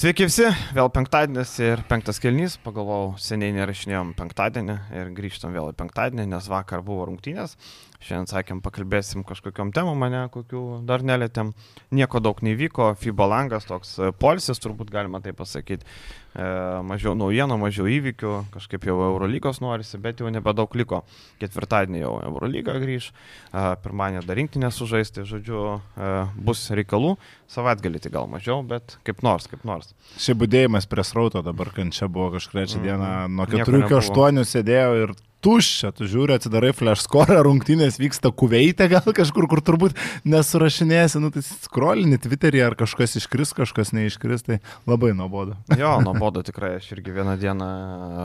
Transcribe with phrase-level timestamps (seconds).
[0.00, 5.76] Sveiki visi, vėl penktadienis ir penktas kelnys, pagalvojau, seniai nerašinėjom penktadienį ir grįžtam vėl į
[5.76, 7.52] penktadienį, nes vakar buvo rungtynės,
[8.00, 11.52] šiandien sakėm, pakalbėsim kažkokiam temam, mane kokių dar nelėtėm,
[11.96, 16.46] nieko daug nevyko, FIBA langas toks polisis, turbūt galima tai pasakyti, e,
[16.86, 21.02] mažiau naujienų, mažiau įvykių, kažkaip jau Eurolygos norisi, bet jau nebedaug liko,
[21.42, 27.16] ketvirtadienį jau Eurolyga grįž, e, pirmadienį dar rinktinę sužaisti, žodžiu, e, bus reikalų,
[27.52, 29.92] savaitgalį tai gal mažiau, bet kaip nors, kaip nors.
[30.16, 33.98] Šiaip būdėjimas prie srauto dabar, kai čia buvo kažkuria čia diena, nuo Nieko 4 iki
[33.98, 34.30] nebuvo.
[34.30, 39.62] 8 sėdėjau ir tuščia, tu žiūri, atsidarai flash score, rungtynės vyksta kuveitė gal kažkur, kur
[39.64, 39.96] turbūt
[40.28, 45.58] nesurašinėsi, nu tai skrolini Twitter'į ar kažkas iškris, kažkas neiškris, tai labai nuobodu.
[45.80, 48.24] Jo, nuobodu tikrai, aš irgi vieną dieną e,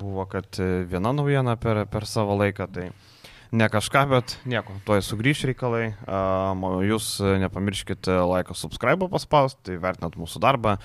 [0.00, 2.88] buvo, kad e, viena naujiena per, per savo laiką, tai
[3.54, 5.84] ne kažką, bet nieko, tuoj sugrįž reikalai.
[6.88, 10.76] Jūs e, nepamirškite laiko subscribe paspausti, tai vertinat mūsų darbą,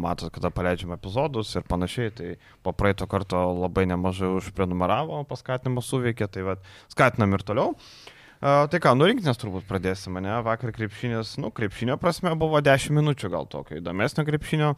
[0.00, 2.32] matot, kada paleidžiame epizodus ir panašiai, tai
[2.64, 7.74] po praeito karto labai nemažai užprenumeravo, paskatinimas suveikė, tai vad skatinam ir toliau.
[8.44, 10.34] Tai ką, nu rinktinės turbūt pradėsime, ne?
[10.44, 14.74] Vakar krepšinės, nu, krepšinio prasme buvo 10 minučių gal tokio įdomesnio krepšinio,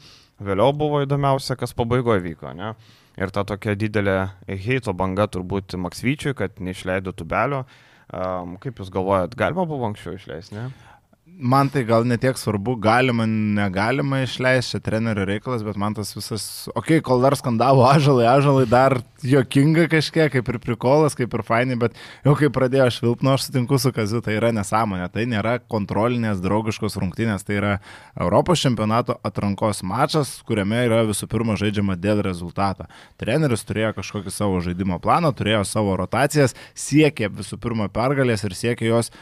[0.46, 2.76] vėliau buvo įdomiausia, kas pabaigoje vyko, ne?
[3.16, 7.64] Ir ta tokia didelė heito banga turbūt Maksvyčiui, kad neišleido tubelio.
[8.06, 10.68] Um, kaip Jūs galvojat, galima buvo anksčiau išleisti, ne?
[11.36, 16.46] Man tai gal netiek svarbu, galima, negalima išleisti, čia trenerio reikalas, bet man tas visas,
[16.72, 21.44] okei, okay, kol dar skandavo ažalai, ažalai dar jokinga kažkiek, kaip ir prikolas, kaip ir
[21.44, 25.58] fainai, bet jau kai pradėjo švilpnu, aš sutinku su kazu, tai yra nesąmonė, tai nėra
[25.60, 27.76] kontrolinės draugiškos rungtynės, tai yra
[28.16, 32.88] Europos čempionato atrankos mačas, kuriame yra visų pirma žaidžiama dėl rezultato.
[33.20, 38.94] Treneris turėjo kažkokį savo žaidimo planą, turėjo savo rotacijas, siekė visų pirma pergalės ir siekė
[38.94, 39.12] jos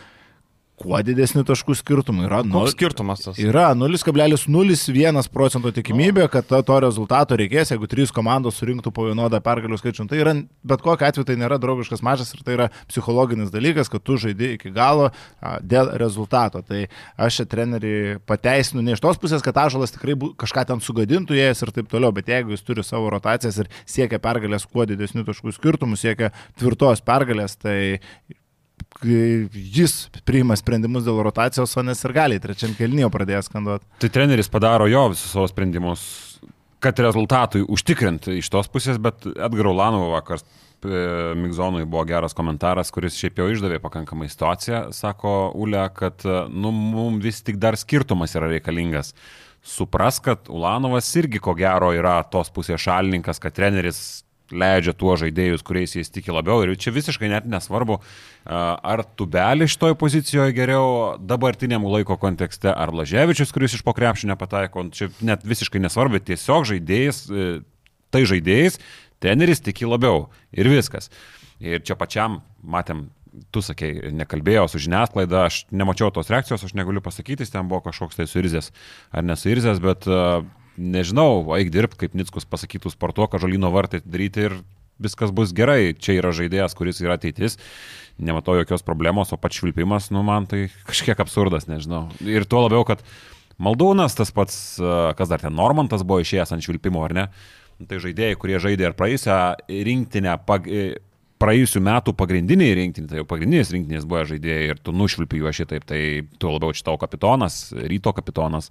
[0.80, 2.24] kuo didesnių taškų skirtumų.
[2.26, 3.38] Yra, Koks skirtumas tas?
[3.40, 9.38] Yra 0,01 procento tikimybė, kad to, to rezultato reikės, jeigu trys komandos surinktų po vienodą
[9.44, 10.08] pergalių skaičių.
[10.10, 10.34] Tai yra,
[10.66, 14.54] bet kokiu atveju tai nėra draugiškas mačas ir tai yra psichologinis dalykas, kad tu žaidži
[14.56, 16.64] iki galo a, dėl rezultato.
[16.66, 16.86] Tai
[17.22, 17.94] aš čia trenerį
[18.26, 21.90] pateisinu ne iš tos pusės, kad Ažalas tikrai bu, kažką ten sugadintų jas ir taip
[21.92, 26.34] toliau, bet jeigu jis turi savo rotacijas ir siekia pergalės kuo didesnių taškų skirtumų, siekia
[26.58, 27.78] tvirtos pergalės, tai
[29.02, 29.94] jis
[30.24, 33.86] priima sprendimus dėl rotacijos, o nes ir gali trečiam kelnijo pradėjo skanduoti.
[34.02, 36.04] Tai treneris padaro jo visus savo sprendimus,
[36.84, 42.92] kad rezultatui užtikrinti iš tos pusės, bet Edgaro Lanovo vakar e, Migzonui buvo geras komentaras,
[42.94, 47.78] kuris šiaip jau išdavė pakankamai situaciją, sako Ule, kad e, nu, mums vis tik dar
[47.80, 49.14] skirtumas yra reikalingas.
[49.64, 55.64] Supras, kad Ulanovas irgi ko gero yra tos pusės šalininkas, kad treneris leidžia tuo žaidėjus,
[55.64, 56.62] kuriais jis tiki labiau.
[56.64, 57.98] Ir čia visiškai net nesvarbu,
[58.44, 64.88] ar tubelį šitoje pozicijoje geriau dabartiniam laiko kontekste, ar Laževičius, kuris iš pokrepšio nepataiko.
[64.94, 67.50] Čia net visiškai nesvarbu, tiesiog žaidėjas, e,
[68.12, 68.80] tai žaidėjas,
[69.22, 70.28] treneris tiki labiau.
[70.52, 71.10] Ir viskas.
[71.62, 73.08] Ir čia pačiam matėm
[73.54, 78.20] tu sakei, nekalbėjau su žiniasklaida, aš nemačiau tos reakcijos, aš negaliu pasakyti, ten buvo kažkoks
[78.20, 78.70] tai suirzės
[79.10, 80.44] ar nesuirzės, bet uh,
[80.78, 84.56] nežinau, eik dirbti, kaip Nickus pasakytų, sportuok, žolino vartai daryti ir
[85.02, 85.94] viskas bus gerai.
[85.98, 87.58] Čia yra žaidėjas, kuris yra ateitis,
[88.18, 92.06] nematau jokios problemos, o pats švilpimas, nu man tai kažkiek absurdas, nežinau.
[92.22, 93.04] Ir tuo labiau, kad
[93.62, 97.26] Maldūnas, tas pats, uh, kas dar ten Normantas buvo išėjęs ant švilpimo, ar ne?
[97.86, 99.40] Tai žaidėjai, kurie žaidė ir praėjusią
[99.86, 100.66] rinktinę, pag...
[100.70, 100.94] e,
[101.42, 105.84] praėjusių metų pagrindiniai rinktinė, tai jau pagrindinės rinktinės buvo žaidėjai ir tu nušvilpi juos šitaip,
[105.88, 106.00] tai
[106.40, 108.70] tuo labiau čia tavo kapitonas, ryto kapitonas.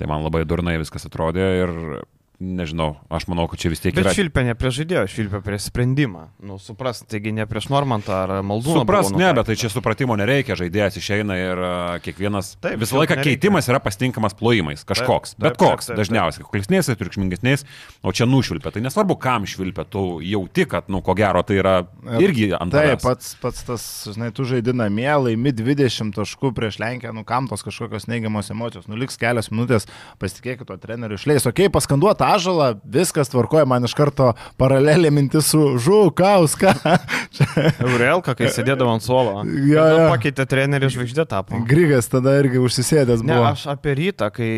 [0.00, 1.70] Tai man labai durnai viskas atrodė ir
[2.40, 4.12] nežinau, aš manau, kad čia vis tiek Bet yra.
[4.16, 6.22] švilpė ne prie žaidėjo, švilpė prie sprendimą.
[6.48, 8.80] Nu, supras, taigi ne prieš Normantą ar Maldūną.
[8.80, 11.60] Supras, ne, bet tai čia supratimo nereikia, žaidėjas išeina ir
[12.06, 13.36] kiekvienas, Taip, visą laiką nereikia.
[13.36, 17.66] keitimas yra pastinkamas plojimais, kažkoks, Taip, bet taip, koks, taip, taip, dažniausiai, kuklesnės, triukšmingesnės,
[18.00, 21.76] o čia nušvilpia, tai nesvarbu, kam švilpia, tu jauti, kad, nu, ko gero, tai yra
[22.24, 27.12] irgi ant Taip, pats, pats tas, žinai, tu žaidži namie, laimi 20 taškų prieš Lenkiją,
[27.12, 29.90] nu kam tos kažkokios neigiamos emocijos, nu liks kelios minutės,
[30.22, 35.48] pasitikėkit to treneriu išleis, okei, okay, paskanduota ažalą, viskas tvarkoja, man iš karto paralelė mintis
[35.52, 36.74] su Žukauska.
[37.84, 39.42] Eurelka, kai sėdėdavo ant suolo.
[39.46, 40.08] Jo, Tada jo.
[40.14, 41.60] Pakeitė trenerių žvaigždė tapo.
[41.68, 43.46] Grigas tada irgi užsisėdęs Ne, buvo.
[43.52, 44.48] aš apie rytą, kai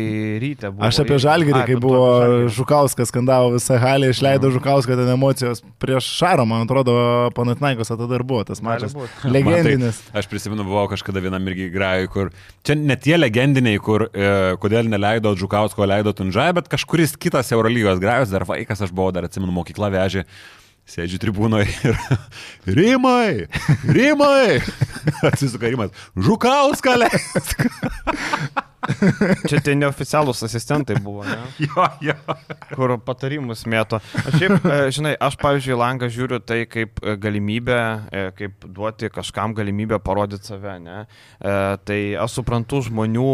[0.41, 0.85] ryte buvo.
[0.87, 2.51] Aš apie Žalgirį, Ai, kai buvo Žalgirį.
[2.57, 6.95] Žukauskas skandavo visą halę, išleido Žukauską ten emocijos prieš Šarą, man atrodo,
[7.37, 8.95] Panatnaikos tada ir buvo tas mačas.
[9.35, 10.01] Legendinis.
[10.03, 12.31] Man Tai, aš prisimenu, buvau kažkada vienam irgi grajui, kur
[12.65, 17.99] čia ne tie legendiniai, kur e, kodėl neleido Džukausko, leido Tunžai, bet kažkuris kitas Eurolygos
[18.03, 20.25] grajus, dar vaikas aš buvau, dar atsimenu, mokykla vežė.
[20.83, 21.99] Sėdžiu tribūnoje ir
[22.77, 23.45] Rimai,
[23.87, 24.59] Rimai,
[25.29, 27.63] atsisuka Rimas, Žukauską leisk.
[29.47, 31.37] Čia tie neoficialūs asistentai buvo, ne?
[31.63, 32.35] Jo, jo.
[32.73, 34.01] kur patarimus mėto.
[34.25, 39.07] Aš šiaip, e, žinai, aš pavyzdžiui, langą žiūriu tai kaip e, galimybę, e, kaip duoti
[39.07, 41.05] kažkam galimybę parodyti save, ne?
[41.39, 43.31] Tai aš suprantu žmonių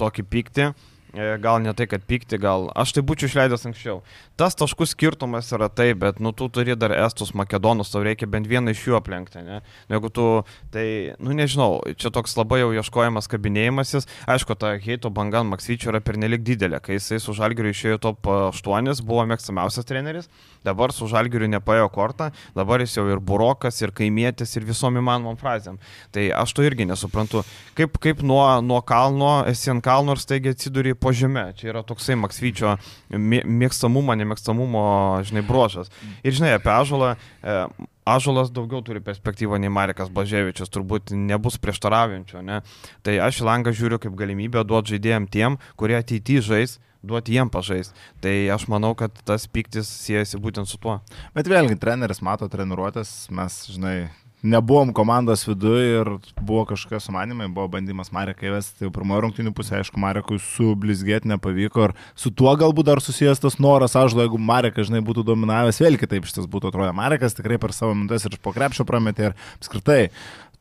[0.00, 0.72] tokį pyktį.
[1.16, 4.00] E, Gal ne tai, kad pykti, gal aš tai būčiau išleidęs anksčiau.
[4.38, 8.48] Tas taškų skirtumas yra tai, bet, nu, tu turi dar estus makedonus, tau reikia bent
[8.48, 9.60] vieną iš jų aplenkti, ne?
[9.88, 10.26] Nu, Jeigu tu,
[10.74, 10.86] tai,
[11.22, 14.08] nu, nežinau, čia toks labai jau ieškojimas kabinėjimasis.
[14.28, 16.82] Aišku, ta heito banga ant Maksvyčio yra pernelik didelė.
[16.84, 20.28] Kai jisai su Žalgiriu išėjo top 8, buvo mėgstamiausias treneris,
[20.66, 25.40] dabar su Žalgiriu nepaėjo kortą, dabar jis jau ir burokas, ir kaimėtis, ir visom įmanomom
[25.40, 25.80] frazėm.
[26.12, 27.44] Tai aš to irgi nesuprantu.
[27.78, 31.52] Kaip, kaip nuo, nuo kalno, esi ant kalno ir staigiai atsiduri po žemę.
[31.58, 32.76] Čia yra toksai Maksvyčio
[33.10, 34.86] mė- mėgstamumo, nemėgstamumo,
[35.26, 35.90] žinai, brožas.
[36.24, 37.16] Ir žinai, apie Ažolą.
[37.42, 37.66] E,
[38.06, 42.60] Ažolas daugiau turi perspektyvą nei Marekas Blaževičius, turbūt nebus prieštaraujančio, ne?
[43.02, 47.50] Tai aš į langą žiūriu kaip galimybę duoti žaidėjim tiem, kurie ateityje žais, duoti jiem
[47.50, 47.90] pažais.
[48.22, 51.00] Tai aš manau, kad tas piktis siejasi būtent su tuo.
[51.34, 53.96] Bet vėlgi, treneris mato treniruotės, mes, žinai,
[54.46, 56.10] nebuvom komandos viduje ir
[56.40, 58.78] buvo kažkokie sumanimai, buvo bandymas Marekai vesti.
[58.80, 63.58] Tai pirmojo rungtinių pusė, aišku, Marekui sublizgėti nepavyko ir su tuo galbūt dar susijęs tas
[63.62, 66.94] noras, aš, jeigu Marekas, žinai, būtų dominavęs, vėl kitaip šitas būtų atrodę.
[66.96, 70.02] Marekas tikrai per savo minutės ir iš po krepšio prametė ir apskritai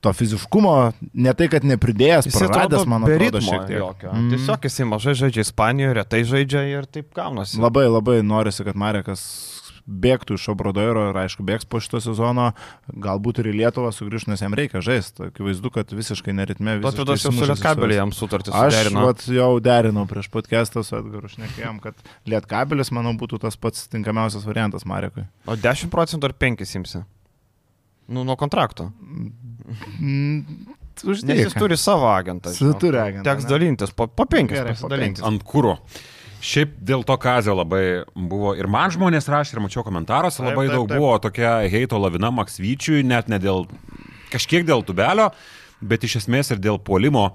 [0.06, 0.74] to fiziškumo,
[1.14, 3.78] ne tai, kad nepridėjęs, praradęs, man atrodo, šiek tiek.
[3.80, 4.12] jokio.
[4.14, 4.28] Mm.
[4.34, 7.58] Tiesiog jisai mažai žaidžia Ispanijoje, retai žaidžia ir taip gaunasi.
[7.62, 9.24] Labai, labai norisi, kad Marekas
[9.86, 12.48] bėgtų iš Obradoiro ir aišku bėgs po šito sezono,
[12.90, 15.28] galbūt ir į Lietuvą sugrįžtų, nes jam reikia žaisti.
[15.30, 16.80] Akivaizdu, kad visiškai neritme.
[16.82, 19.04] Totvydas jau su Lietkabelį jam sutartį Aš suderino.
[19.06, 24.48] vat, jau derinau prieš podcastą su Edgaru šnekėjom, kad Lietkabelis, manau, būtų tas pats tinkamiausias
[24.50, 25.28] variantas Marekui.
[25.46, 27.04] O 10 procentų ar 5 imsi?
[28.10, 28.92] Nu, nuo kontrakto.
[30.00, 31.40] Mm, Nes Uždėk.
[31.42, 32.54] jis turi savo agentą.
[32.56, 33.50] Jis turi agentą, Teks ne?
[33.50, 35.24] dalintis, po, po 5 Gerai, po pasidalintis.
[35.28, 35.74] Ant kūro.
[36.46, 40.68] Šiaip dėl to kazio labai buvo ir man žmonės rašė, ir mačiau komentaruose Taip, labai
[40.68, 41.02] taip, daug taip.
[41.02, 43.66] buvo tokia heito lavina Maksvyčiui, net ne dėl,
[44.34, 45.32] kažkiek dėl tubelio,
[45.82, 47.32] bet iš esmės ir dėl puolimo.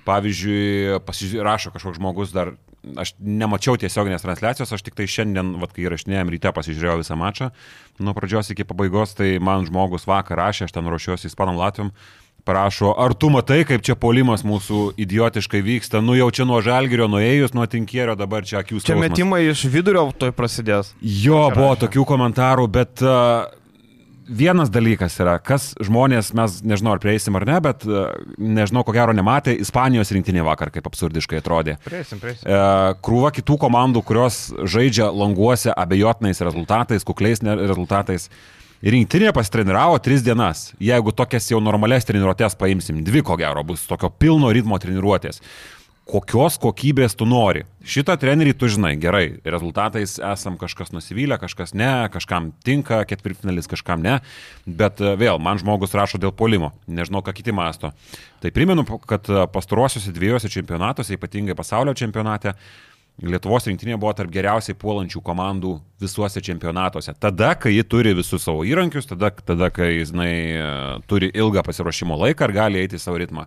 [0.00, 2.54] Pavyzdžiui, pasižiūrė, rašo kažkoks žmogus dar,
[2.98, 7.50] aš nemačiau tiesioginės transliacijos, aš tik tai šiandien, vat, kai įrašinėjom ryte, pasižiūrėjau visą mačą
[8.00, 11.92] nuo pradžios iki pabaigos, tai man žmogus vakar rašė, aš ten ruošiuosi Ispanam Latvijom,
[12.44, 17.06] parašo, ar tu matai, kaip čia polimas mūsų idiotiškai vyksta, nu jau čia nuo žalgerio
[17.12, 19.06] nuėjus, nuo tinkierio, dabar čia akių Čia skausmas.
[19.10, 20.94] metimai iš vidurio toj prasidės.
[21.00, 21.80] Jo, Čia buvo rašė.
[21.86, 23.48] tokių komentarų, bet uh,
[24.30, 28.94] vienas dalykas yra, kas žmonės, mes nežinau ar prieisim ar ne, bet uh, nežinau, ko
[28.94, 31.76] gero nematė, Ispanijos rinktinė vakar kaip absurdiškai atrodė.
[31.84, 32.46] Prieisim, prieisim.
[32.46, 32.60] E,
[33.02, 34.38] krūva kitų komandų, kurios
[34.70, 38.30] žaidžia languose abejotinais rezultatais, kukliais rezultatais.
[38.80, 40.70] Rinktinė pasitreniravo tris dienas.
[40.80, 45.42] Jeigu tokias jau normales treniruotės paimsim, dvi ko gero bus tokio pilno ritmo treniruotės.
[46.08, 47.66] Kokios kokybės tu nori?
[47.84, 49.36] Šitą trenerį tu žinai gerai.
[49.44, 54.16] Rezultatais esam kažkas nusivylę, kažkas ne, kažkam tinka, ketvirtfinalis kažkam ne.
[54.64, 56.72] Bet e, vėl, man žmogus rašo dėl polimo.
[56.88, 57.92] Nežinau, ką kiti masto.
[58.40, 62.56] Tai primenu, kad e, pastaruosiuose dviejose čempionatuose, ypatingai pasaulio čempionate,
[63.20, 67.12] Lietuvos rinktinė buvo tarp geriausiai puolančių komandų visuose čempionatuose.
[67.20, 72.48] Tada, kai ji turi visus savo įrankius, tada, tada kai jinai turi ilgą pasiruošimo laiką
[72.48, 73.44] ir gali eiti savo ritmą.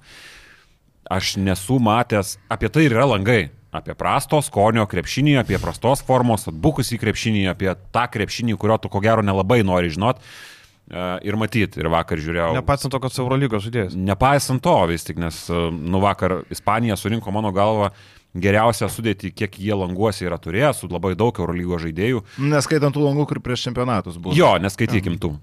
[1.10, 3.48] Aš nesu matęs, apie tai yra langai.
[3.74, 9.02] Apie prasto skonio krepšinį, apie prastos formos, atbukusį krepšinį, apie tą krepšinį, kurio tu ko
[9.02, 11.82] gero nelabai nori žinot e, ir matyti.
[11.82, 12.52] Ir vakar žiūrėjau.
[12.60, 13.98] Nepaisant to, kad Eurolygos žaidėjas.
[13.98, 17.90] Nepaisant to vis tik, nes e, nu vakar Ispanija surinko mano galvą
[18.34, 22.24] geriausią sudėtį, kiek jie languose yra turėję, su labai daug Eurolygos žaidėjų.
[22.52, 24.36] Neskaitant tų langų, kur prieš čempionatus buvo.
[24.38, 25.36] Jo, neskaitykim tų.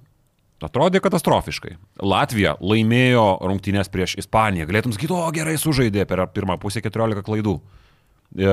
[0.61, 1.78] Atrodė katastrofiškai.
[2.04, 4.66] Latvija laimėjo rungtynės prieš Ispaniją.
[4.68, 7.54] Galėtum sakyti, o gerai sužaidė per pirmą pusę 14 klaidų.
[8.30, 8.50] E,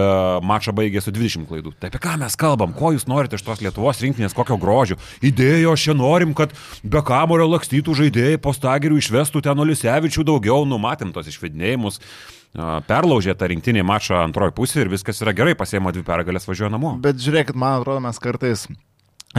[0.48, 1.74] mačą baigė su 20 klaidų.
[1.82, 2.72] Tai apie ką mes kalbam?
[2.78, 4.96] Ko jūs norite iš tos Lietuvos rinktinės, kokio grožio?
[5.20, 11.12] Idėjo, čia norim, kad be kamuolio lakstytų žaidėjai, po stagerių išvestų ten Olisevičių daugiau, numatėm
[11.14, 12.00] tos išvedinėjimus.
[12.00, 16.72] E, Perlaužė tą rinktinį mačą antroji pusė ir viskas yra gerai, pasėmė dvi pergalės, važiuoja
[16.74, 16.96] namo.
[17.04, 18.66] Bet žiūrėkit, man atrodo, mes kartais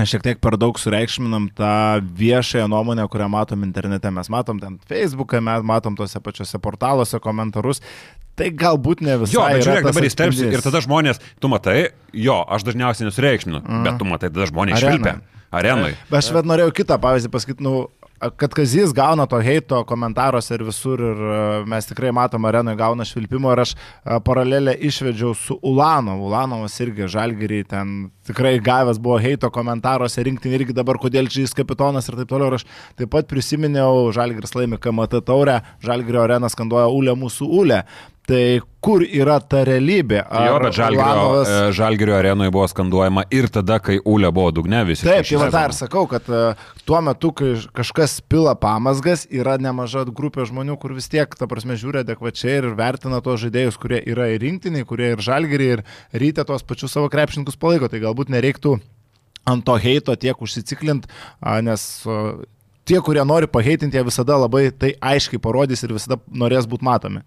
[0.07, 1.73] šiek tiek per daug sureikšminam tą
[2.19, 4.13] viešąją nuomonę, kurią matom internete.
[4.15, 7.83] Mes matom ten Facebook'e, mes matom tose pačiose portaluose komentarus.
[8.39, 9.35] Tai galbūt ne visai.
[9.35, 11.79] Jo, bet žiūrėk, dabar įsterpsi ir tada žmonės, tu matai,
[12.15, 13.89] jo, aš dažniausiai nesureikšminu, mm.
[13.89, 14.95] bet tu matai, tada žmonės Arenoj.
[14.95, 15.39] švilpia.
[15.59, 15.95] Arenai.
[16.11, 20.65] Bet aš bet norėjau kitą pavyzdį pasakyti, nu, kad Kazys gauna to heito komentaruose ir
[20.67, 21.39] visur ir e,
[21.71, 26.27] mes tikrai matom arenui gauna švilpimo ir aš e, paralelę išvedžiau su Ulanovu.
[26.27, 27.95] Ulanovas irgi žalgerį ten
[28.27, 32.51] tikrai gavęs buvo heito komentaruose rinktinį irgi dabar, kodėl čia jis kapitonas ir taip toliau.
[32.51, 32.67] Ir aš
[32.99, 37.85] taip pat prisiminiau, žalgeris laimi KMT taurę, žalgerio arena skanduoja Ulė mūsų Ulė.
[38.29, 40.19] Tai kur yra ta realybė?
[40.21, 41.29] Ar jo, bet Žalgirio.
[41.41, 45.07] E, Žalgirio arenoje buvo skanduojama ir tada, kai Ūlė buvo dugne visi.
[45.09, 50.05] Taip, tai va dar sakau, kad uh, tuo metu, kai kažkas pila pamasgas, yra nemaža
[50.13, 54.29] grupė žmonių, kur vis tiek, ta prasme, žiūri adekvačiai ir vertina tos žaidėjus, kurie yra
[54.35, 57.89] ir rinktiniai, kurie ir Žalgiriai, ir ryte tos pačius savo krepšininkus palaiko.
[57.89, 58.77] Tai galbūt nereiktų
[59.49, 61.09] ant to heito tiek užsiciklint,
[61.65, 61.91] nes
[62.89, 67.25] tie, kurie nori paheitinti, jie visada labai tai aiškiai parodys ir visada norės būti matomi.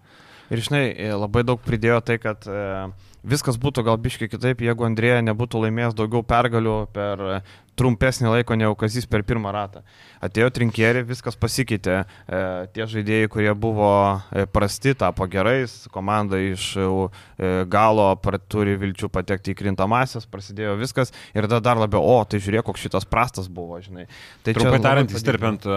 [0.52, 2.60] Ir žinai, e, labai daug pridėjo tai, kad e,
[3.24, 7.36] viskas būtų gal biškai kitaip, jeigu Andrėja nebūtų laimėjęs daugiau pergalių per e,
[7.78, 9.80] trumpesnį laiko negu Kazis per pirmą ratą.
[10.22, 12.02] Atėjo trinkėri, viskas pasikeitė.
[12.02, 12.42] E,
[12.74, 13.92] tie žaidėjai, kurie buvo
[14.52, 16.88] prasti, tapo gerais, komanda iš e,
[17.72, 18.10] galo
[18.52, 22.84] turi vilčių patekti į krintamasias, prasidėjo viskas ir tada dar labiau, o, tai žiūrėk, koks
[22.88, 24.10] šitas prastas buvo, žinai.
[24.44, 25.70] Tai Trumpai tariant, įsiterpiant,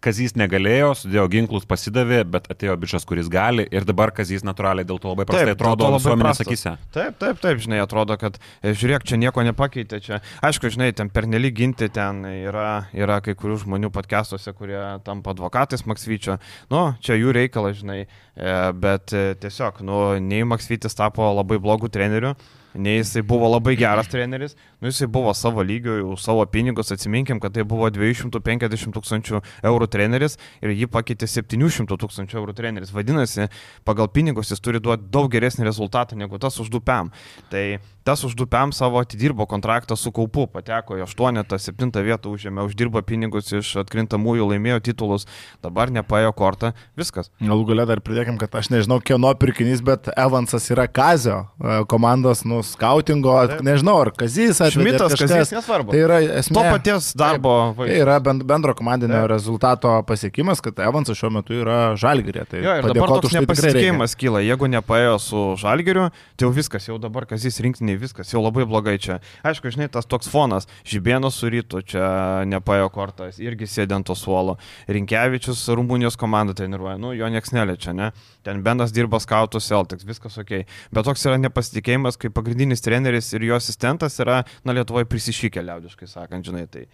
[0.00, 3.66] Kazys negalėjo, sudėjo ginklus, pasidavė, bet atėjo bičias, kuris gali.
[3.68, 6.72] Ir dabar Kazys natūraliai dėl to labai prastai taip, atrodo visuomenės akise.
[6.94, 11.12] Taip, taip, taip, žinai, atrodo, kad e, žiūrėk, čia nieko nepakeitė, čia, aišku, žinai, ten
[11.12, 16.38] pernelyg ginti, ten yra, yra kai kurių žmonių podcastuose, kurie tampa advokatais Maksvyčio,
[16.72, 21.92] nu, čia jų reikalas, žinai, e, bet e, tiesiog, nu, nei Maksvytis tapo labai blogų
[21.92, 22.32] trenerių,
[22.74, 27.40] nei jisai buvo labai geras treneris, nu jisai buvo savo lygio, už savo pinigus, atsiminkim,
[27.40, 32.92] kad tai buvo 250 tūkstančių eurų treneris ir jį pakeitė 700 tūkstančių eurų treneris.
[32.94, 33.48] Vadinasi,
[33.84, 37.10] pagal pinigus jis turi duoti daug geresnį rezultatą negu tas už dupiam.
[37.50, 43.02] Tai tas už dupiam savo atidirbo kontraktą su kaupu, pateko į 8-7 vietą, užėmė, uždirbo
[43.06, 45.26] pinigus iš atkrintamųjų, laimėjo titulus,
[45.62, 47.30] dabar nepaėjo kortą, viskas.
[47.40, 52.44] Galų galę dar pridėkim, kad aš nežinau, kieno pirkinys, bet Evansas yra Kazio e, komandos,
[52.48, 53.34] nu, skautingo,
[53.66, 55.94] nežinau, ar Kazys, ar Šmitas, Kazys, nesvarbu.
[55.94, 56.56] Tai yra esmė.
[56.56, 57.54] To paties darbo.
[57.76, 59.30] Taip, tai yra bendro komandinio Taip.
[59.32, 62.46] rezultato pasiekimas, kad Evansas šiuo metu yra žalgerė.
[62.50, 66.88] Tai jo, ir dabar toks tai nepasitikėjimas kyla, jeigu nepaėjo su žalgeriu, tai jau viskas,
[66.90, 69.20] jau dabar Kazys rinktiniai viskas, jau labai blogai čia.
[69.46, 74.56] Aišku, žinai, tas toks fonas, Žibėnas su rytu, čia nepaėjo kortas, irgi sėdint to suolo.
[74.90, 78.10] Rinkevičius Rumunijos komandą treniruoja, nu, jo nieks neliečia, ne?
[78.46, 80.52] Ten Benas dirba skautų Celtics, viskas ok.
[80.94, 86.08] Bet toks yra nepasitikėjimas, kai pagrindinis treneris ir jo asistentas yra, na, Lietuvoje prisišykę, liaudiškai
[86.08, 86.86] sakant, žinai, tai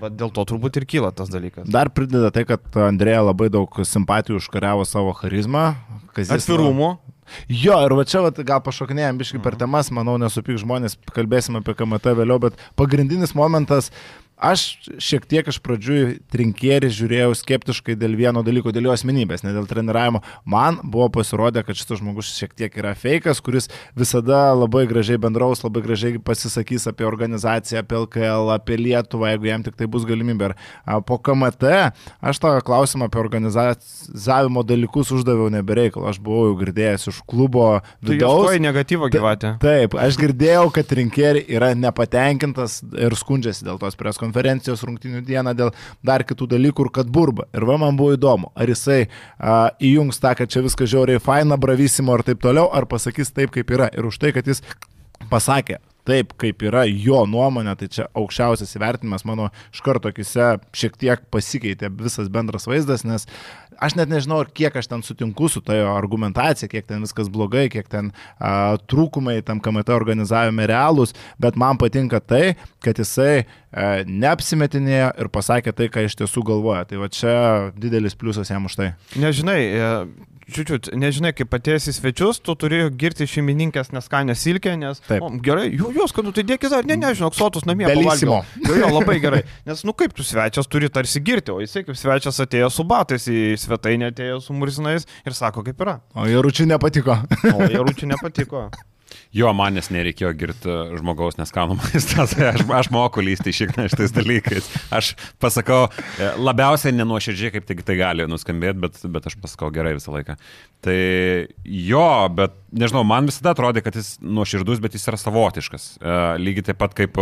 [0.00, 1.68] va, dėl to turbūt ir kyla tas dalykas.
[1.72, 5.68] Dar prideda tai, kad Andrėja labai daug simpatijų užkariavo savo charizmą.
[6.16, 6.96] Atvirumo.
[7.50, 9.64] Jo, ir va čia va, gal pašoknėjom biškai per mhm.
[9.64, 15.46] temas, manau, nesupyk žmonės, kalbėsim apie KMT vėliau, bet pagrindinis momentas, uh, Aš šiek tiek
[15.48, 15.94] iš pradžių
[16.28, 20.20] trinkierį žiūrėjau skeptiškai dėl vieno dalyko, dėl jo asmenybės, ne dėl treniravimo.
[20.44, 25.62] Man buvo pasirodę, kad šitas žmogus šiek tiek yra fejkas, kuris visada labai gražiai bendraus,
[25.64, 30.52] labai gražiai pasisakys apie organizaciją, apie LKL, apie Lietuvą, jeigu jam tik tai bus galimybė.
[30.52, 31.72] Ir po KMT
[32.20, 36.10] aš tą klausimą apie organizavimo dalykus uždaviau nebereikal.
[36.12, 38.50] Aš buvau jau girdėjęs iš klubo vidaus.
[38.52, 39.56] Tai negatyvo gyvatė.
[39.64, 45.56] Taip, aš girdėjau, kad trinkierį yra nepatenkintas ir skundžiasi dėl tos preskos konferencijos rungtinių dieną
[45.56, 45.72] dėl
[46.06, 47.48] dar kitų dalykų ir kad burba.
[47.56, 51.58] Ir va man buvo įdomu, ar jisai a, įjungs tą, kad čia viskas žiauriai faina,
[51.60, 53.90] bravysimo ir taip toliau, ar pasakys taip, kaip yra.
[53.96, 54.62] Ir už tai, kad jis
[55.30, 60.98] pasakė, taip, kaip yra jo nuomonė, tai čia aukščiausias įvertinimas mano iš karto akise šiek
[61.00, 63.26] tiek pasikeitė visas bendras vaizdas, nes
[63.82, 67.88] aš net nežinau, kiek aš ten sutinku su tojo argumentacija, kiek ten viskas blogai, kiek
[67.92, 75.10] ten a, trūkumai tam KMT organizavime realūs, bet man patinka tai, kad jisai a, neapsimetinėjo
[75.22, 76.86] ir pasakė tai, ką iš tiesų galvoja.
[76.88, 77.36] Tai va čia
[77.76, 78.90] didelis pliusas jam už tai.
[79.20, 79.92] Nežinai, e,
[80.46, 85.00] Čiūčiut, nežinai, kaip atėjęs į svečius, tu turi girti šeimininkės neskanę silkę, nes...
[85.08, 85.24] Taip.
[85.26, 87.88] O, gerai, jų, jos, kad tu tai dėkis dar, ne, nežinau, sotus namie.
[87.90, 88.38] Belysimo.
[88.62, 89.42] Jo, jo, labai gerai.
[89.66, 93.26] Nes, nu kaip tu svečias turi tarsi girti, o jisai kaip svečias atėjo su batais
[93.26, 95.98] į svetainę, atėjo su mursinais ir sako, kaip yra.
[96.14, 97.18] O Jaručiui nepatiko.
[97.50, 98.68] o Jaručiui nepatiko.
[99.36, 104.68] Jo, manęs nereikėjo girti žmogaus neskanų maistą, aš, aš moku lysti šikną šitais dalykais.
[104.94, 105.86] Aš pasakau,
[106.16, 110.38] e, labiausiai nenuoširdžiai, kaip tik tai gali nuskambėti, bet, bet aš pasakau gerai visą laiką.
[110.86, 110.98] Tai
[111.64, 112.08] jo,
[112.38, 115.88] bet nežinau, man visada atrodė, kad jis nuoširdus, bet jis yra savotiškas.
[116.00, 117.20] E, lygiai taip pat kaip,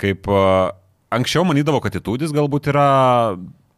[0.00, 0.30] kaip
[1.10, 2.88] anksčiau manydavo, kad įtūdis galbūt yra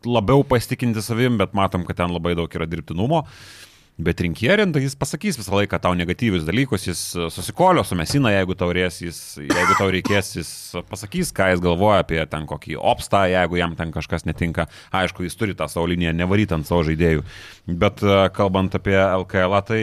[0.03, 3.23] labiau pasitikinti savim, bet matom, kad ten labai daug yra dirbtinumo.
[3.23, 3.63] Uh,
[4.03, 7.01] Bet rinkierint, jis pasakys visą laiką tau negatyvius dalykus, jis
[7.35, 10.53] susikolio su mesina, jeigu tau, rės, jis, jeigu tau reikės, jis
[10.89, 14.67] pasakys, ką jis galvoja apie ten kokį opstą, jeigu jam ten kažkas netinka.
[14.97, 17.23] Aišku, jis turi tą savo liniją nevaryti ant savo žaidėjų.
[17.69, 19.83] Bet e, kalbant apie LKL, tai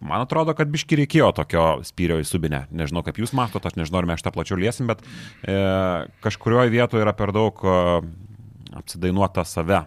[0.00, 2.66] man atrodo, kad biški reikėjo tokio spyrio į subinę.
[2.72, 5.58] Nežinau, kaip jūs matote, aš nežinau, ar mes tą plačiau liesim, bet e,
[6.24, 7.66] kažkurioje vietoje yra per daug...
[8.76, 9.82] E, apsidainuota save,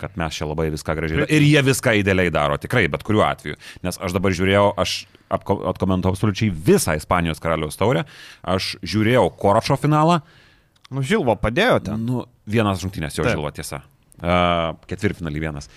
[0.00, 1.26] kad mes čia labai viską gražiai.
[1.28, 3.58] Ir jie viską idealiai daro, tikrai, bet kuriuo atveju.
[3.84, 8.06] Nes aš dabar žiūrėjau, aš atkomentavau absoliučiai visą Ispanijos karaliaus taurę,
[8.42, 10.20] aš žiūrėjau Koračo finalą.
[10.90, 12.06] Nu, Žilvo padėjo ten.
[12.06, 13.84] Nu, vienas žungtinės jau Žilvo tiesa.
[14.20, 15.70] Uh, ketvirtfinalį vienas.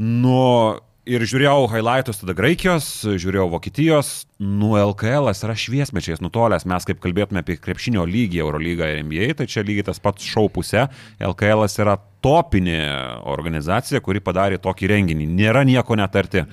[0.00, 0.80] Nu,
[1.10, 7.42] ir žiūrėjau highlightus tada Graikijos, žiūrėjau Vokietijos, nu LKL yra šviesmečiais nutolęs, mes kaip kalbėtume
[7.42, 10.86] apie krepšinio lygį, Eurolygą ir NBA, tai čia lygiai tas pats šau pusė,
[11.18, 12.80] LKL yra topinė
[13.32, 16.46] organizacija, kuri padarė tokį renginį, nėra nieko netarti.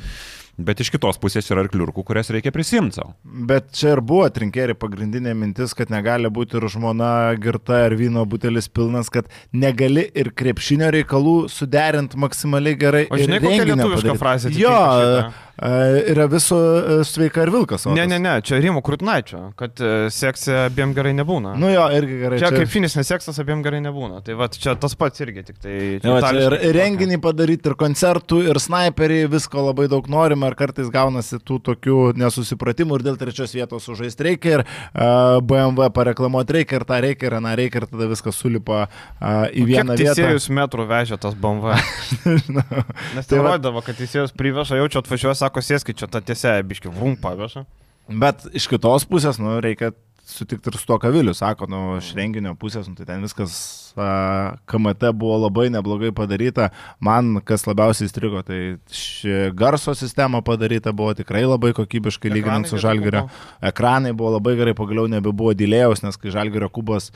[0.57, 3.11] Bet iš kitos pusės yra ir kliurkų, kurias reikia prisimti savo.
[3.21, 7.11] Bet čia ir buvo trinkeri pagrindinė mintis, kad negali būti ir žmona
[7.41, 13.03] girta, ir vyno butelis pilnas, kad negali ir krepšinio reikalų suderinti maksimaliai gerai.
[13.13, 14.55] O žinai, kokia lietuviška frazė?
[14.57, 14.73] Jo,
[15.57, 17.87] yra viso e, sveika ir vilkas.
[17.87, 17.95] Otas.
[17.97, 21.55] Ne, ne, ne, čia Rimo Krutnaičio, kad e, seksija abiem gerai nebūna.
[21.57, 22.37] Nu jo, irgi gerai.
[22.37, 22.59] Čia, čia...
[22.61, 24.21] kaip finisnis seksas abiem gerai nebūna.
[24.25, 25.77] Tai va, čia tas pats irgi, tik tai...
[26.03, 30.91] Jo, čia ir renginį padaryti, ir koncertų, ir snaiperiai, visko labai daug norima, ir kartais
[30.93, 36.81] gaunasi tų tokių nesusipratimų, ir dėl trečios vietos užžaisti reikia, ir uh, BMW pareklamuoti reikia,
[36.81, 40.13] ir tą reikia, ir aną reikia, ir tada viskas sulipa uh, į vieną vietą.
[40.13, 41.73] Teisėjus metrų vežė tas BMW.
[43.17, 47.15] Nes tai rodavo, kad teisėjus priveža, jaučia atvažiuoja, sako, sėskit čia tą tiesę, biški, vrum
[47.19, 47.65] paveža.
[48.07, 49.93] Bet iš kitos pusės, nu, reikia
[50.27, 53.53] sutikti ir su to kaviliu, sako, nu, iš renginio pusės, nu, tai ten viskas
[53.95, 56.69] a, KMT buvo labai neblogai padaryta.
[57.03, 58.59] Man, kas labiausiai įstrigo, tai
[58.91, 63.25] ši garso sistema padaryta buvo tikrai labai kokybiškai lyginant su Žalgirio.
[63.71, 67.13] Ekranai buvo labai gerai, pagaliau nebebuvo dėlėjus, nes kai Žalgirio kubas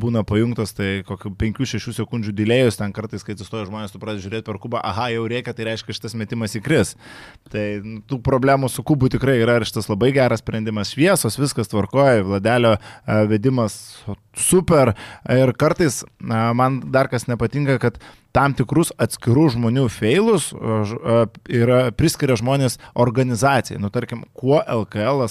[0.00, 4.46] būna pajungtas, tai kokių 5-6 sekundžių dėlėjus, ten kartais, kai atsistoja žmonės, tu pradedi žiūrėti
[4.46, 6.94] per kubą, aha, jau reikia, tai reiškia, šitas metimas įkris.
[7.52, 10.92] Tai nu, tų problemų su kubu tikrai yra ir šitas labai geras sprendimas.
[10.92, 12.76] Šviesos, viskas tvarkoja, Vladelio
[13.30, 13.80] vedimas
[14.36, 14.94] super
[15.32, 18.00] ir kartais man dar kas nepatinka, kad
[18.36, 20.50] tam tikrus atskirų žmonių feilus
[21.50, 23.80] yra priskiria žmonės organizacijai.
[23.82, 25.24] Nu, tarkim, kuo LKL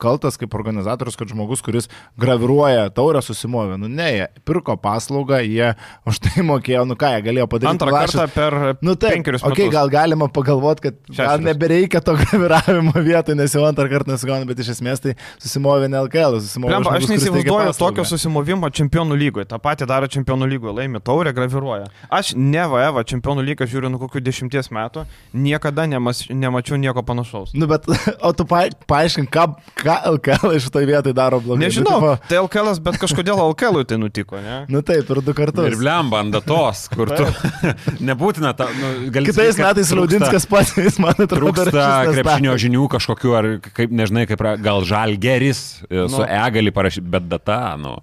[0.00, 1.88] kaltas kaip organizatorius, kad žmogus, kuris
[2.20, 3.78] graviruoja taurę, susimovė.
[3.80, 5.72] Nu, ne, jie pirko paslaugą, jie
[6.08, 7.74] už tai mokėjo, nu ką, jie galėjo padaryti.
[7.74, 8.18] Antrą lašą.
[8.18, 9.56] kartą per nu, taip, penkerius metus.
[9.56, 11.24] Okay, gal galima pagalvoti, kad Šešeris.
[11.24, 15.90] gal nebereikia to graviravimo vietoj, nes jau antrą kartą nesigauna, bet iš esmės tai susimovė
[15.90, 16.76] ne LKL, susimovė.
[16.76, 19.48] Lemba, aš neįsivaizduoju tokio susimovimo čempionų lygoje.
[19.50, 21.88] Ta pati daro čempionų lygoje, laimi taurę, graviruoja.
[22.14, 27.54] Aš ne VAEVA čempionų lygą žiūriu nuo kokių dešimties metų, niekada nemas, nemačiau nieko panašaus.
[27.58, 27.86] Nu, bet,
[28.26, 29.46] o tu pa, paaiškink, ką,
[29.82, 31.66] ką LKL iš tai vietai daro blogai.
[31.66, 34.62] Nežinau, nu, tai LKL, bet kažkodėl LKL tai nutiko, ne?
[34.72, 35.70] Nu taip, ir du kartus.
[35.70, 37.28] Ir blemba ant datos, kur tu
[38.08, 43.36] nebūtina, ta, nu, Kitais sakyti, metais Laudinskas pats, jis man atrodo, trūksta krepšinio žinių kažkokiu,
[43.38, 46.26] ar kaip, nežinai, kaip gal žalgeris e, su nu.
[46.26, 47.98] E gali parašyti, bet data, nu.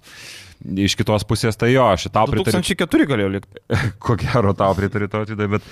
[0.64, 2.62] Iš kitos pusės tai jo, aš tau pritariu.
[2.62, 3.60] 2004 galėjau likti.
[4.02, 5.66] Ko gero tau pritariu to atidai, bet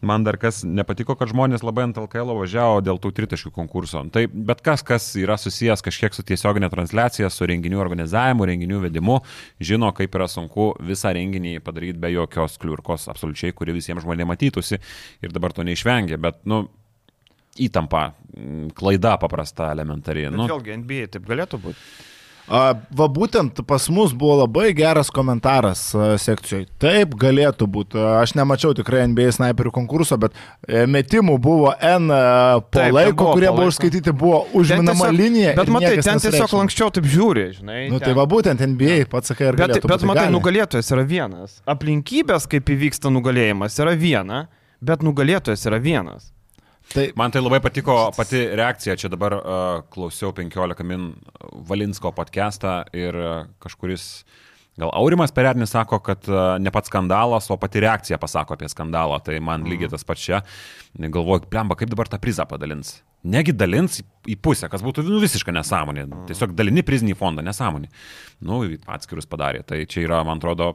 [0.00, 4.02] man dar kas nepatiko, kad žmonės labai ant LKL važiavo dėl tų tritaškių konkurso.
[4.12, 9.20] Tai bet kas, kas yra susijęs kažkiek su tiesioginė transliacija, su renginių organizavimu, renginių vedimu,
[9.60, 14.80] žino, kaip yra sunku visą renginį padaryti be jokios kliurkos, absoliučiai, kuri visiems žmonėms matytųsi
[14.80, 16.20] ir dabar to neišvengia.
[16.20, 16.64] Bet, nu,
[17.60, 18.10] įtampa,
[18.78, 20.28] klaida paprasta, elementari.
[20.30, 22.08] Bet nu, vėlgi, NBA taip galėtų būti.
[22.50, 25.82] Va būtent pas mus buvo labai geras komentaras
[26.22, 26.66] sekcijoje.
[26.82, 28.00] Taip galėtų būti.
[28.20, 30.34] Aš nemačiau tikrai NBA snaiperių konkurso, bet
[30.66, 35.54] e, metimų buvo N po taip, laiko, buvo kurie buvo užskaityti, buvo užminama linija.
[35.58, 36.60] Bet matai, ten tiesiog nesureikšmė.
[36.62, 37.78] lankščiau taip žiūri, žinai.
[37.92, 40.34] Nu, tai va būtent NBA, pats sakai, ir bet, bet matai, gali.
[40.34, 41.60] nugalėtojas yra vienas.
[41.70, 44.44] Aplinkybės, kaip įvyksta nugalėjimas, yra viena,
[44.82, 46.32] bet nugalėtojas yra vienas.
[46.90, 48.96] Tai, Man tai labai patiko pati reakcija.
[48.98, 51.12] Čia dabar uh, klausiau 15 min
[51.68, 54.06] Valinsko podcastą ir uh, kažkuris,
[54.80, 56.26] gal Aurimas Perernis sako, kad
[56.58, 59.20] ne pats skandalas, o pati reakcija pasako apie skandalą.
[59.22, 59.94] Tai man lygiai mhm.
[59.94, 60.42] tas pats čia.
[60.98, 62.96] Galvoju, plemba, kaip dabar tą prizą padalins.
[63.20, 66.06] Negi dalins į pusę, kas būtų nu, visiška nesąmonė.
[66.06, 66.22] Mhm.
[66.30, 67.90] Tiesiog dalini prizinį fondą, nesąmonė.
[68.48, 69.60] Nu, atskirus padarė.
[69.66, 70.70] Tai čia yra, man atrodo,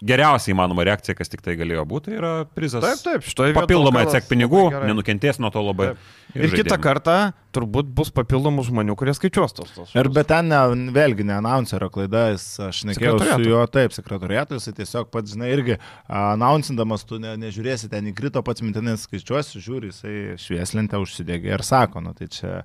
[0.00, 2.84] geriausiai įmanoma reakcija, kas tik tai galėjo būti, tai yra prizas.
[2.84, 3.60] Taip, taip, šitoje vietoje.
[3.60, 5.92] Papildomai atsek pinigų, nenukentės nuo to labai.
[5.92, 6.10] Taip.
[6.32, 7.16] Ir, ir kitą kartą
[7.52, 9.72] turbūt bus papildomų žmonių, kurie skaičiuos tos.
[9.74, 14.56] tos ir bet ten, ne, vėlgi, ne announcerio klaida, aš nekėjau su juo, taip, sekretoriatu,
[14.56, 15.76] jis tiesiog pats, žinai, irgi
[16.08, 22.00] announcindamas, tu ne, nežiūrėsi ten įkrito, pats mintinai skaičiuosi, žiūri, jisai švieslintę užsidegė ir sako,
[22.06, 22.62] nu tai čia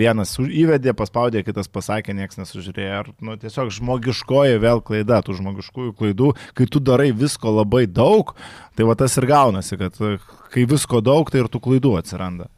[0.00, 2.94] vienas įvedė, paspaudė, kitas pasakė, niekas nesužiūrėjo.
[3.00, 8.32] Ar, nu, tiesiog žmogiškoji vėl klaida, tų žmogiškųjų klaidų, kai tu darai visko labai daug,
[8.76, 10.00] tai va tas ir gaunasi, kad
[10.50, 12.48] kai visko daug, tai ir tų klaidų atsiranda.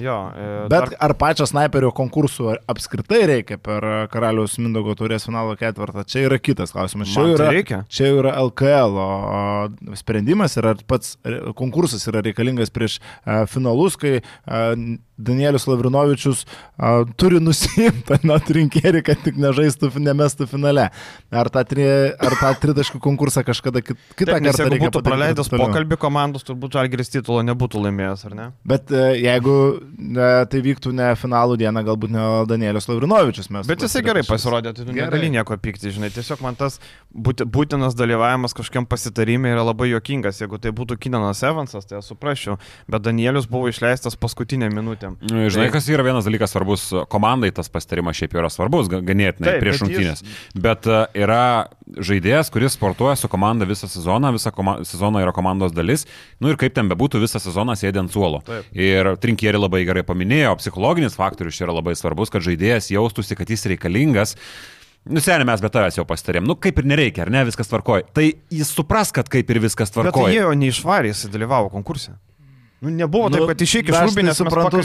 [0.00, 5.26] Jo, e, Bet dar- ar pačio snaiperio konkursų apskritai reikia per e, Karaliaus Mindogo turės
[5.28, 6.02] finalo ketvirtą?
[6.10, 7.12] Čia yra kitas klausimas.
[7.12, 7.78] Čia Man tai yra, reikia.
[7.88, 8.98] čia yra LKL
[9.98, 11.14] sprendimas ir ar pats
[11.58, 14.74] konkursas yra reikalingas prieš a, finalus, kai a,
[15.18, 16.44] Danielius Lavrinovičius
[16.76, 20.88] a, turi nusimti nuo rinkėrį, kad tik nežaistų, nemestų finale.
[21.34, 21.84] Ar tą, tri,
[22.18, 26.74] ar tą tritaškų konkursą kažkada kit, kitą Taip, kartą jeigu būtų praleidęs pokalbį komandos, turbūt
[26.78, 28.48] Žalgiris titulo nebūtų laimėjęs, ar ne?
[28.66, 33.68] Bet e, jeigu e, tai vyktų ne finalų dieną, galbūt ne Danielius Lavrinovičius mes.
[33.70, 36.10] Bet jisai gerai pasirodė, tai tu negali nieko pykti, žinai.
[36.14, 36.80] Tiesiog man tas
[37.14, 40.42] būti- būtinas dalyvavimas kažkokiam pasitarime yra labai jokingas.
[40.42, 42.58] Jeigu tai būtų Kinanas Evansas, tai aš suprasčiau.
[42.90, 45.03] Bet Danielius buvo išleistas paskutinę minutę.
[45.10, 49.00] Nu, Žinai, Tai- kas yra vienas dalykas svarbus, komandai tas pastarimas šiaip yra svarbus, ga-
[49.04, 50.22] ganėtinai prieš bet jis- rungtynės.
[50.66, 51.40] Bet e, yra
[51.98, 56.06] žaidėjas, kuris sportuoja su komanda visą sezoną, visą koma sezoną yra komandos dalis.
[56.40, 58.40] Nu ir kaip ten bebūtų, visą sezoną sėdė ant suolo.
[58.46, 58.64] Taip.
[58.72, 63.48] Ir Trinkierį labai gerai paminėjo, psichologinis faktorius čia yra labai svarbus, kad žaidėjas jaustųsi, kad
[63.52, 64.36] jis reikalingas.
[65.04, 66.46] Nu, seniai mes be tavęs jau pasitarėm.
[66.48, 68.06] Nu, kaip ir nereikia, ar ne, viskas tvarkoja.
[68.16, 70.30] Tai jis supras, kad kaip ir viskas Bet tvarkoja.
[70.32, 72.14] jie jo neišvarė, jis dalyvavo konkurse.
[72.84, 74.82] Nu, nebuvo taip, kad išeik iš rūbinės, suprantu,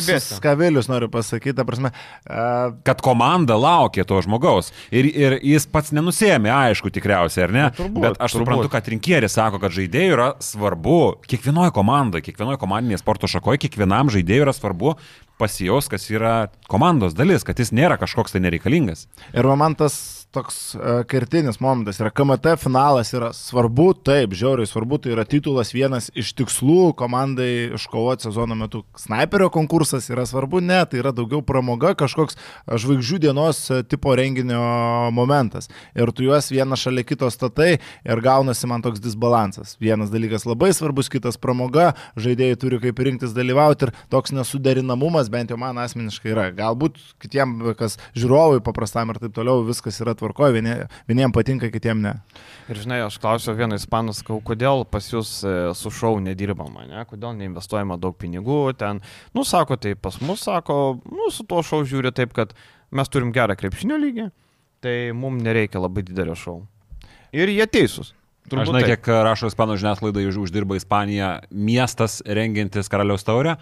[0.59, 4.71] Vėlius noriu pasakyti, ta prasme, uh, kad komanda laukia to žmogaus.
[4.91, 7.63] Ir, ir jis pats nenusėmė, aišku, tikriausiai, ar ne?
[7.67, 8.45] Na, turbūt, Bet aš turbūt.
[8.45, 14.11] suprantu, kad rinkėris sako, kad žaidėjui yra svarbu, kiekvienoje komandoje, kiekvienoje komandinėje sporto šakoje, kiekvienam
[14.13, 14.95] žaidėjui yra svarbu
[15.39, 19.07] pasijaus, kas yra komandos dalis, kad jis nėra kažkoks tai nereikalingas.
[19.33, 24.99] ir man tas toks uh, kertinis momentas yra KMT finalas yra svarbu, taip, žiauriai svarbu,
[25.01, 28.83] tai yra titulas vienas iš tikslų komandai iškovoti sezono metu.
[28.99, 34.13] Sniperio konkursas yra svarbu, ne, tai yra daugiau pramoga, kažkoks a, žvaigždžių dienos a, tipo
[34.13, 34.61] renginio
[35.15, 35.71] momentas.
[35.97, 39.79] Ir tu juos vieną šalia kito statai ir gaunasi man toks disbalansas.
[39.81, 45.49] Vienas dalykas labai svarbus, kitas pramoga, žaidėjai turi kaip rinktis dalyvauti ir toks nesuderinamumas bent
[45.49, 46.47] jau man asmeniškai yra.
[46.53, 50.75] Galbūt kitiem, kas žiūrovui paprastam ir taip toliau, viskas yra tvarkoje, vieni,
[51.09, 52.13] vieniems patinka, kitiems ne.
[52.69, 57.05] Ir žinai, aš klausiau vieno ispanų, sakau, kodėl pas jūs e, su šau nedirbama, ne?
[57.09, 59.01] kodėl neinvestuojama daug pinigų ten.
[59.33, 62.53] Nu, sako, tai pas mus, sako, nu, su tuo šau žiūri taip, kad
[62.93, 64.29] mes turim gerą krepšinio lygį,
[64.85, 66.59] tai mums nereikia labai didelio šau.
[67.35, 68.13] Ir jie teisūs.
[68.49, 73.57] Aš žinai, kiek rašo ispanų žiniasklaida už- uždirba Ispanija miestas rengiantis karaliaus taurę?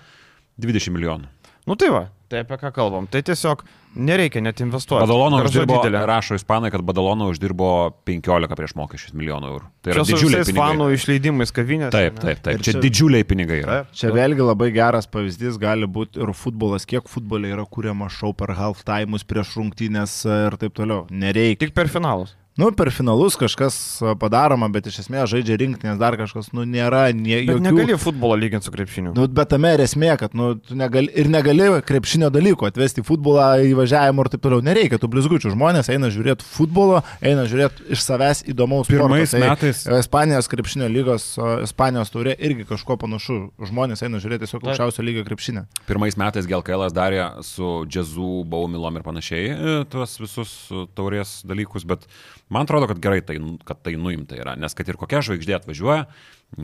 [0.63, 1.27] 20 milijonų.
[1.67, 3.07] Nu tai va, tai apie ką kalbam.
[3.11, 3.61] Tai tiesiog
[3.97, 5.01] nereikia net investuoti.
[5.03, 6.03] Badalono uždirbo, didelė.
[6.07, 9.67] rašo ispanai, kad Badalono uždirbo 15 prieš mokesčius milijonų eurų.
[9.83, 10.61] Tai yra didžiuliai pinigai.
[10.61, 11.91] fanų išleidimais kavinės.
[11.91, 12.55] Taip, taip, taip.
[12.59, 13.81] Ir Čia čia- didžiuliai pinigai yra.
[13.83, 13.91] Taip.
[13.99, 18.53] Čia vėlgi labai geras pavyzdys gali būti ir futbolas, kiek futbole yra kuriama šau per
[18.55, 21.03] half time'us prieš rungtynės ir taip toliau.
[21.11, 21.65] Nereikia.
[21.67, 22.35] Tik per finalus.
[22.57, 23.75] Nu, per finalus kažkas
[24.17, 27.61] padaroma, bet iš esmės žaidžia rinktinės dar kažkas, nu, nėra nie, jokių...
[27.61, 29.11] negali futbolą lyginti su krepšiniu.
[29.13, 33.59] Nu, bet tame ir esmė, kad nu, tu negali, ir negali krepšinio dalykų atvesti futbolą,
[33.69, 34.63] įvažiavimą ir taip toliau.
[34.65, 35.51] Nereikia tų blizgučių.
[35.53, 39.43] Žmonės eina žiūrėti futbolo, eina žiūrėti iš savęs įdomaus Pirmais sporto.
[39.45, 43.37] metais- Tai Ispanijos krepšinio lygos, o Ispanijos taurė irgi kažko panašu.
[43.69, 45.67] Žmonės eina žiūrėti tiesiog aukščiausio lygio krepšinį.
[45.85, 51.85] Pirmais metais GLKL darė su džiazu, baumilom ir panašiai e, tuos visus e, taurės dalykus,
[51.85, 52.09] bet
[52.53, 56.05] man atrodo, kad gerai, tai, kad tai nuimta yra, nes kad ir kokia žvaigždė atvažiuoja,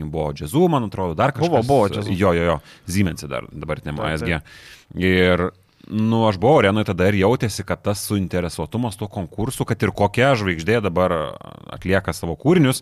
[0.04, 1.50] buvo džiazu, man atrodo, dar kažkas.
[1.50, 2.14] Buvo, buvo Jazzu.
[2.16, 2.56] Jo, jo, jo,
[2.90, 4.38] Ziemensi dar dabartiniam ASG.
[5.00, 5.50] Ir
[5.84, 10.30] Nu, aš buvau arenoje tada ir jautėsi, kad tas suinteresuotumas tuo konkursu, kad ir kokia
[10.40, 11.12] žvaigždė dabar
[11.76, 12.80] atlieka savo kūrinius,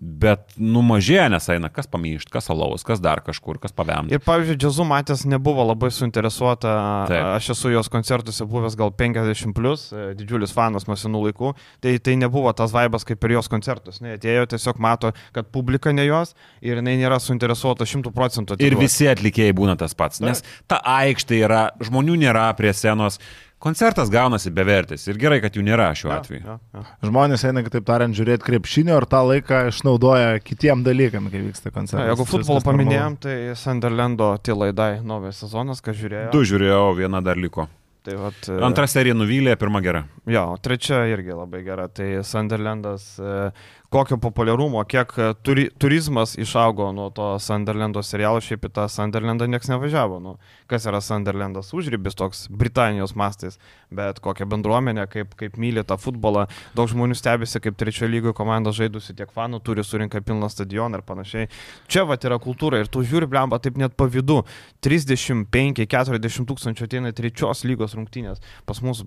[0.00, 4.08] bet numažėja, nes eina kas pamyšt, kas alaus, kas dar kažkur, kas pavėm.
[4.08, 6.72] Ir pavyzdžiui, džiazu matęs nebuvo labai suinteresuota.
[7.10, 7.24] Taip.
[7.34, 11.52] Aš esu jos koncertuose buvęs gal 50, plus, e, didžiulis fanas nuo senų laikų.
[11.84, 14.00] Tai, tai nebuvo tas vaibas kaip ir jos koncertus.
[14.00, 16.32] Ne, atėjo tiesiog mato, kad publika ne jos
[16.64, 18.56] ir jinai nėra suinteresuota 100 procentų.
[18.64, 23.20] Ir visi atlikėjai būna tas pats, nes ta aikštė yra, žmonių nėra prie scenos,
[23.60, 26.42] koncertas gaunasi bevertis ir gerai, kad jų nėra šiuo atveju.
[26.46, 26.84] Ja, ja.
[27.06, 32.08] Žmonės eina, kitaip tariant, žiūrėti krepšinio ir tą laiką išnaudoja kitiem dalykam, kai vyksta koncertas.
[32.10, 36.32] jeigu futbolą paminėjom, tai Sunderlando Tilaidai naujas sezonas, kas žiūrėjo.
[36.34, 37.68] Du žiūrėjau, viena dar liko.
[38.02, 40.06] Tai vat, e, Antra serija nuvylė, pirma gera.
[40.30, 41.84] Jo, trečia irgi labai gera.
[41.92, 43.50] Tai Sunderlandas, e,
[43.90, 49.48] kokio populiarumo, kiek e, turi, turizmas išaugo nuo to Sunderlando serialo, šiaip į tą Sunderlandą
[49.50, 50.20] niekas nevažiavo.
[50.22, 50.36] Nu,
[50.70, 53.58] kas yra Sunderlandas užrybis toks Britanijos mastais,
[53.90, 56.46] bet kokią bendruomenę, kaip, kaip myli tą futbolą.
[56.78, 61.06] Daug žmonių stebisi, kaip trečio lygio komanda žaidusi, tiek fanų turi surinkę pilną stadioną ir
[61.10, 61.50] panašiai.
[61.90, 64.44] Čia va yra kultūra ir tu žiūri, blemba, taip net pavydu.
[64.86, 68.38] 35-40 tūkstančių ateina trečios lygos rungtynės.
[68.70, 69.02] Pas mus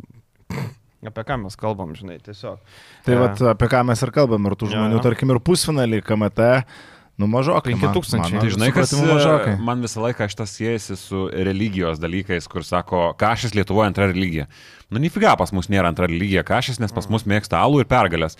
[1.09, 2.59] Apie ką mes kalbam, žinai, tiesiog.
[3.05, 5.03] Tai E, vat, apie ką mes ir kalbam, ir tų Jo, žmonių, jo.
[5.03, 6.49] tarkim, ir pusfinalį KMT.
[7.17, 7.75] Nu, mažokai.
[7.77, 8.17] 5000.
[8.17, 9.51] man- Tai žinai, kas supratimu, mažokai.
[9.61, 14.47] man visą laiką šitas siejasi su religijos dalykais, kur sako, kažkas Lietuvoje antra religija.
[14.89, 18.35] Nu, nifiga pas mus nėra antra religija kažkas, nes pas mus mėgsta alų ir pergalės.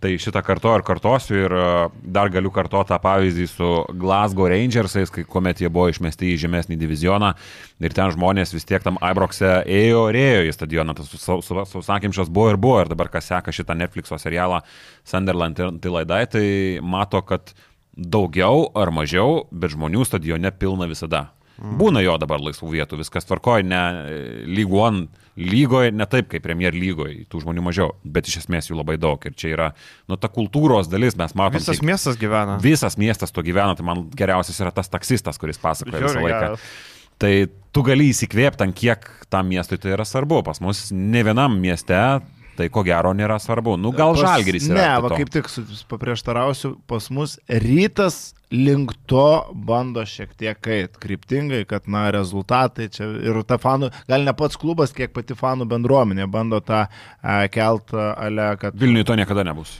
[0.00, 5.10] Tai šitą kartu ir kartosiu ir uh, dar galiu kartoti tą pavyzdį su Glasgow Rangersais,
[5.12, 7.34] kai kuomet jie buvo išmesti į žemesnį divizioną
[7.80, 12.50] ir ten žmonės vis tiek tam Ibroxe ėjo ir ėjo į stadioną, tas sausakimšas buvo
[12.50, 14.60] ir buvo ir dabar kas seka šitą Netflixo serialą
[15.04, 16.46] Sunderland ir Tilaidai, tai
[16.82, 17.52] mato, kad
[17.96, 21.28] daugiau ar mažiau, bet žmonių stadione pilna visada.
[21.54, 23.82] Būna jo dabar laisvų vietų, viskas tvarkoja, ne
[24.50, 25.04] lyguon
[25.38, 29.22] lygoje, ne taip kaip Premier lygoje, tų žmonių mažiau, bet iš esmės jų labai daug.
[29.22, 29.68] Ir čia yra,
[30.10, 31.62] nu, ta kultūros dalis, mes matome.
[31.62, 32.58] Visas miestas gyvena.
[32.62, 36.42] Visas miestas to gyvena, tai man geriausias yra tas taksistas, kuris pasakoja visą Žiauriai laiką.
[36.48, 36.66] geras.
[37.22, 37.32] Tai
[37.74, 40.42] tu gali įsikvėpti, ant kiek tam miestui tai yra svarbu.
[40.46, 41.98] Pas mus ne vienam mieste
[42.58, 43.76] tai ko gero nėra svarbu.
[43.80, 44.78] Nu, gal žalgeris yra.
[44.78, 45.50] Ne, va kaip tik
[45.90, 49.26] paprieštarausiu, pas mus rytas link to
[49.66, 54.60] bando šiek tiek eit kryptingai, kad, na, rezultatai čia ir ta fanų, gal ne pats
[54.60, 58.78] klubas, kiek pati fanų bendruomenė bando tą e, kelt, ale, kad...
[58.78, 59.78] Vilniuje to niekada nebus.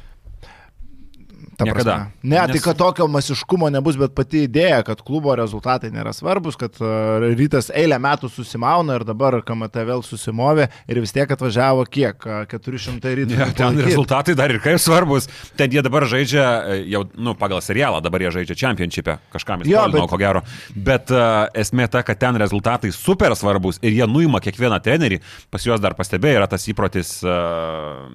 [1.62, 1.94] Niekada.
[1.94, 2.12] prasme.
[2.22, 2.46] Ne, Nes...
[2.50, 6.74] tai Nes- kad tokio masiškumo nebus, bet pati idėja, kad klubo rezultatai nėra svarbus, kad
[6.82, 12.18] uh, rytas eilę metų susimauna ir dabar KMT vėl susimovė ir vis tiek atvažiavo kiek?
[12.26, 13.38] Uh, 400 rytų.
[13.38, 15.28] Ja, ten rezultatai dar ir kaip svarbus.
[15.58, 19.84] Ten jie dabar žaidžia, e, jau, nu, pagal serialą, dabar jie žaidžia čempionšipę, kažkam Jo,
[19.86, 20.42] įskolino, bet- ko gero.
[20.74, 25.20] Bet uh, esmė ta, kad ten rezultatai super svarbus ir jie nuima kiekvieną trenerį.
[25.54, 28.08] Pas juos dar pastebėjai, yra tas įprotis, uh,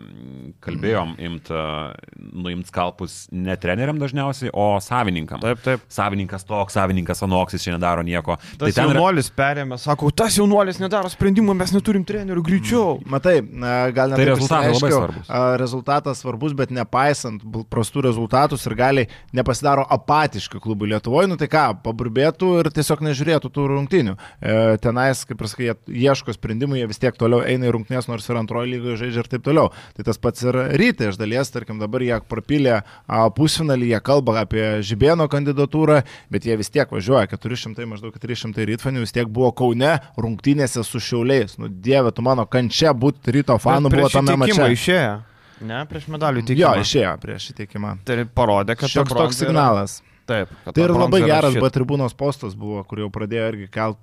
[0.66, 1.94] kalbėjom, imt, uh,
[2.34, 5.42] nuimt skalpus ne treneriam dažniausiai, o savininkam.
[5.44, 5.84] Taip, taip.
[5.94, 8.38] Savininkas toks, savininkas anoks, jis čia nedaro nieko.
[8.58, 8.96] Tas tai ten yra...
[8.98, 12.98] jaunuolis perėmė, sako, tas jaunuolis nedaro sprendimų, mes neturim trenerių greičiau.
[13.10, 15.32] Matai, na, gal net Tai taip rezultatai labai svarbus.
[15.62, 21.66] Rezultatas svarbus, bet nepaisant prastų rezultatus ir gali nepasidaro apatiški klubai Lietuvoje, nu tai ką,
[21.86, 24.16] paburbėtų ir tiesiog nežiūrėtų tų rungtynių.
[24.42, 28.10] E, tenais, kaip ir sakai, jie ieško sprendimų, jie vis tiek toliau eina į rungtynės,
[28.10, 29.70] nors ir antrojo lygoje žaidžia ir taip toliau.
[29.98, 34.38] Tai tas pats ir rytai, iš dalies, tarkim, dabar jie prapylė a, pusfinalį, jie kalba
[34.44, 36.02] apie Žibėno kandidatūrą,
[36.32, 41.02] bet jie vis tiek važiuoja, 400, maždaug 400 rytfanių vis tiek buvo Kaune rungtynėse su
[41.04, 41.58] Šiauliais.
[41.60, 44.70] Nu, dieve, tu mano kančia būti ryto fanų buvo tame mače.
[44.78, 45.16] išėjo.
[45.60, 46.84] Ne, prieš medalių Jo, teikimą.
[46.86, 47.98] išėjo prieš įteikimą.
[48.08, 49.98] Tai parodė, kad Šioks toks yra- signalas.
[50.30, 50.48] Taip.
[50.64, 51.56] kad Tai ta ir labai yra geras.
[51.58, 53.98] B tribūnos postas buvo, kur jau pradėjo irgi kelt,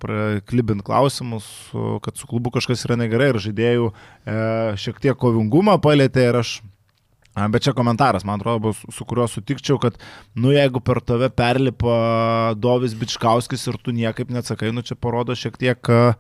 [0.51, 1.47] klibint klausimus,
[2.03, 4.35] kad su klubu kažkas yra negerai ir žaidėjų e,
[4.77, 6.57] šiek tiek kovingumą palėtė ir aš
[7.37, 9.99] Bet čia komentaras, man atrodo, bus, su kuriuo sutikčiau, kad,
[10.41, 11.97] nu, jeigu per tave perlipa
[12.57, 16.15] Dovis Bičkauskis ir tu niekaip neatsakai, nu, čia parodo šiek tiek, a,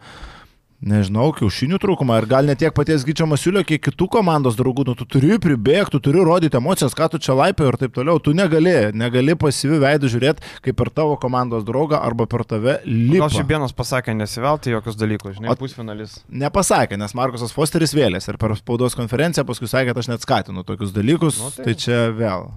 [0.84, 2.18] nežinau, kiaušinių trūkumą.
[2.20, 5.96] Ir gal ne tiek paties Gyčio Masiulio, kiek kitų komandos draugų, nu, tu turi pribėgti,
[5.96, 8.20] tu turi rodyti emocijas, ką tu čia laipė ir taip toliau.
[8.22, 13.24] Tu negali, negali pasyvių veidų žiūrėti, kaip per tavo komandos draugą arba per tave lipa.
[13.26, 16.20] Gal Šibienas pasakė nesivelti jokius dalykus, žinai, pusfinalis.
[16.28, 20.64] Nepasakė, nes Markusas Fosteris vėlės ir per spaudos konferenciją paskui sakė, kad aš net skatinu
[20.66, 21.40] tokius dalykus.
[21.42, 21.74] Nu, tai- tai...
[21.74, 22.48] tai čia vėl.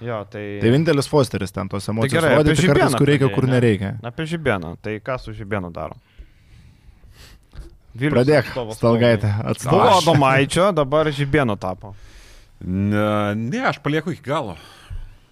[0.00, 0.44] Jo, tai...
[0.62, 3.58] Tai vienintelis Fosteris ten tos emocijos gerai, apie rodyti kartais, kur reikia, kur ne?
[3.58, 3.90] nereikia.
[4.08, 4.70] Apie Žibieną.
[4.80, 5.98] Tai ką su Žibėnu daro?
[7.94, 9.30] Vilnius Pradėk, Stalgaitė.
[9.66, 11.94] Buvo Adomaičio, dabar Žibėnu tapo.
[12.60, 14.54] Ne, ne, aš palieku iki galo.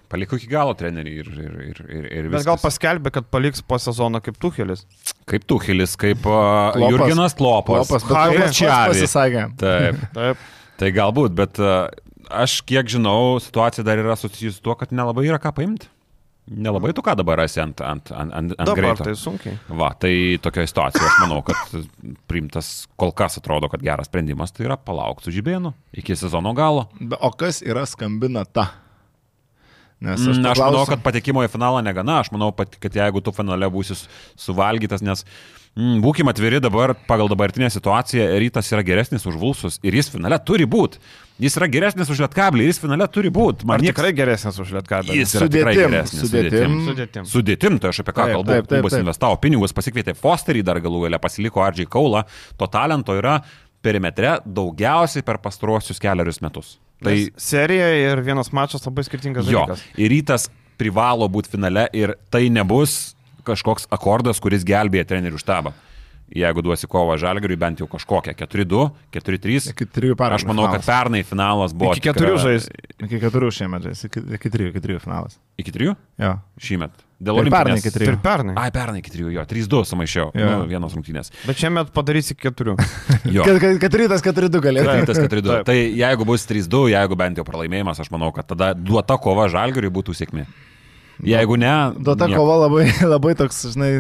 [0.08, 2.64] Palieku iki galo trenerių ir, ir, ir, ir, ir Bet gal viskas.
[2.64, 4.86] paskelbė, kad paliks po sezono kaip Tuhelis.
[5.28, 6.94] Kaip Tuhelis, kaip uh, Klopas.
[6.94, 7.90] Jurginas Klopas.
[7.90, 8.94] Klopas, Klopas Čiavi.
[8.94, 9.44] pasisakė.
[9.60, 10.46] Taip, Taip.
[10.80, 11.90] tai galbūt, bet uh,
[12.32, 15.92] aš kiek žinau, situacija dar yra susijusi su tuo, kad nelabai yra ką paimti.
[16.50, 19.04] Nelabai tu ką dabar esi ant, ant, ant, ant, ant Dabar greito.
[19.04, 19.58] tai sunkiai.
[19.68, 21.56] Va, tai tokioje situacijoje aš manau, kad
[22.30, 26.87] priimtas kol kas atrodo, kad geras sprendimas tai yra palaukti su žibėnu iki sezono galo.
[27.00, 28.66] Be- O kas yra skambina ta?
[29.98, 32.20] Nes Aš, aš, aš manau, kad patekimo į finalą negana.
[32.22, 33.96] Aš manau, kad jeigu tu finale būsi
[34.38, 35.24] suvalgytas, nes
[35.74, 40.38] mm, būkime atviri dabar, pagal dabartinę situaciją, rytas yra geresnis už Vulsus ir jis finale
[40.38, 41.02] turi būti.
[41.42, 43.66] Jis yra geresnis už Lietkablį ir jis finale turi būti.
[43.70, 45.18] Ar tikrai geresnis už Lietkabelį?
[45.18, 46.24] Jis yra tikrai Sudėtim, geresnis.
[46.24, 46.80] sudėtim.
[46.87, 47.28] Sudėtim.
[47.34, 48.48] Sudėtim, tai aš apie ką kalbu.
[48.50, 52.24] taip, taip, Klubas investavo pinigus, pasikvietė Fosterį, dar galų galę pasiliko Ardžiai Kaulą.
[52.58, 53.40] To talento yra
[53.82, 56.76] perimetre daugiausiai per pastruosius keliarius metus.
[56.98, 59.84] Tai Tai serija ir vienas mačas labai skirtingas jo, dalykas.
[59.96, 63.14] ir rytas privalo būti finale ir tai nebus
[63.46, 65.72] kažkoks akordas, kuris gelbėja trenerių štabą.
[66.28, 68.82] Jeigu duosi kovą žalgariui, bent jau kažkokią 4-2,
[69.16, 69.70] 4-3.
[69.72, 70.88] Iki trijų pergalių Aš manau, kad finalas.
[70.90, 71.94] pernai finalas buvo.
[71.96, 72.66] Iki keturių žais.
[73.06, 75.38] Iki keturių šiemet žais, iki, iki trijų, iki trijų finalas.
[75.56, 75.94] Iki 3?
[76.20, 76.34] Jo.
[76.61, 76.92] Šįmet.
[77.18, 78.12] Dėl Ir pernai iki trijų.
[78.12, 78.52] Ir pernai.
[78.62, 80.28] Ai, pernai iki 3, jo, 3-2 sumaišiau.
[80.38, 80.50] Jo.
[80.52, 81.33] Nu, vienos rungtynės.
[81.48, 82.76] Bet šiemet padarysi keturių.
[83.35, 83.42] Jo.
[83.44, 84.92] Kad, kad, kad rytas keturi du galėtų.
[85.02, 85.42] Rytas 4-2.
[85.42, 85.66] Taip.
[85.66, 89.90] Tai jeigu bus 3-2, jeigu bent jau pralaimėjimas, aš manau, kad tada duota kova žalgariui
[89.98, 90.46] būtų sėkmė.
[91.26, 91.74] Jeigu ne...
[91.98, 92.44] Duo ta nieko.
[92.44, 93.90] kova labai, labai toks, žinai,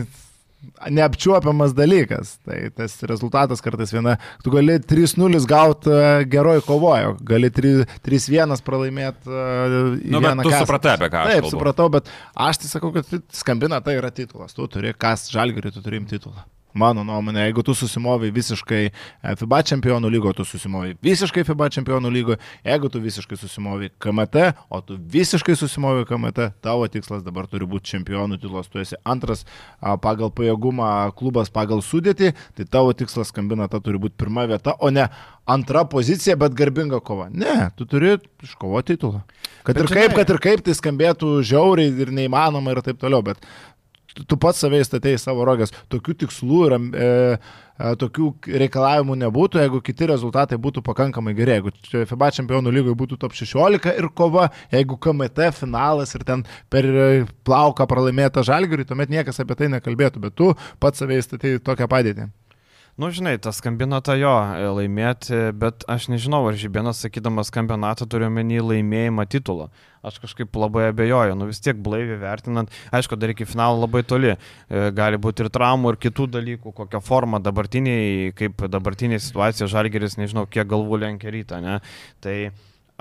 [0.90, 2.36] neapčiuopiamas dalykas.
[2.46, 5.94] Tai tas rezultatas kartais viena, tu gali 3-0 gauti
[6.32, 9.32] geroj kovoje, gali 3- 3-1 pralaimėti.
[10.08, 12.12] Nu, bet tu supratai, apie ką Taip, supratau, bet
[12.48, 14.56] aš tai sakau, kad skambina tai yra titulas.
[14.56, 16.46] Tu turi, kas žalgiriui, tu turi imti titulą.
[16.74, 18.90] Mano nuomonė, jeigu tu susimovi visiškai e,
[19.40, 24.80] FIBA čempionų lygo, tu susimovi visiškai FIBA čempionų lygo, jeigu tu visiškai susimovi KMT, o
[24.84, 29.46] tu visiškai susimovi KMT, tavo tikslas dabar turi būti čempionų titulas, tu esi antras
[30.04, 34.90] pagal pajėgumą klubas pagal sudėtį, tai tavo tikslas skambina, ta turi būti pirma vieta, o
[34.92, 35.08] ne
[35.48, 37.30] antra pozicija, bet garbinga kova.
[37.32, 39.22] Ne, tu turi iškovoti titulą.
[39.64, 43.00] Kad Bet ir kaip, žinai- kad ir kaip tai skambėtų žiauriai ir neįmanoma ir taip
[43.00, 43.48] toliau, bet tu-
[44.26, 45.72] tu pats savai statėjai savo rogės.
[45.92, 48.30] Tokių tikslų ir e, e, tokių
[48.64, 51.58] reikalavimų nebūtų, jeigu kiti rezultatai būtų pakankamai geri.
[51.58, 51.74] Jeigu
[52.08, 57.08] FIBA čempionų lygoje būtų top 16 ir kova, jeigu KMT finalas ir ten per e,
[57.46, 60.52] plauką pralaimėta žalgiriui, tuomet niekas apie tai nekalbėtų, bet tu
[60.82, 62.30] pats savai statėjai tokią padėtį.
[62.98, 68.26] Nu, žinai, tas skambinata jo e, laimėti, bet aš nežinau, ar Žibėnas, sakydamas skambinatą, turiu
[68.34, 69.68] menį laimėjimą titulą.
[70.02, 74.34] Aš kažkaip labai abejoju, nu vis tiek blaiviai vertinant, aišku, dar iki finalo labai toli,
[74.68, 80.18] E, gali būti ir traumų, ir kitų dalykų, kokia forma dabartiniai, kaip dabartinė situacija, Žalgeris,
[80.20, 81.78] nežinau, kiek galvų lenkia rytą, ne.
[82.20, 82.34] Tai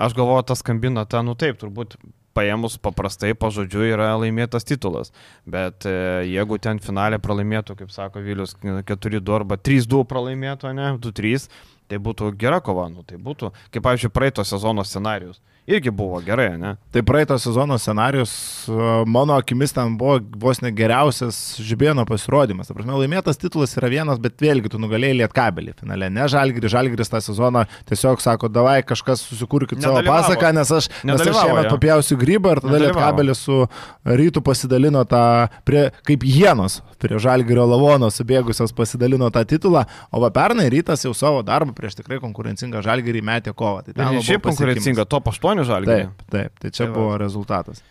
[0.00, 1.98] aš galvoju, tas skambinata, nu taip, turbūt
[2.36, 5.12] paėmus paprastai pažodžiu yra laimėtas titulas.
[5.46, 5.94] Bet e,
[6.28, 11.48] jeigu ten finalė pralaimėtų, kaip sako Vilius, 4-2 arba 3-2 pralaimėtų, ne, 2-3,
[11.88, 15.40] tai būtų gera kova, nu, tai būtų, kaip pavyzdžiui, praeito sezono scenarius.
[15.68, 16.70] Irgi buvo gerai, ne?
[16.90, 18.30] Tai praeito sezono scenarius,
[18.68, 18.72] e,
[19.06, 22.70] mano akimis, ten buvo vos ne geriausias žibėno pasirodymas.
[22.72, 26.08] Prasme, laimėtas titulas yra vienas, bet vėlgi tu nugalėjai lietkabelį finale.
[26.08, 31.20] Ne žalgris, žalgris tą sezoną tiesiog sako, davai kažkas susikurkit savo pasaką, nes aš, nes
[31.20, 33.60] aš šiemet papjausiu grybą ir tada lietkabelis su
[34.08, 35.22] rytų pasidalino tą,
[35.68, 41.12] prie, kaip hienos, prie žalgrio lavono subėgusios pasidalino tą titulą, o va pernai rytas jau
[41.12, 43.84] savo darbą prieš tikrai konkurencingą žalgirį metė kovą.
[43.92, 46.08] Tai šiaip konkurencinga, top 8 žalgiai.
[46.08, 46.98] Taip, taip, tai čia Tai va.
[47.00, 47.82] buvo rezultatas.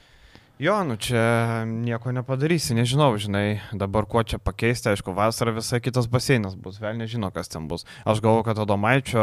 [0.58, 6.08] Jo, nu čia nieko nepadarysi, nežinau, žinai, dabar kuo čia pakeisti, aišku, vasarą visai kitas
[6.10, 7.86] baseinas bus, vėl nežino, kas ten bus.
[8.10, 9.22] Aš galvoju, kad Adomaičio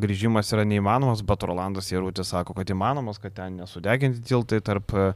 [0.00, 5.10] grįžimas yra neįmanomas, bet Rolandas Jėrūtis sako, kad įmanomas, kad ten nesudeginti tiltai tarp e,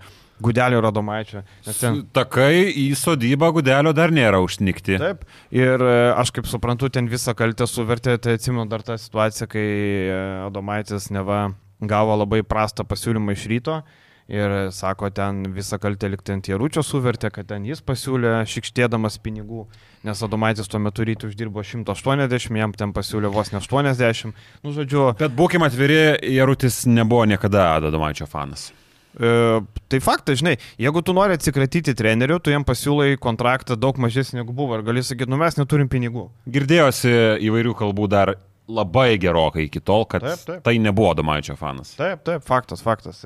[0.45, 1.47] Gudelio ir Adomaičio.
[1.65, 2.03] Nes ten...
[2.13, 5.01] Takai į sodybą gudelio dar nėra užnikti.
[5.01, 9.49] Taip, ir e, aš kaip suprantu, ten visą kaltę suvertė, tai atsimenu dar tą situaciją,
[9.57, 11.47] kai e, Adomaitis neva
[11.81, 13.83] gavo labai prastą pasiūlymą iš ryto.
[14.25, 19.67] Ir sako, ten visą kaltę likti ant Jaručio suvertė, kad ten jis pasiūlė šikštėdamas pinigų,
[20.09, 24.33] nes Adomaitis tuo metu ryte uždirbo 180, jam ten pasiūlė vos ne 80.
[24.65, 28.71] Nu, žodžiu, Bet būkime atviri, Jarutis nebuvo niekada Adomaičio fanas.
[29.15, 29.61] E,
[29.93, 34.57] tai faktas, žinai, jeigu tu nori atsikratyti trenerių, tu jam pasiūlai kontraktą daug mažesnį negu
[34.57, 36.31] buvo ir gali sakyti, nu mes neturim pinigų.
[36.49, 38.35] Girdėjosi įvairių kalbų dar
[38.69, 40.63] labai gerokai iki tol, kad Taip, taip.
[40.65, 41.91] tai nebuvo Adomaičio fanas.
[41.99, 43.19] Taip, taip, faktas, faktas.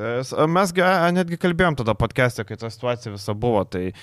[0.50, 0.72] Mes
[1.14, 3.94] netgi kalbėjom tada podcast'e, kai ta situacija visa buvo, tai e,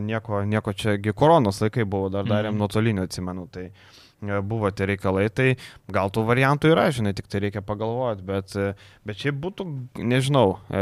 [0.00, 2.58] nieko, nieko čiagi koronos laikai buvo, dar darėm Mhm.
[2.62, 3.66] nuotolinio, atsimenu, tai
[4.22, 5.56] e, buvo tie reikalai, tai
[5.92, 8.72] gal tų variantų yra, žinai, tik tai reikia pagalvoti, bet, e,
[9.04, 9.66] bet šiaip būtų,
[9.98, 10.78] nežinau, e,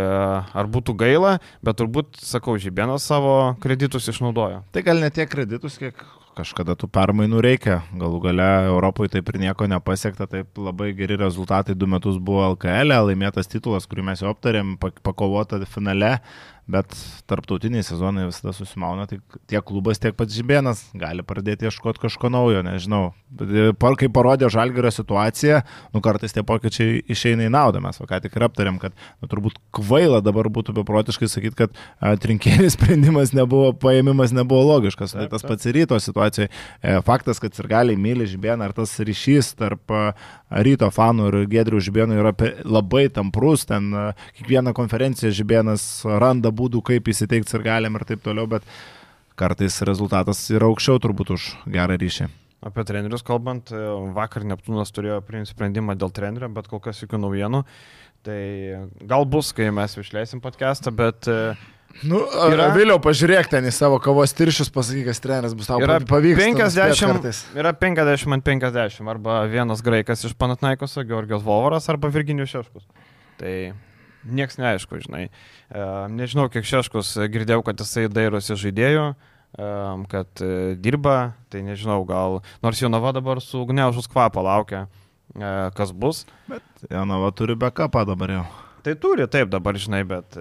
[0.54, 4.62] ar būtų gaila, bet turbūt, sakau, Žibėnas savo kreditus išnaudojo.
[4.70, 5.96] Tai gal ne tiek kreditus, kiek
[6.40, 7.80] kažkada tų permainų reikia.
[8.00, 11.76] Galų gale Europoje taip ir nieko nepasiekta, taip labai geri rezultatai.
[11.78, 16.16] Du metus buvo LKL, laimėtas titulas, kurį mes jau aptarėm, pak- pakovota finale,
[16.70, 16.94] bet
[17.30, 19.18] tarptautiniai sezonai visada susimauna, tai
[19.50, 23.10] tiek klubas, tiek pats Žibėnas gali pradėti ieškoti kažko naujo, nežinau.
[23.40, 25.60] E, par- Kai parodė Žalgirio situaciją,
[25.92, 27.82] nu kartais tie pokyčiai išeina į naudą.
[27.84, 32.14] Mes ką tik ir aptarėm, kad nu, turbūt kvaila dabar būtų beprotiškai sakyti, kad a,
[32.16, 35.12] trinkėlis sprendimas nebuvo, paėmimas nebuvo logiškas.
[35.12, 35.50] Tai Taip, tas taip.
[35.52, 36.48] pats ir ryto situacijoje.
[36.80, 40.14] E, Faktas, kad ir gali myli Žibėną, ar tas ryšys tarp a,
[40.64, 42.32] ryto fanų ir Gedrių Žibėnų yra
[42.64, 43.66] labai tamprus.
[43.68, 44.06] Ten a,
[44.38, 48.66] kiekvieną konferenciją Žibėnas randa būdų, kaip įsiteikti ir galim ir taip toliau, bet
[49.40, 52.28] kartais rezultatas yra aukščiau turbūt už gerą ryšį.
[52.68, 53.80] Apie trenerius kalbant, e,
[54.12, 57.64] vakar Neptūnas turėjo priimti sprendimą dėl trenerio, bet kol kas jokių naujienų.
[58.28, 58.40] Tai
[59.08, 61.54] gal bus, kai mes išleisim podcastą, bet e,
[62.06, 62.70] Nu, Yra-.
[62.72, 66.38] Vėliau pažiūrėk ten į savo kavos tiršius, pasakyk, kas treneris bus tau yra pavyks.
[66.38, 72.86] 50, yra 50 ant 50, arba vienas graikas iš Panatnaikoso, Georgijos Vovaras, arba Virginijus Šeškus.
[73.40, 73.54] Tai
[74.24, 75.28] nieks neaišku, žinai.
[76.12, 79.04] Nežinau, kiek Šeškus e, girdėjau, kad jisai dairosi žaidėjų,
[80.10, 84.86] kad e, dirba, tai nežinau, gal nors Jonava dabar su gneužus kvapą laukia,
[85.34, 86.24] e, kas bus.
[86.90, 88.48] Jonava turi backupą dabar jau.
[88.84, 90.36] Tai turi, taip dabar žinai, bet,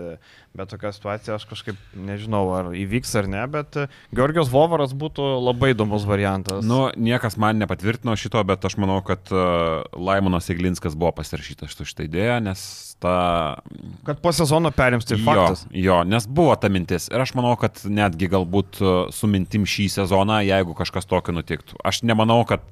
[0.56, 3.78] bet tokia situacija aš kažkaip nežinau, ar įvyks ar ne, bet
[4.16, 6.64] Georgijos Vovaras būtų labai įdomus variantas.
[6.66, 11.88] Nu, niekas man nepatvirtino šito, bet aš manau, kad uh, Laimonas Iglinskas buvo pasirašytas su
[11.88, 12.64] šitą idėją, nes
[13.00, 13.60] ta...
[14.08, 15.66] Kad po sezono perims, tai faktas.
[15.72, 17.10] Jo, jo, nes buvo ta mintis.
[17.12, 21.80] Ir aš manau, kad netgi galbūt uh, su mintim šį sezoną, jeigu kažkas tokio nutiktų.
[21.88, 22.64] Aš nemanau, kad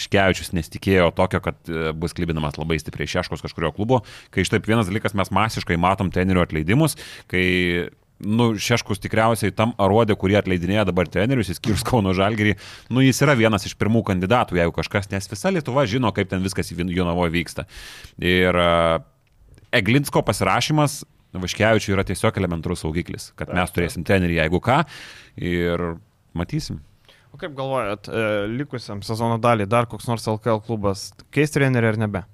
[0.00, 4.68] Škevičius nesitikėjo tokio, kad e, bus klibinamas labai stipriai šeškos kažkurio klubo, kai iš taip
[4.68, 6.96] vienas dalykas mes masiškai matom trenerių atleidimus,
[7.30, 7.44] kai
[8.22, 12.54] nu, Šeškus tikriausiai tam arodė, kurie atleidinėja dabar trenerius, įskyrus Kauno Žalgerį,
[12.94, 16.44] nu, jis yra vienas iš pirmų kandidatų, jeigu kažkas, nes visa Lietuva žino, kaip ten
[16.44, 17.66] viskas Jonavoje vyksta.
[18.22, 19.02] Ir uh,
[19.74, 24.82] Eglinsko pasirašymas Vaškevičiui yra tiesiog elementarus saugiklis, kad mes turėsim trenerį, jeigu ką,
[25.40, 25.86] ir
[26.36, 26.82] matysim.
[27.32, 28.22] O kaip galvojat, e,
[28.52, 32.24] likusiam sezono dalį dar koks nors LKL klubas keis trenerių ar nebe?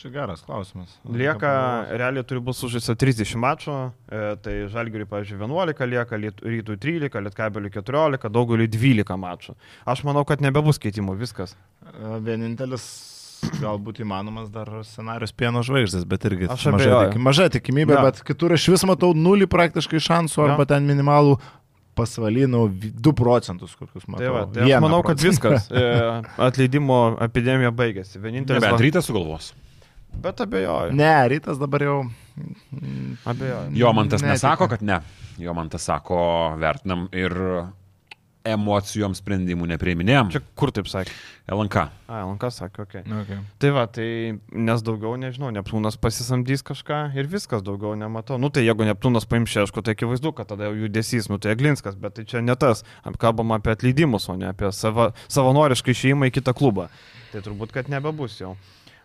[0.00, 0.94] Čia geras klausimas.
[1.04, 1.50] Lieka,
[2.00, 3.74] realiai turi būti sužaista 30 mačų,
[4.08, 9.58] e, tai Žalgiriui, pavyzdžiui, 11 lieka, Rytui 13, Lietkabeliui 14, daugeliui 12 mačų.
[9.84, 11.52] Aš manau, kad nebebus keitimų, viskas.
[11.84, 12.88] E, vienintelis
[13.60, 18.02] galbūt įmanomas dar scenarius pieno žvaigždės, bet irgi maža, tik, maža tikimybė, Jo.
[18.08, 21.38] bet kitur aš vis matau nulį praktiškai šansų arba ten minimalų
[22.00, 22.64] pasvalinų
[23.04, 24.24] 2 procentus kokius matau.
[24.24, 25.68] Tai va, tai aš manau, kad viskas.
[25.80, 25.86] E,
[26.48, 28.18] Atleidimo epidemija baigėsi.
[28.22, 28.58] Vienintelis.
[28.64, 29.52] Nebent va- rytas sugalvos.
[30.20, 30.90] Bet abejoju.
[30.98, 31.98] Ne, rytas dabar jau.
[33.30, 33.70] Abejoju.
[33.78, 34.32] Jo man tas Netikiu.
[34.34, 35.00] nesako, kad ne.
[35.38, 36.18] Jo man tas sako,
[36.60, 37.32] vertinam ir
[38.46, 40.30] emocijom sprendimų nepriiminėjom.
[40.32, 41.12] Čia kur taip sakė?
[41.50, 41.82] LNK.
[42.08, 43.02] A, Lankas sakė, okei.
[43.02, 43.20] Okay.
[43.24, 43.38] Okay.
[43.60, 44.06] Tai va, tai
[44.54, 48.38] nes daugiau nežinau, Neptūnas pasisamdys kažką ir viskas daugiau nematau.
[48.40, 51.98] Nu tai jeigu Neptūnas paims šeško, tai akivaizdu, kad tada jau judesys, nu tai Eglinskas,
[52.00, 52.84] bet tai čia ne tas.
[53.20, 56.88] Kalbam apie atleidimus, o ne apie sava, savanorišką išėjimą į kitą klubą.
[57.34, 58.54] Tai turbūt, kad nebebus jau.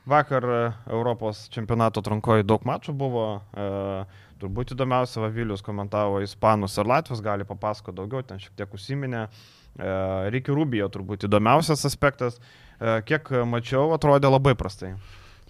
[0.06, 3.26] Vakar e, Europos čempionato atrankoje daug mačų buvo.
[3.58, 4.06] E,
[4.42, 9.26] turbūt įdomiausia, Vavilius komentavo Ispanus ir Latvius, gali papasakoti daugiau, ten šiek tiek užsiminė.
[9.26, 9.92] E,
[10.34, 12.40] Reikia Rubijo turbūt įdomiausias aspektas.
[12.80, 14.96] E, kiek mačiau, atrodė labai prastai.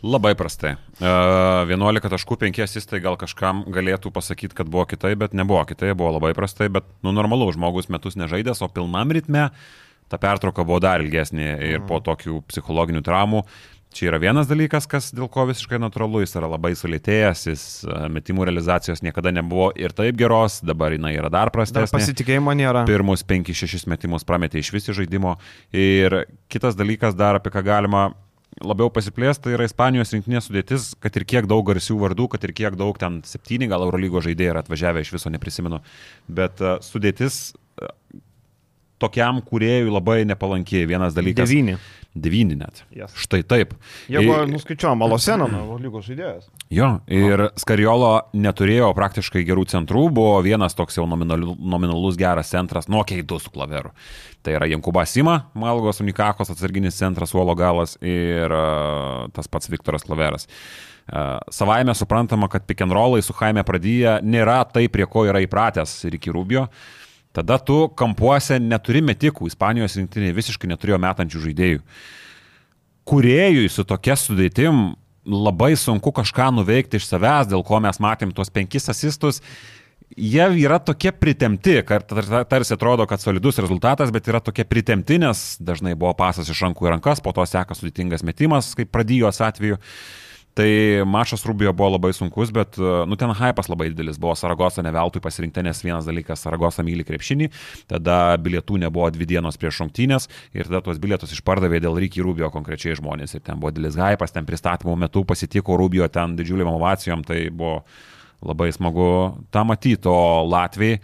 [0.05, 0.75] Labai prastai.
[0.99, 5.93] Uh, 11 taškų 5 asistai gal kažkam galėtų pasakyti, kad buvo kitai, bet nebuvo kitai,
[5.97, 9.47] buvo labai prastai, bet nu normalu, žmogus metus nežaidęs, o pilnam ritme
[10.11, 13.41] ta pertrauka buvo dar ilgesnė ir po tokių psichologinių traumų.
[13.95, 17.99] Čia yra vienas dalykas, kas dėl ko visiškai natūralu, jis yra labai sulėtėjęs, jis e,
[18.11, 21.93] metimų realizacijos niekada nebuvo ir taip geros, dabar jinai yra dar Dar prastesnė.
[21.93, 22.83] pasitikėjimo nėra.
[22.89, 25.37] Pirmus 5-6 metimus prametė iš visi žaidimo.
[25.71, 28.03] Ir kitas dalykas dar, apie ką galima
[28.63, 32.53] labiau pasiplėsti, tai yra Ispanijos rinktinės sudėtis, kad ir kiek daug garsių vardų, kad ir
[32.55, 35.79] kiek daug ten septyni gal Eurolygo žaidėjai yra atvažiavę iš viso, neprisimenu.
[36.27, 37.91] Bet uh, sudėtis uh,
[38.99, 40.87] tokiam kuriejui labai nepalankiai.
[40.87, 41.49] Vienas dalykas.
[41.49, 41.75] Devyni.
[42.15, 42.85] Devyni net.
[42.95, 43.11] Yes.
[43.19, 43.73] Štai taip.
[44.07, 46.45] Jeigu Ir- nuskaičiuojam Maloseną, nuo lygos žaidėjas.
[46.71, 52.87] Jo, ir Skariolo neturėjo praktiškai gerų centrų, buvo vienas toks jau nominalu, nominalus geras centras,
[52.87, 53.91] nuo keidų su klaveru.
[54.45, 60.05] Tai yra Jankuba Sima, Malgos Unikakos atsarginis centras, Uolo galas ir uh, tas pats Viktoras
[60.07, 60.47] Klaveras.
[61.05, 65.43] Uh, savaime suprantama, kad pick and rollai su Jaime Pradyje nėra tai, prie ko yra
[65.43, 66.69] įpratęs Ricky Rubio.
[67.35, 71.81] Tada tu kampuose neturi metikų, Ispanijos rinktinė visiškai neturėjo metančių žaidėjų
[73.05, 74.93] kuriejui su tokia sudėtim
[75.25, 79.41] labai sunku kažką nuveikti iš savęs, dėl ko mes matėm tuos penkis asistus.
[80.15, 85.95] Jie yra tokie pritemti, tarsi atrodo, kad solidus rezultatas, bet yra tokie pritemti, nes dažnai
[85.97, 89.79] buvo pasas iš rankų į rankas, po to seka sudėtingas metimas, kaip pradėjos atveju.
[90.55, 94.93] Tai mačas Rubio buvo labai sunkus, bet, nu, ten hypas labai didelis buvo, Saragosa ne
[94.95, 97.49] veltui pasirinkta, nes vienas dalykas, Saragosa myli krepšinį,
[97.91, 102.47] tada bilietų nebuvo dvi dienos prieš šimtinės ir tada tuos bilietus išpardavė dėl Ryky Rubio
[102.55, 107.27] konkrečiai žmonės ir ten buvo didelis hypas, ten pristatymo metu pasitiko Rubio ten didžiuliam ovacijom,
[107.27, 107.81] tai buvo
[108.45, 109.09] labai smagu
[109.51, 111.01] tą matyti, o Latvijai.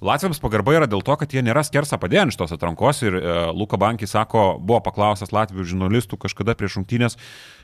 [0.00, 3.32] Latviams pagarba yra dėl to, kad jie nėra skersa padėję iš tos atrankos ir e,
[3.52, 7.18] Luka Bankis sako, buvo paklausęs Latvijų žurnalistų kažkada prieš šimtinės,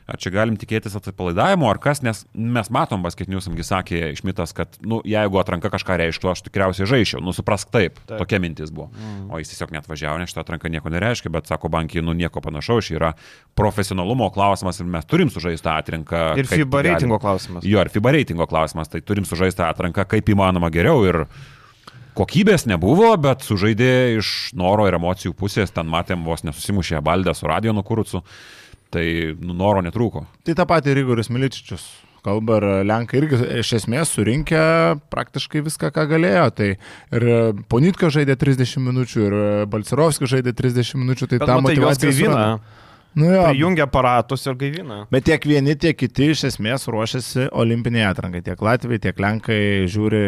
[0.06, 5.00] ar čia galim tikėtis atsipalaidavimo ar kas, nes mes matom, basketniusamgi sakė Šmitas, kad, nu,
[5.06, 8.20] jeigu atranka kažką reikštų, aš tikriausiai žaičiau, nu, suprask taip, taip.
[8.22, 8.88] tokia mintis buvo.
[8.94, 9.26] Mm.
[9.34, 12.42] O jis tiesiog net važiavo, nes šitą atranką nieko nereiškia, bet sako Bankiai, nu, nieko
[12.44, 13.12] panašaus, čia yra
[13.58, 16.22] profesionalumo klausimas ir mes turim sužaisti tą atranką.
[16.38, 17.66] Ir FIBA reitingo klausimas.
[17.66, 21.24] Jo, ir FIBA reitingo klausimas, tai turim sužaisti tą atranką kaip įmanoma geriau ir
[22.16, 27.48] kokybės nebuvo, bet sužaidė iš noro ir emocijų pusės, ten matėm vos nesusimušė baldę su
[27.48, 28.22] radio nukurucu,
[28.96, 30.26] tai nu, noro netrūko.
[30.46, 31.86] Tai tą patį ir Igoris Miličičius
[32.26, 34.62] kalba ir Lenkai irgi iš esmės surinkė
[35.12, 36.48] praktiškai viską, ką galėjo.
[36.58, 37.28] Tai ir
[37.70, 39.36] Ponitka žaidė 30 minučių, ir
[39.70, 42.48] Balcerovskis žaidė 30 minučių, tai Bet juos motivacija gaivina.
[43.16, 44.98] Nu jo, prijungia aparatus ir gaivina.
[45.08, 48.42] Bet tiek vieni, tiek kiti iš esmės ruošiasi olimpiniai atrankai.
[48.44, 50.20] Tiek Latvijai, tiek Lenkai žiūri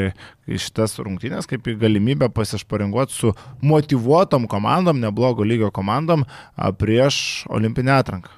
[0.48, 7.44] į šitas rungtynės kaip į galimybę pasišparinguoti su motivuotom komandom, neblogo lygio komandom a, prieš
[7.52, 8.37] olimpinę atranką.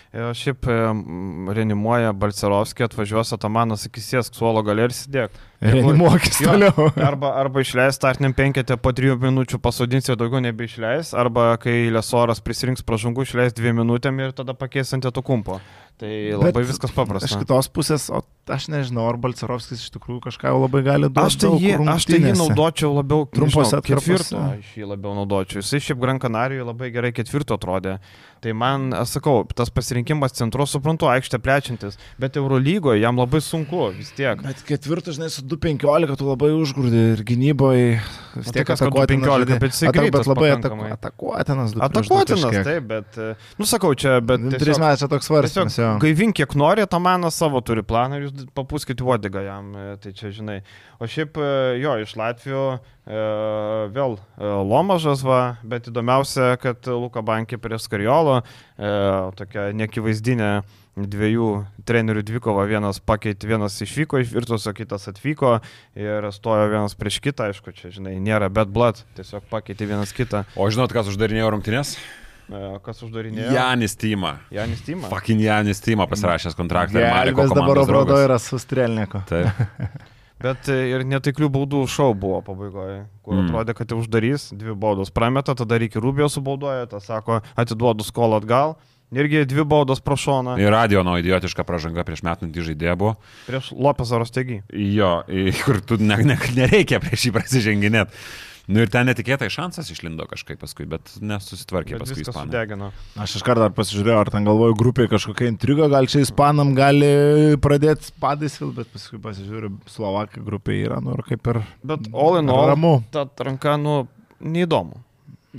[0.11, 0.75] E, Šiaip e,
[1.55, 5.37] reanimuoja Balcerovskį, atvažiuos Atamanas, sakys, sėsk suolo galė ir sėdėk.
[5.61, 6.89] Reanimuokis toliau.
[7.09, 12.41] Arba, arba išleis startiniam penketę po trijų minučių pasodins ir daugiau nebeišleis, arba kai Lesoras
[12.43, 15.59] prisirinks pražangų, išleis dviem minutėm ir tada pakeis ant eto kumpo.
[16.01, 17.39] Tai labai Bet viskas Iš paprasta.
[17.43, 21.27] kitos pusės, o aš nežinau, ar Balcerovskis iš tikrųjų kažką jau labai gali duoti.
[21.29, 24.33] Aš tai, jį, aš tai jį naudočiau labiau Trumpose atkarpose.
[24.33, 25.61] Aš jį labiau naudočiau.
[25.61, 27.99] Jisai šiaip Gran Canarijoje labai gerai ketvirto atrodė.
[28.41, 30.00] Tai man, aš sakau, tas pasirinkimas
[30.35, 34.41] centro, suprantu, aikštė plečiantis, bet Eurolygoje jam labai sunku vis tiek.
[34.41, 37.99] Bet ketvirtas, žinai, su 2.15 tu labai užgrūdai ir gynyboje
[38.35, 39.59] vis tiek tai atakuotinas 2.15, žaidėjas.
[39.59, 41.75] bet jisai Atak- greitas Bet labai ataku, atakuotinas.
[41.81, 44.39] Atakuotinas, taip, bet, e, nu sakau, čia, bet...
[44.61, 45.77] Tris metais čia toks svarstymas.
[46.01, 50.13] gaivink kiek nori, tą maną savo turi planą ir jūs papūskite uodegą jam, e, tai
[50.17, 50.61] čia žinai.
[51.01, 53.21] O šiaip e, jo, iš Latvijų e,
[53.95, 58.41] vėl e, Lomažas va, bet įdomiausia, kad Luka Bankė prieš Skariolo,
[58.77, 58.91] e,
[59.39, 60.51] tokia nekivaizdinė
[60.95, 61.45] dviejų
[61.87, 65.57] trenerių dvikova, vienas pakeitė, vienas išvyko iš Virtus, o kitas atvyko
[65.99, 70.43] ir stojo vienas prieš kitą, aišku, čia, žinai, nėra bad blood, tiesiog pakeitė vienas kitą.
[70.59, 71.95] O žinot, kas uždarinėjo rungtynės?
[72.51, 73.51] E, kas uždarinėjo?
[73.55, 74.33] Janis Tyma.
[74.51, 75.07] Janis Tima.
[75.11, 76.99] Fucking Janis Tyma pasirašęs kontraktą.
[76.99, 78.25] Gelbės dabar draugas.
[78.27, 79.23] yra su strelniku.
[79.31, 79.47] Taip.
[80.41, 83.47] Bet e, ir netiklių baudų šau buvo pabaigoje, kur Mm.
[83.51, 88.39] atrodė, kad jau uždarys, dvi baudos prameta, tada reikia Rubio subaudoja, tas sako, atiduodu skolą
[88.41, 88.73] atgal,
[89.11, 93.15] irgi dvi baudos pro šoną Ir radio nuo idiotiška pražanga prieš metantį žaidėją buvo.
[93.47, 94.61] prieš Lopezą Rostegį.
[94.95, 95.21] Jo,
[95.65, 98.11] kur tu ne, ne, nereikia prieš jį prasiženginėti.
[98.71, 102.45] Nu ir ten netikėtai šansas išlindo kažkaip paskui, bet nesusitvarkė Bet paskui ispanai.
[102.45, 102.91] sudegino.
[103.19, 107.09] Aš iš karto dar pasižiūrėjau, ar ten galvoju grupiai kažkokia intriga, gal čia ispanam gali
[107.59, 112.37] pradėti spadais vėl, bet paskui pasižiūriu, Slovakai grupiai yra, nu ir kaip ir Bet all
[112.39, 112.93] in all, ramu.
[113.11, 114.05] ta atranka, nu,
[114.39, 115.01] neįdomu.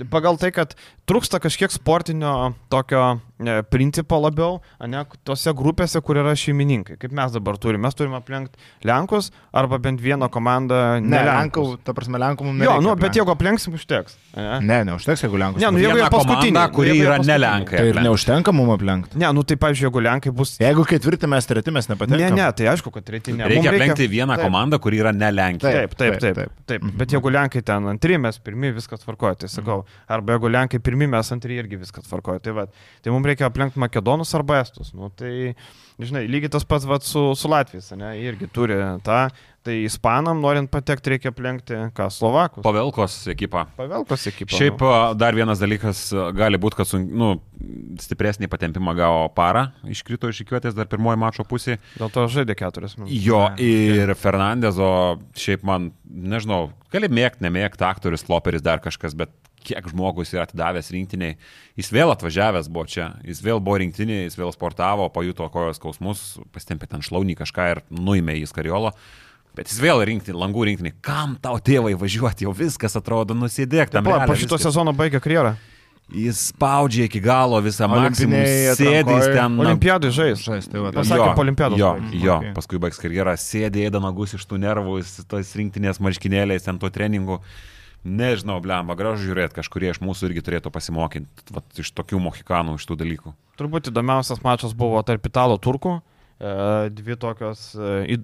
[0.09, 0.71] Pagal tai, kad
[1.09, 7.33] trūksta kažkiek sportinio tokio ne, principo labiau, ne, tose grupėse, kur yra šeimininkai, kaip mes
[7.35, 7.83] dabar turime.
[7.83, 8.55] Mes turime aplenkti
[8.87, 10.77] Lenkus arba bent vieną komandą.
[11.03, 11.81] Ne, Lenkų, Lenkus.
[11.83, 14.15] ta prasme, Lenkų mums Jo, nereikia nu, bet jeigu aplenksim, užteks.
[14.37, 15.59] Ne, Ne, neužteks, jeigu Lenkų.
[15.59, 17.35] Ne, nu, jeigu jie komanda, kuri yra ne.
[17.43, 17.81] Lenkai.
[17.81, 19.17] Tai ir neužtenka mums aplenkti.
[19.19, 20.55] ne, nu tai, pavyzdžiui, jeigu Lenkai bus...
[20.61, 22.31] Jeigu ketvirtį mes treti mes Ne, nepatenkame.
[22.37, 23.43] ne, tai aišku, kad treti ne.
[23.49, 24.45] Reikia aplenkti vieną Taip.
[24.47, 25.73] komandą, kuri yra ne Lenkija.
[25.83, 26.37] Taip, taip, taip.
[26.37, 26.53] taip.
[26.65, 26.95] taip, taip.
[27.01, 29.81] Bet jeigu Lenkai ten antri, mes pirmi, viskas tvarkoja, tai sakau.
[30.07, 32.41] Arba jeigu Lenkai pirmi, mes antri irgi viskas tvarkoja.
[32.43, 32.67] Tai, va,
[33.03, 34.93] tai mums reikia aplenkti Makedonus arba Estus.
[34.97, 35.53] Nu, tai,
[36.01, 39.25] žinai, lygiai tas pats va, su, su Latvijais, ne, irgi turi tą.
[39.63, 42.65] Tai Ispanam, norint patekti, reikia aplenkti, ką, Slovakus.
[42.65, 43.61] Pavelkos ekipa.
[43.77, 44.57] Pavelkos ekipą.
[44.59, 44.89] Šiaip nu.
[45.15, 46.01] dar vienas dalykas
[46.35, 47.29] gali būti, kad sun, nu,
[48.03, 51.77] stipresnį patempimą gavo parą, iškrito iš įkiuotės dar pirmoji mačo pusė.
[51.95, 53.23] Dėl to žaidė keturias minutės.
[53.23, 54.91] Jo ir Fernandezo,
[55.39, 59.31] šiaip man, nežinau, gali mėgti, nemėgti aktorius, Loperis dar kažkas, bet
[59.63, 61.37] kiek žmogus yra atidavęs rinktiniai.
[61.79, 66.23] Jis vėl atvažiavęs buvo čia, jis vėl buvo rinktinė, jis vėl sportavo, pajuto kojos skausmus,
[66.53, 68.93] pastempė ten šlaunį kažką ir nuėmė į skariolo.
[69.55, 70.95] Bet jis vėl rinkti, langų rinktinį.
[71.05, 73.91] Kam tau tėvai važiuoti, jau viskas atrodo, nusidėk.
[73.93, 75.51] Pala, po šito sezono baigė karjerą.
[76.13, 79.35] Jis spaudžia iki galo visą maksimum, Olimpinėj sėdės atrankoj.
[79.37, 79.53] ten.
[79.63, 80.41] Olimpiadai žais.
[80.43, 82.17] Žais, tai va, Pas- Pasakė, po olimpiados Jo, baigs.
[82.25, 82.51] jo Okay.
[82.57, 84.97] paskui baigs karjerą, sėdė ėda nagus iš tų nervų,
[85.31, 87.39] tos rinktinės marškinėliais, ten to treningų.
[88.03, 92.87] Nežinau, blemba, gražu žiūrėti, kažkurie iš mūsų irgi turėtų pasimokyti vat, iš tokių mohikanų, iš
[92.89, 93.31] tų dalykų.
[93.59, 96.01] Turbūt įdomiausias mačas buvo tarp Italo turkų.
[96.43, 98.17] E, Dvi tokios e,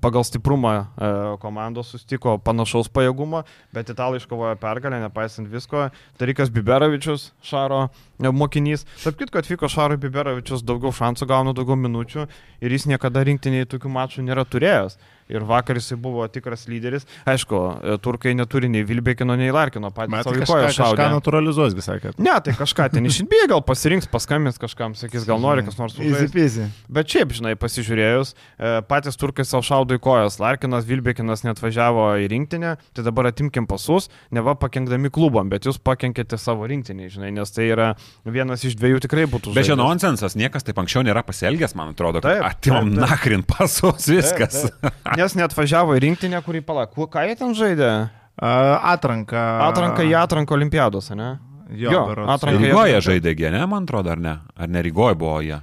[0.00, 1.10] pagal stiprumą e,
[1.42, 3.42] komandos sustiko panašaus pajėgumo,
[3.76, 5.90] bet italai iškovojo pergalę, nepaisant visko.
[6.16, 7.88] Tarikas Biberovičius, Šaro
[8.32, 8.86] mokinys.
[9.02, 12.24] Tarp kitko atvyko Šaro Biberovičius, daugiau šansų gauna, daugiau minučių
[12.64, 14.96] ir jis niekada rinktinėje tokių mačų nėra turėjęs.
[15.28, 17.04] Ir vakar jisai buvo tikras lyderis.
[17.28, 22.16] Aišku, e, turkai neturi nei Vilbekino, nei Larkino, patys savo kažką, kažką naturalizuos, vis sakėt.
[22.22, 26.68] Ne, tai kažką ten išinbėga, gal pasirinks, paskambins kažkam, sakys, gal nori kas nors peasy.
[26.88, 32.08] Bet šiaip, žinai, pasižiūrėjus, e, patys turkai savo šaudo į kojas, Larkinas, Vilbekinas net važiavo
[32.24, 37.10] į rinktinę, tai dabar atimkim pasus, ne va pakenkdami klubam, bet jūs pakenkėte savo rinktinį,
[37.18, 37.90] žinai, nes tai yra
[38.24, 42.24] vienas iš dviejų tikrai būtų Bet čia nonsensas, niekas taip anksčiau nėra pasielgęs, man atrodo,
[42.24, 44.64] Taip, atimam nakrin pasus, viskas.
[44.68, 45.17] Taip, taip.
[45.18, 47.92] Nes net važiavo į rinktinę, kurį palaku, ką jie ten žaidė?
[48.38, 48.50] A,
[48.94, 49.44] Atranka.
[49.66, 51.36] Atranka į atranką olimpiados, ne?
[51.68, 52.02] Jo, Jo,
[52.32, 54.38] atranka Rygoje žaidė, ne, man atrodo, ar ne?
[54.56, 55.58] Ar ne Rygoje buvo jie?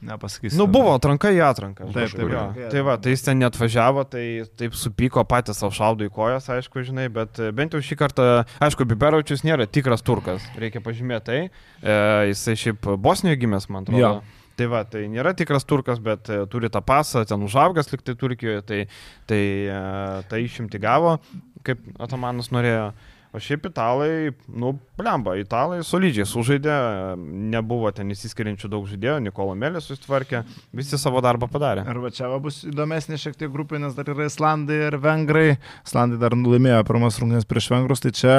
[0.00, 0.56] Nepasakysiu.
[0.56, 1.90] Nu, buvo atranka į atranką.
[1.92, 2.44] Taip, taip, jo.
[2.72, 4.24] Tai va, tai jis ten net važiavo, tai
[4.56, 8.28] taip supyko patys savo šaudo į kojas, aišku, žinai, bet e, bent jau šį kartą,
[8.64, 11.40] aišku, Biberovičius nėra tikras turkas, reikia pažymėti tai.
[11.84, 11.98] E,
[12.30, 14.00] jisai šiaip Bosnijoje gimęs, man atrodo.
[14.00, 14.39] Jo.
[14.60, 18.60] Tai va, tai nėra tikras turkas, bet e, turi tą pasą, ten užaugęs liktai Turkijoje,
[18.68, 18.80] tai,
[19.30, 19.38] tai,
[19.72, 19.78] e,
[20.28, 21.14] tai išimti gavo,
[21.64, 22.90] kaip Atamanas norėjo.
[23.30, 26.74] O šiaip italai, nu, blemba, italai solidžiai sužaidė,
[27.54, 30.42] nebuvo ten įsiskiriančių daug žaidėjų, Nikola Melis susitvarkė,
[30.76, 31.86] visi savo darbą padarė.
[31.88, 35.46] Arba čia va bus įdomesnė šiek tiek grupė, nes dar yra Islandai ir Vengrai.
[35.86, 38.34] Islandai dar laimėjo pirmas rungtynės prieš Vengrus, tai čia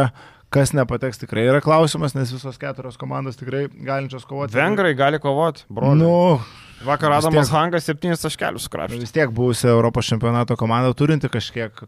[0.52, 4.58] kas nepateks tikrai yra klausimas, nes visos keturios komandos tikrai galinčios kovoti.
[4.58, 5.96] Vengrai gali kovoti, broliu.
[6.04, 6.42] Nu,
[6.86, 9.00] Vakar Adamas tiek- Hangas septynis taškelius sukrapštė.
[9.00, 11.84] vis tiek buvusi Europos čempionato komanda turinti kažkiek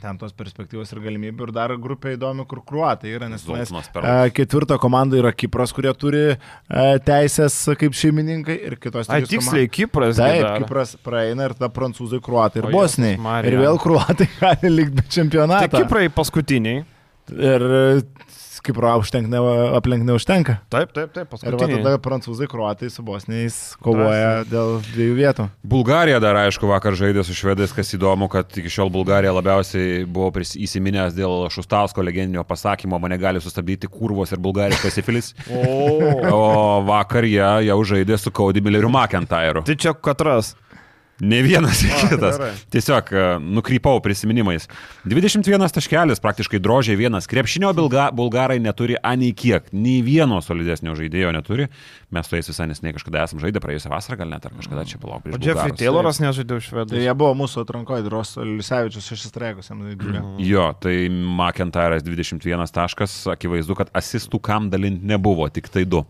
[0.00, 1.48] ten tos perspektyvos ir galimybių.
[1.48, 3.70] Ir dar grupė įdomi, kur kruatai yra, nes mes.
[3.70, 6.38] E, Ketvirta komanda yra Kipras, kurie turi e,
[7.04, 10.16] teisės kaip šeimininkai ir kitos trys tiksliai, Kipras.
[10.16, 10.62] gi Taip, dar.
[10.64, 13.18] Kipras praeina ir tada prancūzai, kruatai ir bosniai.
[13.44, 15.76] Ir vėl kruatai gali likti be Tai čempionato.
[15.76, 16.84] Kiprai paskutiniai.
[17.36, 17.84] Ir e,
[18.60, 19.40] Kipro užtenk, ne,
[19.76, 20.58] aplenk neužtenka.
[20.72, 25.46] Taip, taip, taip, Ir va tada prancūzai, kruatai su bosniais kovoja dėl dviejų vietų.
[25.72, 30.44] Bulgarija dar, aišku, vakar žaidė su švedais, kas įdomu, kad iki šiol Bulgarija labiausiai buvo
[30.44, 35.34] įsiminęs dėl Šustausko legendinio pasakymo, mane gali sustabdyti kurvos ir Bulgarijos pasifilis.
[35.60, 36.00] O.
[36.30, 36.44] O
[36.86, 39.64] vakar jie jau žaidė su Kaudi Milleriu McIntyre'u.
[39.66, 40.54] Tai čia katras.
[41.20, 42.36] Ne vienas A, kitas.
[42.38, 42.50] gerai.
[42.72, 44.68] Tiesiog e, nukrypau prisiminimais.
[45.04, 47.28] 21 taškelis, praktiškai drožiai vienas.
[47.30, 49.68] Krepšinio bilga, bulgarai neturi anei kiek.
[49.72, 51.68] Nei vieno solidesnio žaidėjo neturi.
[52.10, 54.98] Mes su jais visai nesnei kažkada esam žaidę praėjusią vasarą, gal net ar kažkada čia
[55.02, 55.76] palauk O Jeffrey.
[55.78, 57.02] Tayloras nežaidė už Tai švedų.
[57.04, 59.10] jie buvo mūsų atrankoje, Dros Lisevičius
[59.70, 60.22] jam įdūrė.
[60.42, 66.04] Jo, tai McIntyre'as 21 taškas, akivaizdu, kad asistų kam dalinti nebuvo, tik tai du.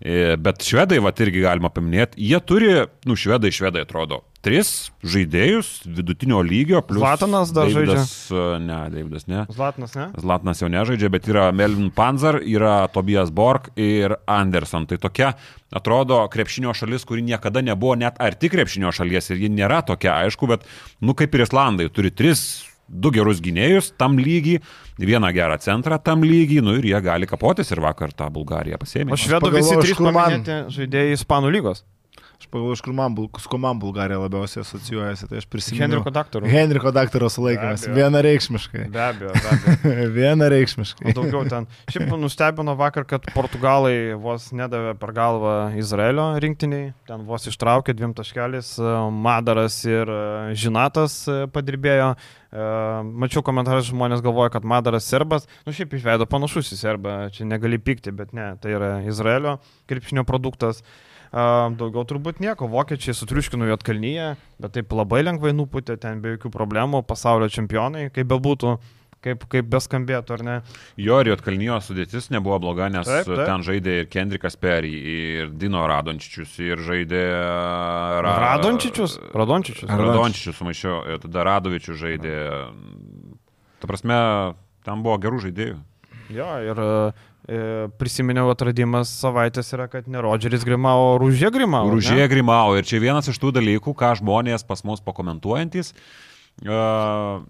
[0.00, 2.70] E, Bet švedai, va, irgi galima paminėti, jie turi,
[3.08, 7.00] nu, švedai, švedai atrodo, tris žaidėjus vidutinio lygio, plus...
[7.00, 8.58] Zlatanas dar Davidas, žaidžia.
[8.64, 9.44] Ne, Davidas ne.
[9.54, 10.08] Zlatnas, ne?
[10.20, 14.88] Zlatanas jau nežaidžia, bet yra Melvin Panzer, yra Tobias Borg ir Anderson.
[14.90, 15.32] Tai tokia,
[15.74, 20.50] atrodo, krepšinio šalis, kuri niekada nebuvo net arti krepšinio šalies ir ji nėra tokia, aišku,
[20.52, 20.68] bet,
[21.00, 24.58] nu, kaip ir Islandai, turi tris, du gerus gynėjus tam lygį,
[25.00, 29.12] vieną gerą centrą tam lygį, nu ir jie gali kapotis ir vakar tą Bulgariją pasėmė.
[29.12, 31.84] O švedų visi trys man- žaidėjai Ispanų lygos.
[32.34, 35.80] Aš pagalvoju, iš kur man, su kuo man Bulgarija labiausiai asocijuojasi, tai aš prisimenu.
[35.86, 36.48] Henriko daktarų.
[36.50, 37.86] Henriko daktaro sulaikymas.
[37.88, 38.88] Vienareikšmiškai.
[38.92, 40.10] Be abejo, be abejo.
[40.18, 41.06] Vienareikšmiškai.
[41.08, 41.68] O daugiau ten.
[41.94, 46.92] Šiaip nustebino vakar, kad portugalai vos nedavė per galvą Izraelio rinktiniai.
[47.08, 48.74] Ten vos ištraukė dviem taškeliais.
[48.82, 52.16] e, Madaras ir e, Žinatas e, padirbėjo.
[52.54, 52.66] E,
[53.02, 55.48] Mačiau komentarus, žmonės galvoja, kad Madaras serbas.
[55.66, 57.16] Nu šiaip išveido panašus į serbą.
[57.34, 58.52] Čia negali pykti, bet ne.
[58.62, 59.56] Tai yra Izraelio
[59.90, 60.84] krepšinio produktas.
[61.34, 61.46] E,
[61.80, 62.70] Daugiau turbūt nieko.
[62.70, 67.02] Vokiečiai sutriuškino Jotkalnyje, bet taip labai lengvai nuputė ten be jokių problemų.
[67.10, 68.78] Pasaulio čempionai, kaip bebūtų.
[69.24, 70.54] Kaip, kaip beskambėtų, ar ne?
[71.00, 75.54] Jo ir Jotkalnijo sudėtis nebuvo bloga, nes Taip, taip, ten žaidė ir Kendrikas Perry, ir
[75.56, 77.22] Dino Radončičius, ir žaidė...
[78.26, 78.34] Ra...
[78.44, 79.16] Radončičius?
[79.32, 79.88] Radončičius.
[79.88, 82.36] Radončičius sumaišiau, tada Radovičius žaidė.
[83.80, 84.20] Ta prasme,
[84.84, 85.80] ten buvo gerų žaidėjų.
[86.32, 87.64] Jo, ir e,
[88.00, 91.88] prisiminiau atradimas savaitės yra, kad ne Rodžeris Grimau, o Rūžė ne?
[91.92, 92.76] Rūžė Grimau.
[92.78, 95.92] Ir čia vienas iš tų dalykų, ką žmonės pas mus pakomentuojantis.
[96.64, 97.42] Uh,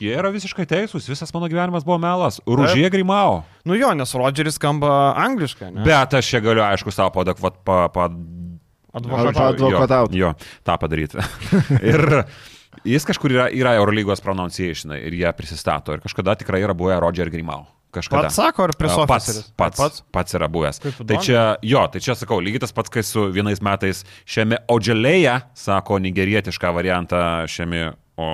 [0.00, 2.40] jie yra visiškai teisūs, visas mano gyvenimas buvo melas.
[2.48, 3.42] Rūžė Grimau.
[3.68, 5.84] Nu jo, nes Rodžeris skamba angliškai, ne?
[5.86, 8.08] Bet aš čia galiu, aišku, savo padakvat, pa, pa,
[8.92, 9.62] Advokatauti.
[9.62, 10.14] Advokataut.
[10.14, 10.32] Jo, jo,
[10.66, 11.20] tą padaryti.
[11.92, 12.24] ir
[12.86, 15.94] jis kažkur yra, yra Eurolygos pronunciation ir jie prisistato.
[15.94, 17.68] Ir kažkada tikrai yra buvę Roger Grimau.
[17.90, 18.28] Kažkada.
[18.28, 20.78] Pats sako, ar prie pats, pats, pats, pats yra buvęs.
[20.78, 25.32] Tai čia, jo, tai čia sakau, lygiai tas pats, kai su vienais metais šiame Odželėje,
[25.58, 28.28] sako nigerietišką variantą šiame, o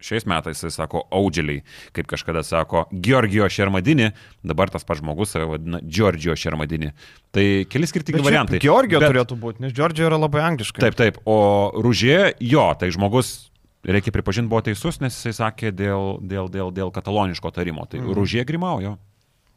[0.00, 4.10] šiais metais jis sako Audželiai, kaip kažkada sako Georgijo Šermadini,
[4.42, 6.92] dabar tas pats žmogus save vadina Giorgio Šermadini.
[7.30, 8.60] Tai keli skirtingi variantai.
[8.64, 10.80] Georgija Bet- turėtų būti, nes Georgija yra labai angliškai.
[10.80, 11.20] Taip, taip.
[11.26, 11.36] O
[11.76, 13.50] Rūžė, jo, tai žmogus,
[13.84, 17.86] reikia pripažinti, buvo teisus, nes jisai sakė dėl, dėl, dėl, dėl kataloniško tarimo.
[17.88, 18.14] Tai Mhm.
[18.16, 18.96] Rūžė grimaujo.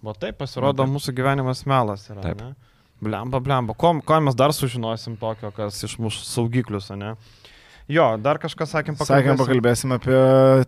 [0.03, 2.21] O taip pasirodo, mūsų gyvenimas melas yra.
[2.21, 2.41] Taip.
[2.41, 2.55] Ne?
[3.03, 3.73] Blemba, blemba.
[3.75, 7.15] Ko, ko mes dar sužinosim tokio, kas išmuš saugiklius, o ne?
[7.91, 9.39] Jo, dar kažką sakėm Sakėm, pakalbėsim.
[9.43, 10.19] pakalbėsim apie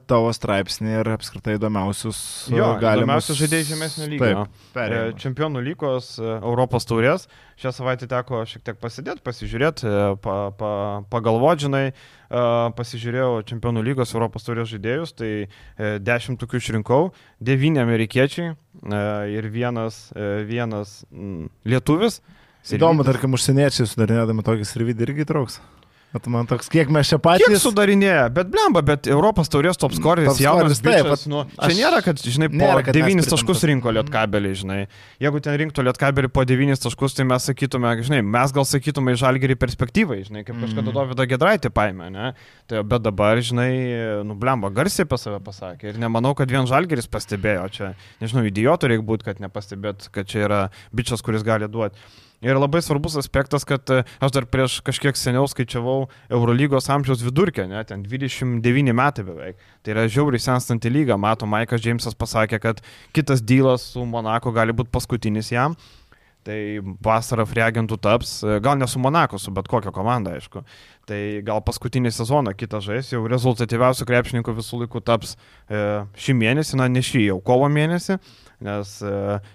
[0.10, 2.18] tavo straipsnį ir apskritai įdomiausius
[2.52, 3.08] Jo, galimus.
[3.08, 4.42] galiausiai žaidėjai žemesnio lygio.
[4.76, 4.96] Taip.
[4.98, 7.30] E, Čempionų lygos e, Europos taurės.
[7.56, 10.72] Šią savaitę teko šiek tiek pasidėti, pasižiūrėti, e, pa, pa,
[11.14, 12.44] pagalvoti, žinai, e,
[12.82, 15.32] pasižiūrėjau Čempionų lygos Europos taurės žaidėjus, tai
[16.04, 17.00] dešimt tokių išrinkau,
[17.40, 18.52] devyni amerikiečiai
[19.32, 20.10] ir vienas,
[20.50, 22.20] vienas mm, lietuvis.
[22.76, 25.60] Įdomu, tarkim, užsieniečiai sudarinėdami tokį sirvidį irgi trauks.
[26.16, 27.60] Bet man toks, kiek mes čia Kiek patys...
[27.66, 32.22] sudarinėja, bet blemba, bet Europos taurės top scoreris jaunas bičias, nu, aš- čia nėra, kad,
[32.24, 33.34] žinai, po nėra, kad mes 9 pritemptas.
[33.34, 34.78] taškus rinko lietkabelį, žinai.
[35.20, 39.20] Jeigu ten rinktų lietkabelį po 9 taškus, tai mes sakytume, žinai, mes gal sakytume į
[39.26, 40.96] žalgerį perspektyvai, žinai, kaip kažkada Mhm.
[40.96, 42.32] Dovydą Gedraitį paėmė, ne?
[42.72, 45.92] Tai, bet dabar, žinai, nu, blemba, garsiai apie save pasakė.
[45.92, 47.92] Ir nemanau, kad vien žalgeris pastebėjo čia.
[48.24, 50.62] Nežinau, idiotų reikia būti, kad nepastebėt, kad čia yra
[50.96, 52.00] bičias, kuris gali duoti.
[52.46, 57.66] Ir labai svarbus aspektas, kad e, aš dar prieš kažkiek seniau skaičiavau Eurolygos amžiaus vidurkę,
[57.66, 59.64] ne, ten 29 metai beveik.
[59.82, 61.18] Tai yra žiauriai senstanti lyga.
[61.18, 62.84] Mato, Maikas Džeimsas pasakė, kad
[63.18, 65.74] kitas dylas su Monako gali būti paskutinis jam.
[66.46, 66.60] Tai
[67.02, 70.62] vasarą freagentų taps, e, gal ne su Monaku, su bet kokia komanda, aišku.
[71.10, 75.82] Tai gal paskutinį sezoną kitą žais, jau rezultatyviausių krepšininkų visų laikų taps e,
[76.14, 78.20] šį mėnesį, na ne šį, jau kovo mėnesį,
[78.64, 79.14] nes e,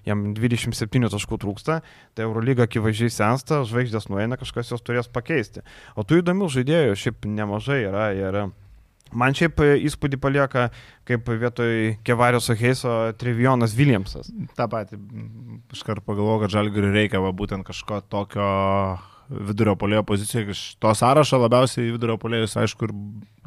[0.08, 1.80] jam 27 taškų trūksta,
[2.14, 5.64] tai Eurolyga akivaizdžiai sensta, žvaigždės nueina, kažkas jos turės pakeisti.
[5.96, 8.40] O tų įdomių žaidėjų šiaip nemažai yra ir
[9.10, 10.68] man šiaip įspūdį palieka,
[11.08, 14.30] kaip vietoj Kevarios Oheiso Trivionas Williamsas.
[14.58, 14.98] Ta pati,
[15.74, 18.50] iškart pagalvoju, kad žalgiriui reikia va, būtent kažko tokio
[19.30, 20.54] vidurio polėjo pozicijoje.
[20.54, 22.94] Iš to sąrašo labiausiai vidurio polėjus, aišku, ir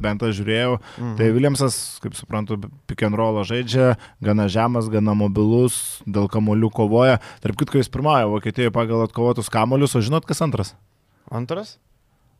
[0.04, 0.78] bent aš žiūrėjau.
[0.80, 1.14] Mhm.
[1.20, 2.58] Tai Williamsas, kaip suprantu,
[2.88, 7.20] pick and roll žaidžia, gana žemas, gana mobilus, dėl kamolių kovoja.
[7.44, 10.74] Tarp kitko, jis pirmąją Vokietijoje pagal atkovotus kamolius, o žinot, kas antras?
[11.30, 11.76] Antras?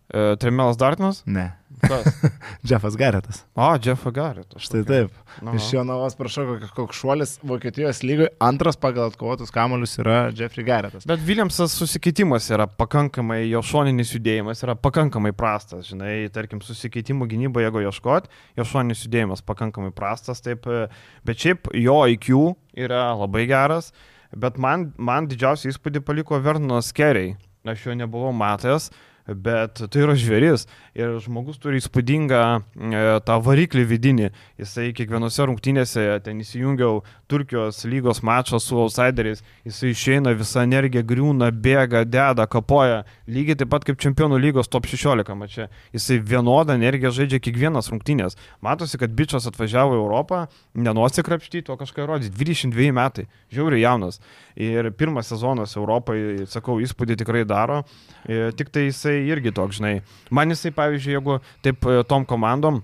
[0.09, 1.22] E, Trimelas Dartnas?
[1.26, 1.52] Ne.
[1.80, 2.05] Kas?
[2.68, 3.44] Jeffas Garetas.
[3.55, 4.52] O, Jeffo Garrett.
[4.61, 5.12] Štai taip.
[5.40, 5.55] Aha.
[5.57, 8.30] Iš jo navos prašau, koks šuolis Vokietijos lygoje.
[8.44, 11.07] Antras pagal atkovotus kamolius yra Jeffrey Garetas.
[11.09, 17.62] Bet Williamsas susikeitimas yra pakankamai, jo šoninis judėjimas yra pakankamai prastas, žinai, tarkim, susikeitimų gynybo,
[17.64, 18.28] jeigu ieškot,
[18.59, 20.86] jo šoninis judėjimas pakankamai prastas, taip, e,
[21.26, 22.55] bet šiaip jo IQ
[22.86, 23.90] yra labai geras,
[24.36, 27.34] bet man, man didžiausią įspūdį paliko Vernonas Keriai,
[27.68, 28.90] aš jo nebuvau matęs,
[29.27, 34.31] bet tai yra žvėris ir žmogus turi įspūdingą e, tą variklį vidinį.
[34.61, 37.01] Jisai kiekvienose rungtynėse ten įsijungiau
[37.31, 43.72] Turkijos lygos mačą su outsideriais, jisai išeina visą energiją, griūna, bėga, deda, kapoja, lygiai taip
[43.72, 45.70] pat kaip čempionų lygos top 16 mačia.
[45.97, 48.37] Jisai vienodą energiją žaidžia kiekvienas rungtynės.
[48.64, 50.45] Matosi, kad bičias atvažiavo į Europą,
[50.77, 52.35] nenosikrapštyti, o kažką rodyti.
[52.35, 54.20] 22 metai, žiauriai jaunas.
[54.55, 57.83] Ir pirmas sezonas Europai, sakau, įspūdį tikrai daro.
[58.31, 59.95] Ir tik tai jisai irgi toks, žinai.
[60.35, 62.83] Man jisai, pavyzdžiui, jeigu taip e, tom komandom,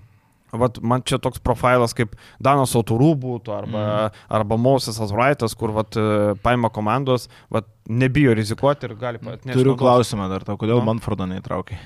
[0.50, 4.22] Vat man čia toks profilas kaip Danas Auturų būtų, arba, mm.
[4.34, 9.54] arba Mosesas Wrightas, kur vat, e, paima komandos, vat, nebijo rizikuoti ir gali atnešti.
[9.54, 9.82] Turiu naudos.
[9.84, 10.88] klausimą dar tau, kodėl Nu.
[10.88, 11.78] Manfordo neįtraukiai?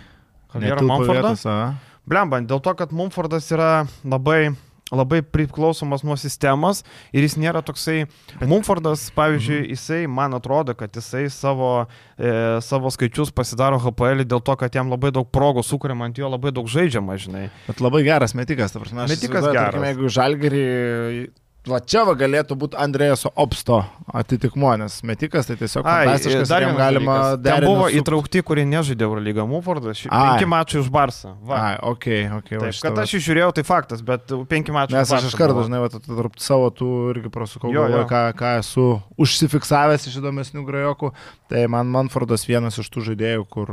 [0.54, 1.34] Javiero Netilpo Mumfordą?
[1.34, 1.98] vietos, a?
[2.08, 3.70] Blemba, dėl to, kad Mumfordas yra
[4.00, 4.54] labai
[4.94, 6.82] labai priklausomas nuo sistemos
[7.12, 8.06] ir jis nėra toksai.
[8.42, 9.70] Mumfordas, pavyzdžiui, Mhm.
[9.74, 11.86] jisai, man atrodo, kad jisai savo,
[12.18, 16.28] e, savo skaičius pasidaro HPL dėl to, kad jam labai daug progų sukuriama ant jo,
[16.28, 17.50] labai daug žaidžiama, žinai.
[17.66, 19.04] Bet labai geras metikas, ta prasme.
[19.04, 19.74] aš Metikas įsivaizduoju, geras.
[19.74, 21.30] Tarkim, jeigu žalgerį...
[21.64, 23.78] Va čia va galėtų būti Andrėjaso Opsto
[24.12, 27.64] atitikmo, nes metikas tai tiesiog fantastiškas, dar dar jam galima derinti.
[27.70, 31.32] buvo su- įtraukti, kurie nežaidė Eurolygą Mumfordas, ši- penki mačai už Barsą.
[31.40, 31.56] Va.
[31.70, 32.04] Ai, ok,
[32.36, 32.50] ok.
[32.52, 34.98] va Taip, šitą kad va- aš išžiūrėjau, tai faktas, bet penki mačai.
[34.98, 38.08] Nes aš iš karto, žinai, va, tarp savo tų irgi prasukau, Jo, galvoju, jo.
[38.12, 38.86] ką, ką esu
[39.24, 41.12] užsifiksavęs iš įdomesnių grajokų.
[41.48, 43.66] Tai man Manfordas vienas iš tų žaidėjų, kur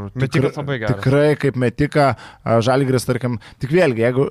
[0.80, 0.96] geras.
[0.96, 2.16] tikrai kaip metika
[2.46, 4.26] Žalgris, tarkim, tik vėlgi, jeigu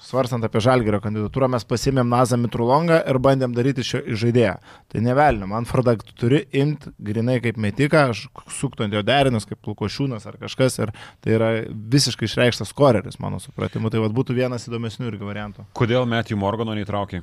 [0.00, 4.56] svarstant apie Žalgrio kandidatūrą, mes pasimėm Nazą Mitrulongą ir bandėm daryti šio žaidėją.
[4.90, 8.26] Tai nevelnio, Manfordą tu turi imti grinai kaip metiką, aš
[8.58, 13.40] suktų ant jo derinus kaip Lukošiūnas ar kažkas ir tai yra visiškai išreikštas koreris, mano
[13.42, 13.92] supratimu.
[13.92, 15.66] Tai vat būtų vienas įdomesnių irgi variantų.
[15.78, 17.22] Kodėl Matthew Morgano neįtraukė?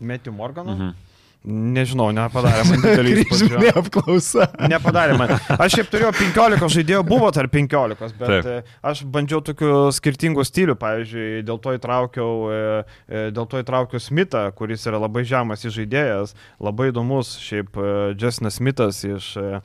[0.00, 0.74] Metijų Morganą?
[0.74, 1.13] Mhm.
[1.44, 3.28] Nežinau, nepadarė man didelį įspūdį.
[3.28, 4.46] Kryžminė apklausa.
[4.72, 5.34] Nepadarė man.
[5.60, 8.46] Aš šiaip turėjau 15 žaidėjų, buvo tarp 15, bet Taip.
[8.46, 8.70] Taip.
[8.80, 12.62] aš bandžiau tokių skirtingų stilių, pavyzdžiui, dėl to įtraukiau, e,
[13.04, 16.32] e, dėl to įtraukiau Smithą, kuris yra labai žemas žaidėjas,
[16.64, 19.60] labai įdomus, šiaip e, Jessinas Smithas iš e,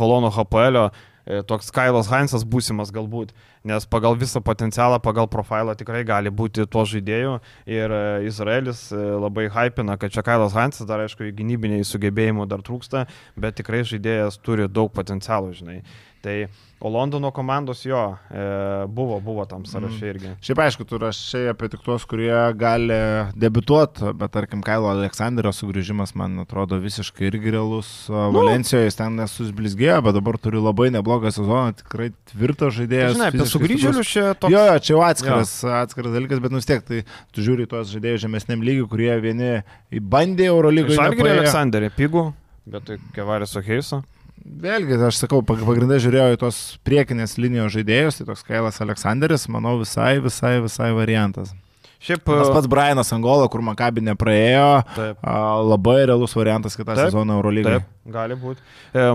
[0.00, 1.08] Holono HPL, e,
[1.48, 3.34] toks Kailas Heinzas būsimas galbūt,
[3.68, 7.34] nes pagal visą potencialą, pagal profilą tikrai gali būti tuo žaidėju
[7.68, 12.64] ir e, Izraelis e, labai hypina, kad čia Kailas Heinzas dar aišku, gynybiniai sugebėjimų dar
[12.64, 13.04] trūksta,
[13.36, 15.82] bet tikrai žaidėjas turi daug potencialų, žinai.
[16.18, 16.48] Tai,
[16.82, 18.00] o Londono komandos jo
[18.30, 18.40] e,
[18.90, 20.32] buvo, buvo tam sąraše irgi.
[20.42, 22.96] Šiaip aišku, tu rašai apie tik tuos, kurie gali
[23.38, 27.90] debituoti, bet tarkim, Kailo Aleksandrio sugrįžimas man atrodo visiškai irgi realus.
[28.10, 33.14] Nu, Valencijoje jis ten nesusblizgėjo, bet dabar turi labai neblogą sezoną, tikrai tvirtas Tai, žaidėjas.
[33.14, 34.52] žinai, apie sugrįžėlius čia toks.
[34.58, 35.54] Jo, jo, čia jau atskiras,
[35.84, 39.54] atskiras dalykas, bet vis tiek, tai tu žiūri tuos žaidėjus žemesniam lygiui, kurie vieni
[40.02, 40.98] bandė Eurolygoje.
[40.98, 41.34] Žalgirį.
[41.38, 42.26] Aleksandrį, pigų,
[42.74, 44.02] bet tai Kevaris Oheiso.
[44.44, 49.48] Vėlgi, aš sakau, pag- pagrindai žiūrėjau į tos priekinės linijos žaidėjus, tai toks Kailas Aleksandris,
[49.52, 51.54] manau, visai, visai, visai variantas.
[51.98, 55.16] Šiaip Tas pats Brianas Angola, kur Makabi nepraėjo, Taip.
[55.26, 55.32] a,
[55.66, 57.80] labai realus variantas kitą Taip, sezoną Eurolygoje.
[57.82, 58.62] Taip, gali būti.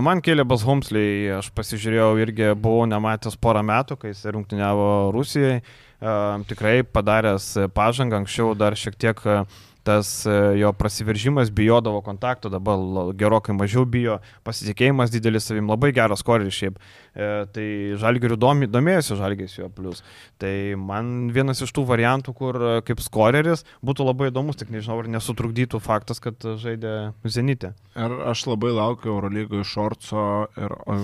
[0.04, 5.62] Man kėlė Bas Humsley, aš pasižiūrėjau irgi buvau nematęs porą metų, kai jis rungtyniavo Rusijai.
[5.64, 6.18] E,
[6.50, 9.38] Tikrai padaręs pažangą, anksčiau dar šiek tiek e,
[9.84, 12.80] tas e, jo prasiveržimas bijodavo kontakto, dabar
[13.20, 16.78] gerokai mažiau bijo, pasitikėjimas didelis savim, labai geras koreris šiaip.
[17.14, 17.66] E, tai
[18.00, 20.00] Žalgirių domi, domėjosi Žalgiris jo plus.
[20.40, 24.98] Tai man vienas iš tų variantų, kur e, kaip skoreris būtų labai įdomus, tik nežinau,
[25.04, 26.94] ar nesutrukdytų faktas, kad žaidė
[27.28, 27.74] Zenite.
[27.94, 30.24] Ir aš labai laukiu Eurolygoje Šorco
[30.58, 30.96] ir o,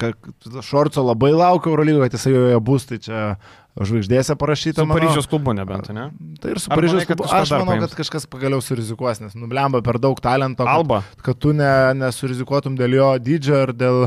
[0.00, 0.14] ka-
[0.64, 3.20] Šorco labai laukiu Eurolygoje, kad jisai joje bus, tai čia
[3.80, 4.82] žvaigždėse parašyta.
[4.82, 5.00] Su manau.
[5.00, 6.06] Paryžiaus klubu nebent, ne?
[6.42, 7.26] Tai ir su Ar Paryžiaus klubu.
[7.26, 11.02] Aš manau, kad kažkas pagaliau surizikuos, nes nublemba per daug talento, kad, Alba.
[11.24, 14.06] kad tu ne, nesurizikuotum dėl jo dydžio ir dėl...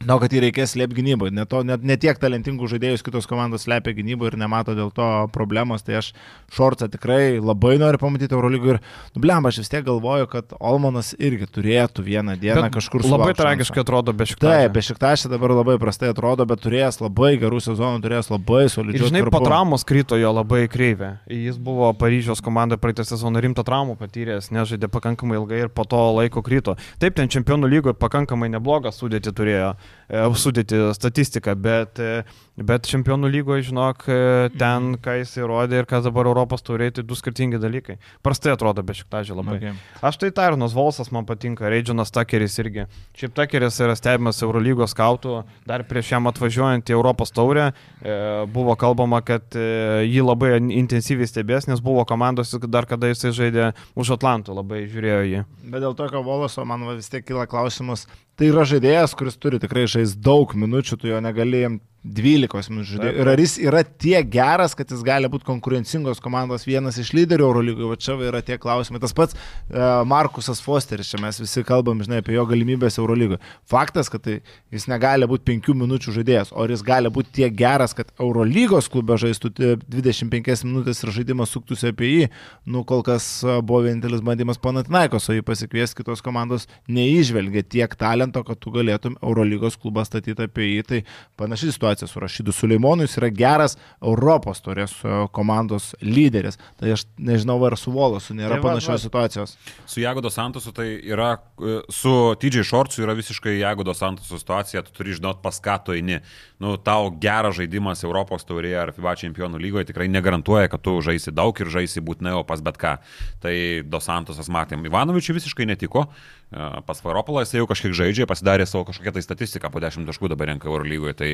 [0.00, 1.32] Na, kad jį reikės slėpti gynyboje.
[1.36, 5.28] Ne, to- net ne tiek talentingų žaidėjus kitos komandos slėpia gynyboje ir nemato dėl to
[5.28, 5.82] problemos.
[5.84, 6.14] Tai aš
[6.50, 8.78] Šorcą tikrai labai noriu pamatyti Eurolygų ir,
[9.14, 13.34] nu, blemba, aš vis tiek galvoju, kad Olmanas irgi turėtų vieną dieną Bet kažkur Labai
[13.34, 14.48] sulaukt tragiškai atrodo be šito.
[14.48, 19.12] Taip, Bešiktašė dabar labai prastai atrodo, bet turėjęs labai gerų sezonų, turėjęs labai Ir solidžių
[19.12, 21.18] žinai, po traumos krito jo labai kreivė.
[21.28, 26.00] Jis buvo Paryžiaus komandoje praeitą sezoną rimtą traumą patyręs, nežaidė pakankamai ilgai ir po to
[26.16, 26.78] laiko krito.
[26.98, 29.74] Taip, ten čempionų lygoje pakankamai neblogą sudėtį turėjo,
[30.08, 32.22] e, sudėtį statistiką, bet, e,
[32.66, 34.18] bet čempionų lygoje, žinok, e,
[34.60, 37.96] ten, ką jis įrodė ir kas dabar Europos turėjo, tai du skirtingi dalykai.
[38.24, 39.56] Prastai atrodo be šiktažį labai.
[39.58, 39.74] Okay.
[40.04, 42.86] Aš tai Tyrnos Volsas man patinka, Reidžonas Takeris irgi.
[43.18, 48.16] Šiaip Takeris yra stebimas Eurolygos skautų, dar prieš jam atvažiuojant į Europos taurę e,
[48.52, 53.70] buvo kalbama, kad e, jį labai intensyviai stebės, nes buvo komandos dar kada jisai žaidė
[53.98, 55.44] už Atlantų, labai žiūrėjo jį.
[55.70, 58.06] Bet dėl tokio Voloso man va vis tiek kyla klausimas.
[58.40, 62.94] Tai yra žaidėjas, kuris turi tikrai žaisti daug minučių, tu jo negali jam 12 minučių
[62.96, 63.20] žaidėjų.
[63.20, 67.44] Ir ar jis yra tiek geras, kad jis gali būti konkurencingos komandos vienas iš lyderių
[67.44, 69.02] Eurolygoje, va čia yra tie klausimai.
[69.02, 73.40] Tas pats uh, Markusas Fosteris, čia mes visi kalbam, žinai, apie jo galimybės Eurolygoje.
[73.68, 74.38] Faktas, kad tai
[74.72, 79.20] jis negali būti 5 minučių žaidėjas, o jis gali būti tiek geras, kad Eurolygos klube
[79.20, 82.24] žaistų tie 25 minutės ir žaidimas suktųsi apie jį,
[82.64, 87.92] nu kol kas a, buvo vienintelis bandymas Panatinaikos, o jį pasikviesti kitos komandos neižvelgia tiek
[88.00, 90.82] talento, kad tu galėtum Eurolygos klubą statyti apie jį.
[90.90, 91.04] Tai
[91.40, 94.94] panaši situacija su Rašydu Suleimonu, jis yra geras Europos turės
[95.34, 96.58] komandos lyderis.
[96.80, 99.02] Tai aš nežinau, ar su Volosu nėra Tai va, panašios va.
[99.02, 99.56] situacijos.
[99.90, 104.94] Su Jagodo Santosu tai yra, e, su TJ Shortsu yra visiškai Jagodo Santosu situacija, tu
[104.96, 106.20] turi žinot, pas ką tu eini.
[106.60, 111.32] Nu, tau geras žaidimas Europos taurėje ar FIBA čempionų lygoje tikrai negarantuoja, kad tu žaisi
[111.32, 112.96] daug ir žaisi būtinai, o pas bet ką.
[113.40, 113.54] Tai
[113.90, 114.84] Dos Santosas matėm.
[114.86, 119.70] Ivanovičiui visiškai netiko, E, pas Varopolą jis jau kažkiek žaidžia, pasidarė savo kažkokią tai statistiką,
[119.70, 121.14] po 10 taškų dabar renka Euro lygoje.
[121.14, 121.30] Tai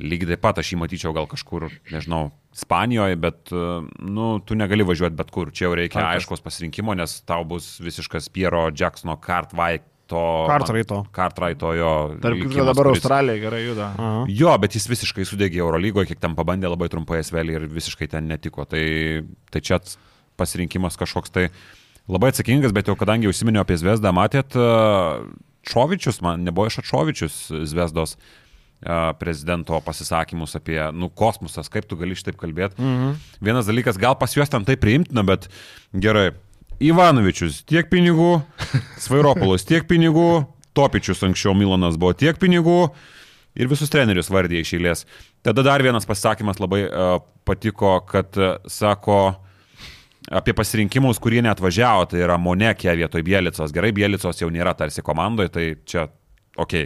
[0.00, 3.60] lygiai taip pat aš jį matyčiau gal kažkur, nežinau, Ispanijoje, bet, e,
[4.04, 5.50] nu, tu negali važiuoti bet kur.
[5.52, 6.18] Čia jau reikia Faktas.
[6.24, 9.88] aiškos pasirinkimo, nes tau bus visiškas Piero Jacksono Cartwrighto.
[10.48, 10.98] Cartwrighto.
[11.16, 11.92] Cartwrighto jo.
[12.20, 13.92] Tarp kitko dabar kuris- Australija gerai juda.
[13.96, 14.24] Aha.
[14.28, 18.28] Jo, bet jis visiškai sudegė Eurolygoje, kiek ten pabandė labai trumpai esvelį ir visiškai ten
[18.28, 18.64] netiko.
[18.68, 19.78] Tai, tai čia
[20.36, 21.48] pasirinkimas kažkoks tai
[22.10, 25.22] labai atsakingas, bet jau kadangi užsiminiau apie Zvezdą, matėt, a,
[25.68, 27.36] Čovičius, man nebuvo iš Čovičius
[27.70, 32.80] Zvezdos a, prezidento pasisakymus apie, nu, kosmosas, kaip tu gali šitaip kalbėti.
[32.82, 33.20] Mhm.
[33.44, 35.50] Vienas dalykas, gal pas juos ten tai priimtina, bet
[35.94, 36.32] gerai.
[36.82, 38.40] Ivanovičius tiek pinigų,
[39.04, 40.44] Svairopolas tiek pinigų,
[40.74, 42.86] Topičius anksčiau Milanas buvo tiek pinigų
[43.54, 45.04] ir visus trenerius vardė iš eilės.
[45.44, 49.34] Tada dar vienas pasakymas labai uh, patiko, kad uh, sako
[50.32, 53.74] apie pasirinkimus, kurie neatvažiavo, tai yra Monekė vietoj Bielicos.
[53.74, 56.06] Gerai, Bielicos jau nėra tarsi komandoje, tai čia
[56.60, 56.78] ok.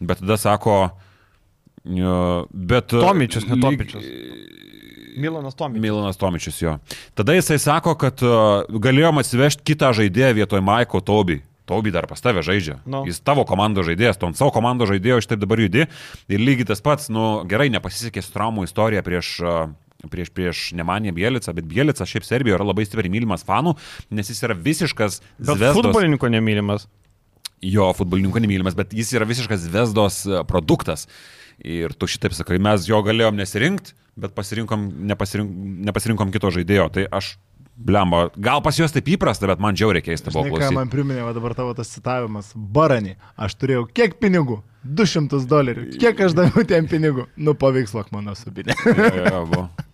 [0.00, 2.94] Bet tada sako, uh, bet...
[2.94, 4.08] uh, Tomičius, ne Topičius.
[5.18, 5.82] Milanas Tomičius.
[5.82, 6.76] Milanas Tomičius jo.
[7.18, 11.42] Tada jisai sako, kad uh, galėjom atsivežti kitą žaidėją vietoj Maiko Tobi.
[11.68, 12.78] Tobi dar pas tave žaidžia.
[12.88, 13.02] No.
[13.04, 15.84] Jis tavo komandos žaidėjas, tu ant savo komandos žaidėjo šitaip dabar judi.
[16.32, 19.34] Ir lygiai tas pats, nu gerai, nepasisekė su traumų istorija prieš...
[20.06, 23.72] Prieš, prieš Nemanę Bielicą, bet Bielica šiaip Serbijoje yra labai stipriai mylimas fanų,
[24.14, 25.74] nes jis yra visiškas Zvezdos...
[25.80, 26.86] futbolininko nemylimas.
[27.66, 31.08] Jo, futbolininko nemylimas, bet jis yra visiškas Vesdos e, produktas.
[31.58, 35.50] Ir tu šitaip sakai, mes jo galėjom nesirinkti, bet pasirinkom, nepasirink,
[35.90, 36.86] nepasirinkom kito žaidėjo.
[36.94, 37.32] Tai aš,
[37.74, 41.26] blemba, gal pas juos taip įprasta, bet man džiaugiai keista buvo Žinai, ką man priminė
[41.26, 42.52] va dabar tavo tas citavimas.
[42.54, 44.60] Baranį, aš turėjau kiek pinigų?
[44.86, 45.90] 200 dolerių.
[45.98, 47.26] Kiek aš daviau tiem pinigų?
[47.34, 48.78] Nu, paveikslok mano subinė.
[48.86, 49.68] Jo, jo, jo, buvo.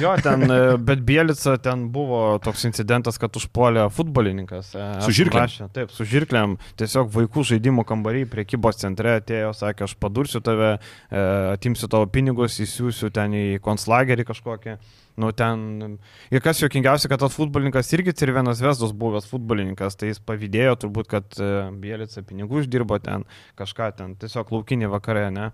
[0.00, 4.72] Jo, ten, e, bet Bielica ten buvo toks incidentas, kad užpuolė futbolininkas.
[4.74, 5.46] e, Su žirklėm?
[5.46, 6.56] rašė, Taip, su žirklėm.
[6.80, 10.76] Tiesiog vaikų žaidimų kambarį prie kybos centre atėjo, sakė, aš padursiu tave,
[11.10, 11.24] e,
[11.54, 14.76] atimsiu tavo pinigus, įsiūsiu ten į konslagerį kažkokį.
[15.16, 15.96] Nu, ten.
[16.28, 21.08] Ir kas juokingiausia, kad tas futbolininkas irgi Cirvenas Vesdos buvęs futbolininkas, tai jis pavydėjo turbūt,
[21.08, 21.50] kad e,
[21.80, 23.24] Bielica pinigų uždirbo ten
[23.56, 25.52] kažką ten, tiesiog laukinį vakarė, ne.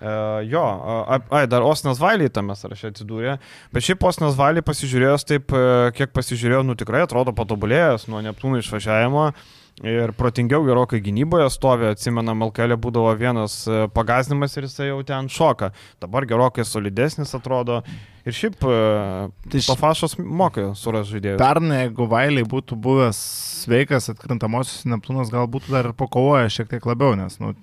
[0.00, 3.34] Uh, jo, a- ai, dar Osnas Vailiai tame sąraše atsidūrė,
[3.68, 8.62] bet šiaip Osnas Vailiai pasižiūrėjęs taip, e, kiek pasižiūrėjau, nu tikrai atrodo patobulėjęs nuo Neptūno
[8.62, 9.26] išvažiavimo
[9.86, 15.28] ir protingiau gerokai gynyboje stovi, atsimenam, Alkelė būdavo vienas e, pagazinimas ir jisai jau ten
[15.32, 15.70] šoka,
[16.02, 17.78] dabar gerokai solidesnis atrodo
[18.28, 21.40] ir šiaip Tai tai š- Pafašas moka suras žaidėjus.
[21.40, 23.20] Pernai, jeigu Vailiai būtų buvęs
[23.64, 27.54] sveikas, atkrintamosios Neptūnas gal būtų dar ir pakovoję šiek tiek labiau, nes, nu,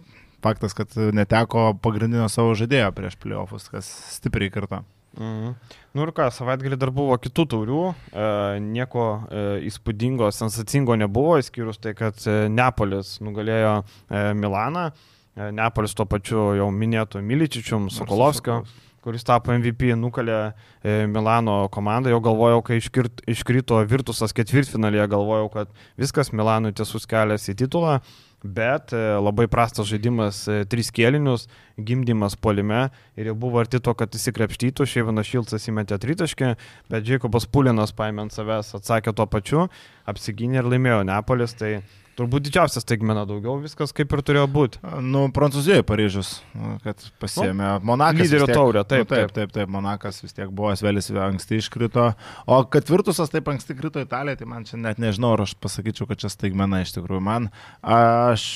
[0.41, 4.81] faktas, kad neteko pagrindinio savo žaidėjo prieš playoffus, kas stipriai kartu.
[5.17, 5.53] Mhm.
[5.97, 8.25] Nu ir ką, savaitgalį dar buvo kitų taurių, e,
[8.61, 14.91] nieko e, įspūdingo, sensacingo nebuvo, išskyrus tai, kad e, Neapolis nugalėjo e, Milaną,
[15.33, 18.61] e, Neapolis tuo pačiu jau minėtų Miličičium, Sokolovskio,
[19.07, 20.37] kuris tapo MVP, nukalė
[20.83, 27.09] e, Milano komandą, jau galvojau, kai iškirt, iškrito Virtusas ketvirtfinalėje, galvojau, kad viskas Milanui tiesus
[27.09, 27.97] kelias į titulą.
[28.43, 31.47] Bet e, labai prastas žaidimas, e, trys kėlinius,
[31.81, 32.83] gimdymas polime
[33.17, 36.51] ir jau buvo arti to, kad įsikrepštytų, Šeivanas Šilcas įmetė tritaškį,
[36.93, 39.65] bet Džekobas Pulinas paėmė ant savęs, atsakė tuo pačiu,
[40.05, 41.79] apsigynė ir laimėjo Neapolis, tai
[42.17, 44.81] turbūt didžiausias staigmena daugiau, viskas kaip ir turėjo būti.
[45.05, 48.21] Nu, Prancūzijoje Paryžius, nu, kad pasiemė Monakas.
[48.23, 51.61] vis lyderio tiek- taurę, taip, nu, taip, taip, taip, Monakas vis tiek buvo, Svelis anksti
[51.61, 52.07] iškrito,
[52.47, 56.17] o ketvirtusas taip anksti krito Italija, tai man čia net nežinau, ar aš pasakyčiau, kad
[56.23, 57.21] čia staigmena iš tikrųjų.
[57.21, 57.51] Man,
[57.81, 58.47] aš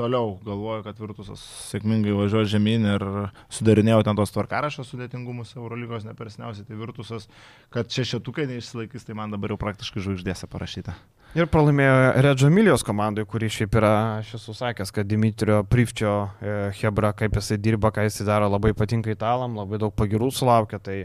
[0.00, 3.04] toliau galvoju, kad Virtusas sėkmingai važiuoja žemyn ir
[3.52, 7.28] sudarinėjau ten tos tvarkarašio sudėtingumus Eurolygos nepersniausiai, tai Virtusas,
[7.74, 10.96] kad šešetukai neišsilaikys, tai man dabar jau praktiškai žvaigždėse parašyta.
[11.38, 16.54] Ir pralaimėjo Redžo Milijos komandai, kuri šiaip yra, aš esu sakęs, kad Dimitrio Privčio e,
[16.80, 20.80] Hebra, kaip jisai dirba, ką jisai daro, labai patinka italam, labai daug pagirų sulaukia.
[20.82, 20.96] Tai,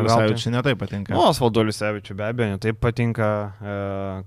[0.00, 0.08] veltui.
[0.08, 1.12] Lisavičiui netai patinka.
[1.12, 3.30] nu, Osvaldo Lisevičiui be abejo, taip patinka,
[3.60, 3.78] e,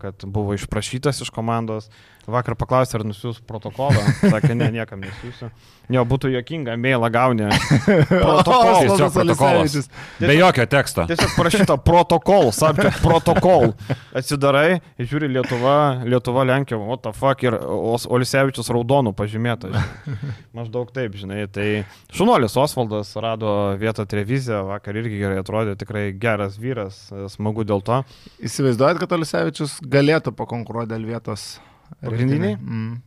[0.06, 1.90] kad buvo išprašytas iš komandos.
[2.24, 4.00] Vakar paklausė, ar nusiūs protokolą.
[4.32, 5.50] Sakė, ne, niekam nesiūsiu.
[5.92, 7.50] Jo, būtų jokinga, mėla gauni.
[8.08, 8.86] Protokolas.
[8.86, 9.90] Tiesiog protokolas.
[10.22, 11.04] Be jokio teksto.
[11.10, 13.74] Tiesiog parašyta protokol, subject protokol.
[14.20, 19.72] Atsidarai, ir žiūri Lietuva, Lietuva, Lenkija, what the fuck, ir Olisevičius raudonų pažymėta.
[19.72, 20.34] žinai.
[20.58, 21.46] Maždaug taip, žinai.
[21.52, 27.84] Tai šunolis Osvaldas rado vietą televiziją, vakar irgi gerai atrodė, tikrai geras vyras, smagu dėl
[27.86, 28.04] to.
[28.44, 31.58] Įsivaizduojat, kad Olisevičius galėtų pakonkuruoti dėl vietos
[32.02, 32.58] Pagrindiniai?
[32.58, 33.02] Mm.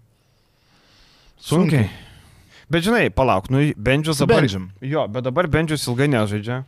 [1.42, 1.90] Sunkiai.
[2.70, 4.42] Bet žinai, palauk, nu, Bendžius dabar...
[4.42, 4.70] Bendžium.
[4.82, 6.64] Jo, bet dabar Bendžius ilgai nežaidžia.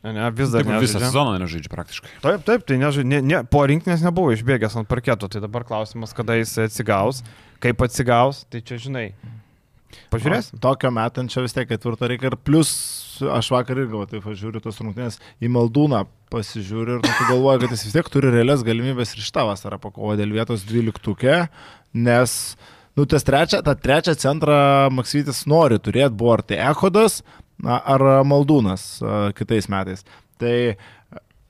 [0.00, 1.08] Ne, vis dar Taip, visą nežaidžia.
[1.10, 2.10] sezoną nežaidžia praktiškai.
[2.24, 6.14] Taip, taip, tai nežai, ne, ne, po rinkinės nebuvo išbėgęs ant parketo, tai dabar klausimas,
[6.16, 7.20] kada jis atsigaus,
[7.60, 9.10] kaip atsigaus, tai čia žinai.
[10.10, 10.52] Pažiūrės?
[10.56, 12.70] O Tokio metančio vis tiek ketvirto reikia ir plus,
[13.20, 17.28] aš vakar irgi, va, taip aš žiūriu tos rungtynės, į Maldūną pasižiūriu ir nu, tu
[17.28, 21.42] galvoju, kad jis vis tiek turi realias galimybės ir šitą vasarą pakovo dėl vietos dvyliktukė,
[22.06, 22.36] nes,
[22.96, 24.60] nu, tas trečią, tą trečią centrą
[24.94, 27.20] Maksytis nori turėti, buvo ar tai Ehodas,
[27.64, 28.86] na, ar Maldūnas
[29.38, 30.04] kitais metais.
[30.40, 30.54] Tai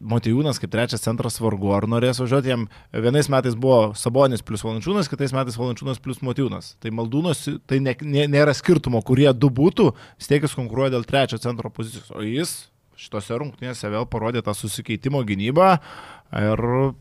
[0.01, 2.63] Motijūnas kaip trečias centras vargu, ar norės važiuoti jam.
[3.05, 6.73] Vienais metais buvo Sabonis plus Valančiūnas, kitais metais Valančiūnas plus Motijūnas.
[6.81, 11.05] Tai Maldūnas, tai ne, ne, nėra skirtumo, kurie du būtų, vis tiek jis konkuruoja dėl
[11.09, 12.09] trečio centro pozicijos.
[12.17, 12.55] O jis
[13.01, 15.75] šitose rungtynėse vėl parodė tą susikeitimo gynybą.
[16.41, 16.61] Ir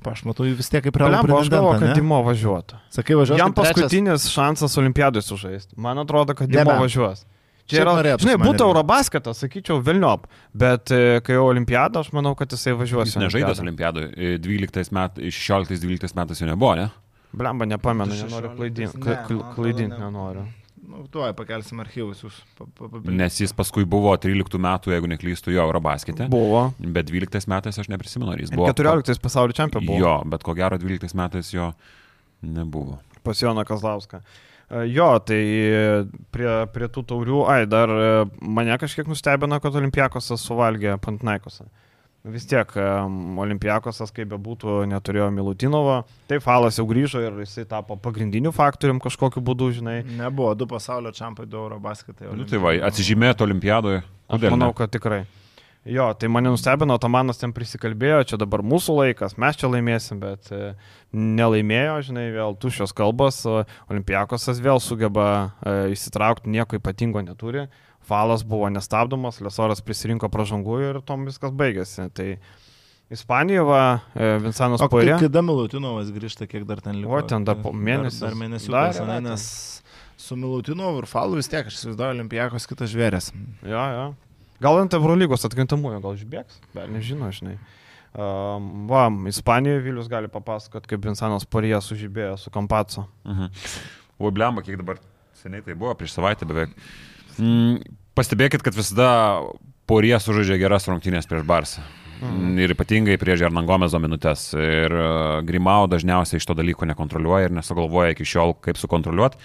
[0.09, 1.95] aš matau jį vis tiek kaip realų Lemba, aš galvoju, kad?
[1.95, 2.79] Dimo važiuotų.
[2.91, 3.39] Sakai, važiuoju.
[3.39, 5.77] Jam paskutinis šansas olimpiadui sužaisti.
[5.79, 6.81] Man atrodo, kad Dimo Nebent.
[6.83, 7.27] važiuos.
[7.69, 8.65] Čia yra, norėtųsi žinai, būtų.
[8.69, 10.25] Eurobasketas, sakyčiau, Vilniop,
[10.57, 13.11] bet e, kai jau olimpiada, aš manau, kad jisai važiuos.
[13.11, 14.07] Jis nežaidęs olimpiadui.
[14.41, 16.89] 12 metais, 16-12 metais jo nebuvo, ne?
[17.31, 19.03] Blemba, nepamenu, nenoriu 16, klaidinti.
[19.05, 20.01] ne, Klaidinti ne.
[20.07, 20.47] nenoriu.
[20.89, 22.39] Nu, tuoj pakelsim archyvus jūs.
[22.57, 26.25] Pa, pa, pa, Nes jis paskui buvo 13 metų, jeigu neklystu, jo Eurobaskete.
[26.33, 26.63] Buvo.
[26.81, 28.65] Bet 12 metais aš neprisimenu, ar jis buvo.
[28.73, 29.99] 14 pasaulio čempionas buvo.
[30.01, 31.69] Jo, bet ko gero 12 metais jo
[32.41, 32.97] nebuvo.
[33.23, 34.17] pas Joną Kazlauską.
[34.17, 35.85] E, Jo, tai e,
[36.29, 38.09] prie, prie tų taurių, ai, dar e,
[38.45, 41.65] mane kažkiek nustebino, kad Olimpiakosas suvalgė Pantnaikosą.
[42.29, 42.85] Vis tiek e,
[43.41, 46.03] Olimpiakosas, kaip bebūtų, neturėjo Milutinovo.
[46.29, 49.97] Taip, Falas jau grįžo ir jisai tapo pagrindiniu faktorium kažkokiu būdu, žinai.
[50.19, 52.29] Nebuvo du pasaulio čempai, du Eurobasketai.
[52.37, 54.05] Nu, tai va, atsižymėti olimpiadoje.
[54.29, 54.53] Aš Kodėl?
[54.53, 54.77] manau, ne?
[54.77, 55.23] kad tikrai.
[55.89, 60.51] Jo, tai mane nustebino, Tomanas ten prisikalbėjo, čia dabar mūsų laikas, mes čia laimėsim, bet
[60.51, 60.73] e,
[61.15, 63.41] nelaimėjo, žinai, vėl tušios kalbos,
[63.89, 65.27] Olimpiakosas vėl sugeba
[65.65, 67.67] e, įsitraukti, nieko ypatingo neturi,
[68.09, 72.07] Falas buvo nestabdomas, Lesoras prisirinko pražangų ir tom viskas baigėsi.
[72.17, 72.29] Tai
[73.09, 73.83] Ispanijoje,
[74.43, 75.15] Vincentas Poirė.
[75.21, 77.17] kada Milutinovas grįžta, kiek dar ten liko?
[77.17, 78.19] O, ten dar po mėnesį.
[78.21, 78.69] Dar, dar mėnesį.
[78.69, 79.23] Dar Dar, ten.
[79.25, 79.45] nes
[80.19, 83.31] su Milutinovu ir Falu vis tiek, aš įsivaizduoju, Olimpijakos kitas žvėrės.
[83.65, 84.05] Jo, jo.
[84.61, 87.55] Gal ant Eurolygos atkintamųjų, gal išbėgs, bet nežinau, žinai.
[88.09, 93.05] Um, va, Ispanijoje Vilius gali papasakot, kaip Vincentas Poirė sužibėjo su Kampaco.
[93.27, 93.51] Mhm.
[94.19, 94.97] O blemba, kiek dabar
[95.39, 96.73] seniai tai buvo, prieš savaitę beveik.
[97.39, 97.79] Mm,
[98.17, 99.09] pastebėkit, kad visada
[99.89, 101.85] Porie sužaidžia geras rungtynės prieš Barsą.
[102.19, 102.57] Mhm.
[102.59, 104.49] Ir ypatingai prieš Ernagomezo minutės.
[104.57, 109.39] Ir uh, Grimau dažniausiai iš to dalyko nekontroliuoja ir nesugalvoja iki šiol, kaip sukontroliuoti.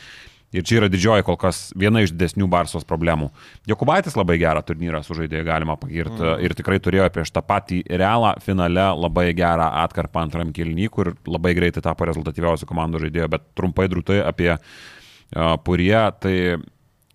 [0.54, 3.30] Ir čia yra didžioji kol kas viena iš didesnių Barsos problemų.
[3.66, 6.20] Jokubaitis labai gerą turnyrą sužaidė, galima pagirti.
[6.20, 6.44] Mm.
[6.46, 11.56] Ir tikrai turėjo prieš tą patį realą finale labai gerą atkarpą antram kilnį, kur labai
[11.58, 13.28] greitai tapo rezultatyviausių komandų žaidėjo.
[13.34, 16.36] Bet trumpai drūtai apie uh, Purie, tai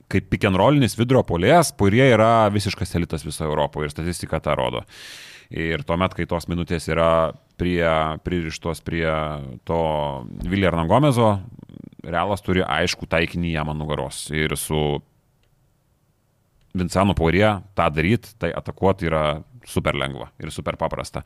[0.10, 4.58] kaip pick and rollinis vidurio polės, Purie yra visiškas elitas visoje Europoje ir statistika tą
[4.60, 4.84] rodo.
[5.50, 7.86] Ir tuomet, kai tos minutės yra prie,
[8.24, 9.12] pririštos prie
[9.68, 9.80] to
[10.48, 11.38] Viljarno Gomezo,
[12.00, 14.22] Realas turi aišku taikinį jam ant nugaros.
[14.32, 15.02] Ir su
[16.74, 19.24] Vincanu Paurie tą daryti, tai atakuoti yra
[19.70, 21.24] super lengva ir super paprasta.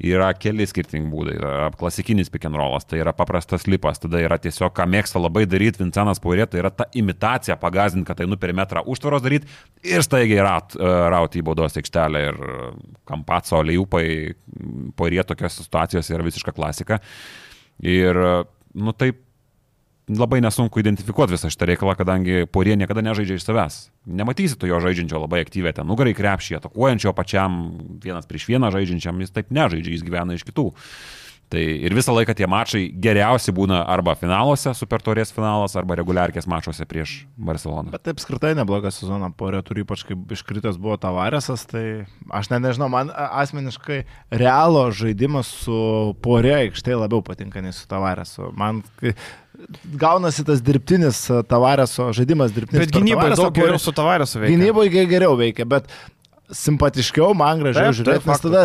[0.00, 1.36] Yra keli skirtingi būdai.
[1.40, 5.46] Yra klasikinis pick and rollas, tai yra paprastas lipas, tada yra tiesiog, ką mėgsta labai
[5.50, 9.50] daryti Vincenas Paurie, tai yra ta imitacija, pagazdinti, kad tai nu per metrą užtvaros daryti
[9.86, 12.40] ir staigiai rat, rauti į baudos aikštelę ir
[13.08, 14.06] kampaco, leiupai,
[14.96, 17.00] Paurie tokios situacijos yra visiška klasika.
[17.80, 18.18] Ir,
[18.76, 19.22] nu taip,
[20.18, 23.78] labai nesunku identifikuoti visą šitą reikalą, kadangi porie niekada nežaidžia iš savęs.
[24.06, 27.60] Nematysi tu jo žaidžiančio labai aktyviai ten nugarai krepšį, atakuojančio pačiam,
[28.02, 30.70] vienas prieš vieną žaidžiančiam, jis taip nežaidžia, jis gyvena iš kitų.
[31.50, 36.46] Tai ir visą laiką tie mačai geriausi būna arba finaluose, super torės finalas, arba reguliarkės
[36.46, 37.90] mačuose prieš Barceloną.
[37.90, 42.62] Bet taip skirtai neblogą sezoną porė turi, ypač kai iškritęs buvo Tavaresas, tai aš net
[42.68, 44.04] nežinau, man asmeniškai
[44.38, 45.80] realo žaidimas su
[46.22, 48.52] porė aikštėje labiau patinka nei su Tavaresu.
[48.54, 48.84] Man
[50.00, 52.86] gaunasi tas dirbtinis Tavareso žaidimas, dirbtinis.
[52.86, 54.54] Bet Tavaresą, daug geriau su Tavaresu veikia.
[54.56, 55.90] Gynyboje ge- geriau veikia, bet
[56.56, 58.62] simpatiškiau man gražiau žiūrėti, nes tada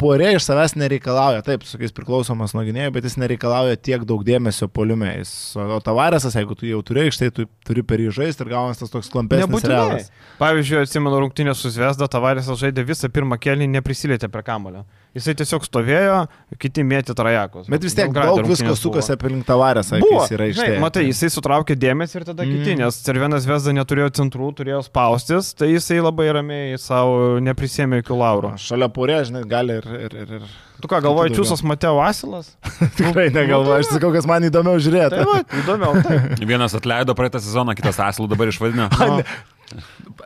[0.00, 4.24] porė iš savęs nereikalauja, taip, su jais priklausomas nuo gynėjų, bet jis nereikalauja tiek daug
[4.26, 5.10] dėmesio poliume.
[5.20, 8.82] Jis, o Tavaresas, jeigu tu jau turi aikštėje, tu turi per jį žaisti ir gaunas
[8.82, 10.08] tas toks klampesnis realas.
[10.38, 14.86] Pavyzdžiui, atsimenu rungtynę su Zvezda, Tavaresas žaidė visą pirmą kelnį, neprisilietė prie kamulio.
[15.18, 16.16] Jisai tiesiog stovėjo,
[16.62, 17.66] kiti mėtė trajekus.
[17.68, 18.76] Bet vis tiek daug buvo.
[18.78, 20.80] sukasi aplink Tavaresą, kai Buvo, jis yra žinai, aikštėje.
[20.86, 22.78] matai, jisai sutraukė dėmesį ir tada kiti, Mm.
[22.84, 28.54] nes Cervenas Vesda neturėjo centrų, turėjo spaustis, tai jisai labai ramiai savo neprisėmė jokių laurų.
[28.62, 29.86] Šalia porė, žinai, gali ir...
[30.06, 30.48] ir, ir, ir.
[30.78, 31.32] Tu ką galvoji.
[31.34, 32.52] Čiūsas Mateo Asilas?
[32.98, 35.16] Tikrai negalvoju, aš sakau, kas man įdomiau žiūrėti.
[35.18, 36.02] Tai va, įdomiau.
[36.06, 36.18] Tai.
[36.46, 38.86] Vienas atleido praeitą sezoną, kitas asilų dabar išvadino.
[39.08, 39.22] Nu,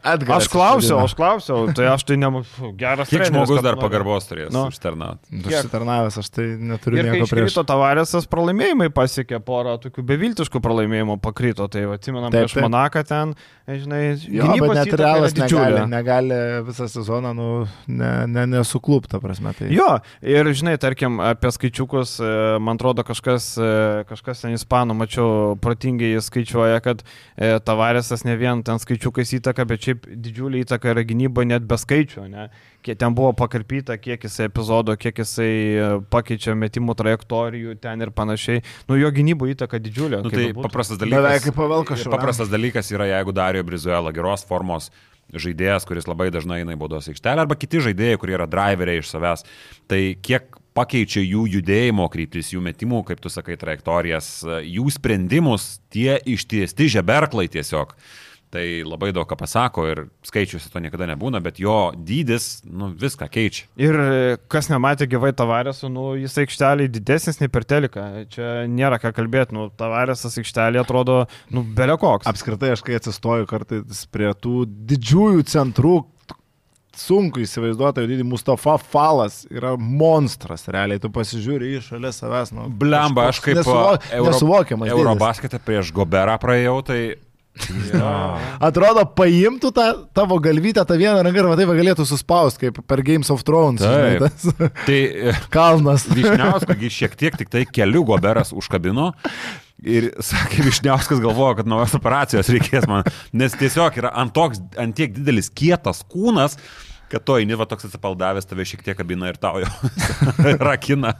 [0.03, 2.29] Edgaras aš klausiau, aš klausiau, tai aš tai ne...
[2.79, 3.83] Geras Kiek treneris, žmogus dar nori.
[3.83, 4.65] pagarbos turės Nu.
[4.71, 5.27] užtarnauti?
[5.43, 7.49] Tu Užsitarnavęs, aš tai neturiu Ir nieko prieš.
[7.51, 11.67] iškrito Tavaresas, pralaimėjimai pasiekė porą tokių beviltiškų pralaimėjimų, pakrito.
[11.73, 12.55] Tai atsimenam, prieš.
[12.63, 13.35] Monaką ten,
[13.67, 16.39] žinai, Jo, net realas negali, negali
[16.69, 17.49] visą sezoną nu,
[17.91, 19.55] ne, ne, nesuklūp, ta prasme.
[19.59, 19.71] Tai...
[19.75, 19.89] Jo,
[20.23, 22.33] ir žinai, tarkim, apie skaičiukus, e,
[22.63, 23.73] man atrodo, kažkas, e,
[24.11, 25.29] kažkas ten ispanų, mačiau,
[25.63, 27.03] protingai skaičiuoja, kad
[27.37, 31.79] e, Tavaresas ne vien ten skaičiukais įtaka, bet šiaip didžiulį įtaką yra gynyba net be
[31.81, 32.49] skaičių, ne?
[32.83, 38.11] Kiek ten buvo pakarpyta, kiek jisai epizodo, kiek jisai e, pakeičia metimų trajektorijų ten ir
[38.15, 38.65] panašiai.
[38.91, 40.23] Nu, jo gynybo įtaka didžiulė.
[40.25, 41.47] Nu, kaip tai paprastas Beveik dalykas.
[41.47, 42.17] kaip Pavelka Šaurams.
[42.17, 44.91] Paprastas dalykas yra, jeigu Dario Brizuela geros formos
[45.33, 49.13] žaidėjas, kuris labai dažnai eina į baudos aikštelę, arba kiti žaidėjai, kurie yra driveriai iš
[49.15, 49.47] savęs,
[49.89, 54.31] tai kiek pakeičia jų judėjimo kryptis, jų metimų, kaip tu sakai, trajektorijas,
[54.65, 57.95] jų sprendimus, tie ištiesti žeberklai tiesiog.
[58.53, 63.31] Tai labai daug ką pasako ir skaičiuose to niekada nebūna, bet jo dydis, nu, viską
[63.33, 63.65] keičia.
[63.81, 68.05] Ir e, kas nematė gyvai Tavaresų, nu, jis aikštelė didesnis nei per teliką.
[68.35, 72.29] Čia nėra ką kalbėti, nu, Tavaresas aikštelė atrodo, nu, belio koks.
[72.29, 75.97] Apskritai, aš kai atsistoju kartais prie tų didžiųjų centrų,
[76.93, 82.53] sunku įsivaizduoti, jo didį Mustafa Falas yra monstras, realiai, tu pasižiūri į šalia savęs.
[82.53, 84.93] Nu, Blemba, aš kaip nesuvo, Euro, nesuvokiamas.
[84.93, 87.01] Eurobasketą prieš Goberą praėjau, tai
[88.67, 93.31] Atrodo, paimtų tą tavo galvytę, tą vieną ranką ir va galėtų suspausti, kaip per Games
[93.33, 93.83] of Thrones.
[93.83, 94.47] žinai, tas
[94.89, 95.01] tai
[95.53, 96.07] Kalnas.
[96.09, 99.13] Višniauskas šiek tiek tik tai kelių goberas užkabino.
[99.83, 103.03] Ir sakė, Višniauskas galvojo, kad naujos operacijos reikės man,
[103.35, 106.55] nes tiesiog yra ant, toks, ant tiek didelis kietas kūnas,
[107.13, 109.69] kad to eini va toks atsipaldavęs, tave šiek tiek kabina ir tau jau
[110.69, 111.13] rakina.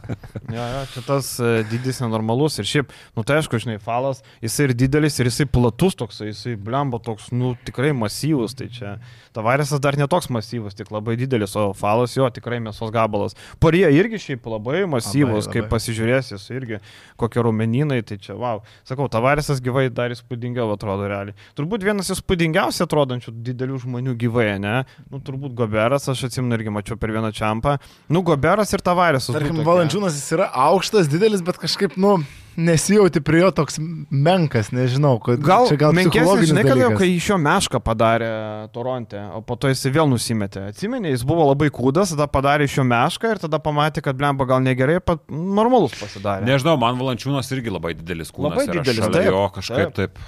[0.51, 4.69] Ja, ja, čia tas e, dydis nenormalus ir šiaip, nu tai aišku, žinai, falas, jisai
[4.69, 8.95] ir didelis, ir jisai platus toksai, jisai blemba toks, nu tikrai masyvus, tai čia
[9.33, 13.37] tavaresas dar netoks masyvus, tik labai didelis, o falas jo tikrai mėsos gabalas.
[13.63, 15.71] Parie irgi šiaip labai masyvus, Labai, kaip labai.
[15.75, 16.79] pasižiūrėsi, jis irgi
[17.21, 18.61] kokie rumeninai, tai čia, wow.
[18.87, 21.37] Sakau, tavaresas gyvai dar įspūdingiau atrodo realiai.
[21.57, 24.75] Turbūt vienas įspūdingiausiai atrodančių didelių žmonių gyvai, ne?
[25.11, 27.75] Nu, turbūt Goberas, aš atsimenu irgi mačiau per vieną čiampą.
[28.11, 29.33] Nu, Goberas ir tavaresas.
[29.35, 29.59] Tarkim.
[29.67, 32.15] Valančiūnas jis yra aukštas, didelis, bet kažkaip, nu,
[32.55, 35.17] nesijauti prie jo toks menkas, nežinau.
[35.23, 37.01] Kad, Gal, čia gal menkesnis, žinai, kada, dalykas.
[37.01, 38.29] kai iš jo mešką padarė
[38.75, 40.69] Toronte, o po to jis vėl nusimetė.
[40.71, 44.47] Atsimenė, jis buvo labai kūdas, tada padarė iš jo mešką ir tada pamatė, kad blemba
[44.47, 46.47] gal negerai, pat normalus pasidarė.
[46.47, 48.55] Nežinau, man valančiūnas irgi labai didelis kūnas.
[48.55, 50.23] Labai didelis, taip, Jo kažkaip taip.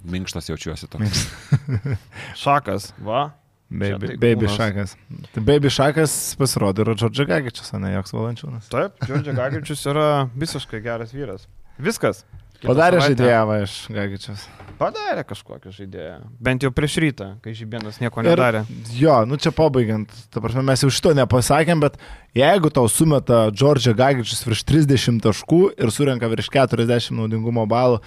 [0.00, 1.26] Minkštas jaučiuosi toks.
[2.46, 3.26] Šakas, va.
[3.70, 4.96] Baby, Čia tai baby šakas.
[5.34, 8.66] Tai baby šakas pasirodė ir Džordžia Gagičius, o ne joks Valančiūnas.
[8.72, 11.46] Taip, Džordžia Gagičius yra visiškai geras vyras.
[11.78, 12.24] Viskas.
[12.60, 14.42] Kitą Padarė savaitę- žaidėją va iš Gagičius.
[14.80, 16.16] Padarė kažkokį žaidėją.
[16.40, 18.64] Bent jau prieš rytą, kai Žibienas nieko Ir- nedarė.
[18.98, 21.96] Jo, nu čia pabaigiant, ta prasme, mes jau šito nepasakėm, bet
[22.36, 28.02] jeigu tau sumeta Džordžia Gagičius virš 30 taškų ir surenka virš 40 naudingumo balų,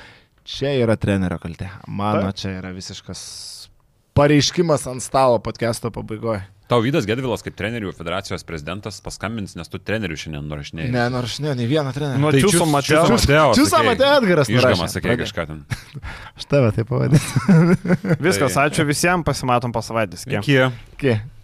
[0.45, 1.72] čia yra trenerio kaltė.
[1.88, 2.35] Mano, Taip.
[2.35, 3.62] čia yra visiškas
[4.18, 6.44] pareiškimas ant stalo podcast'o pabaigoje.
[6.72, 10.94] Tau Vydas Gedvilas kaip trenerių federacijos prezidentas paskambins, nes tu trenerių šiandien nurašinėjai.
[10.95, 12.22] Ne, nors ne, nei vieno trenerio.
[12.23, 12.40] Nu, Tai
[12.72, 13.90] Mateo Čiuso sakei.
[13.91, 14.94] Mateo Edgaras Išgama, nurašė.
[14.95, 15.60] sakė kažką ten.
[16.40, 18.15] Aš tave taip pavadinsiu.
[18.23, 20.23] Viskas, Tai- ačiū visiems, pasimatom po savaitės.
[20.26, 20.56] Iki.
[20.95, 21.18] Iki.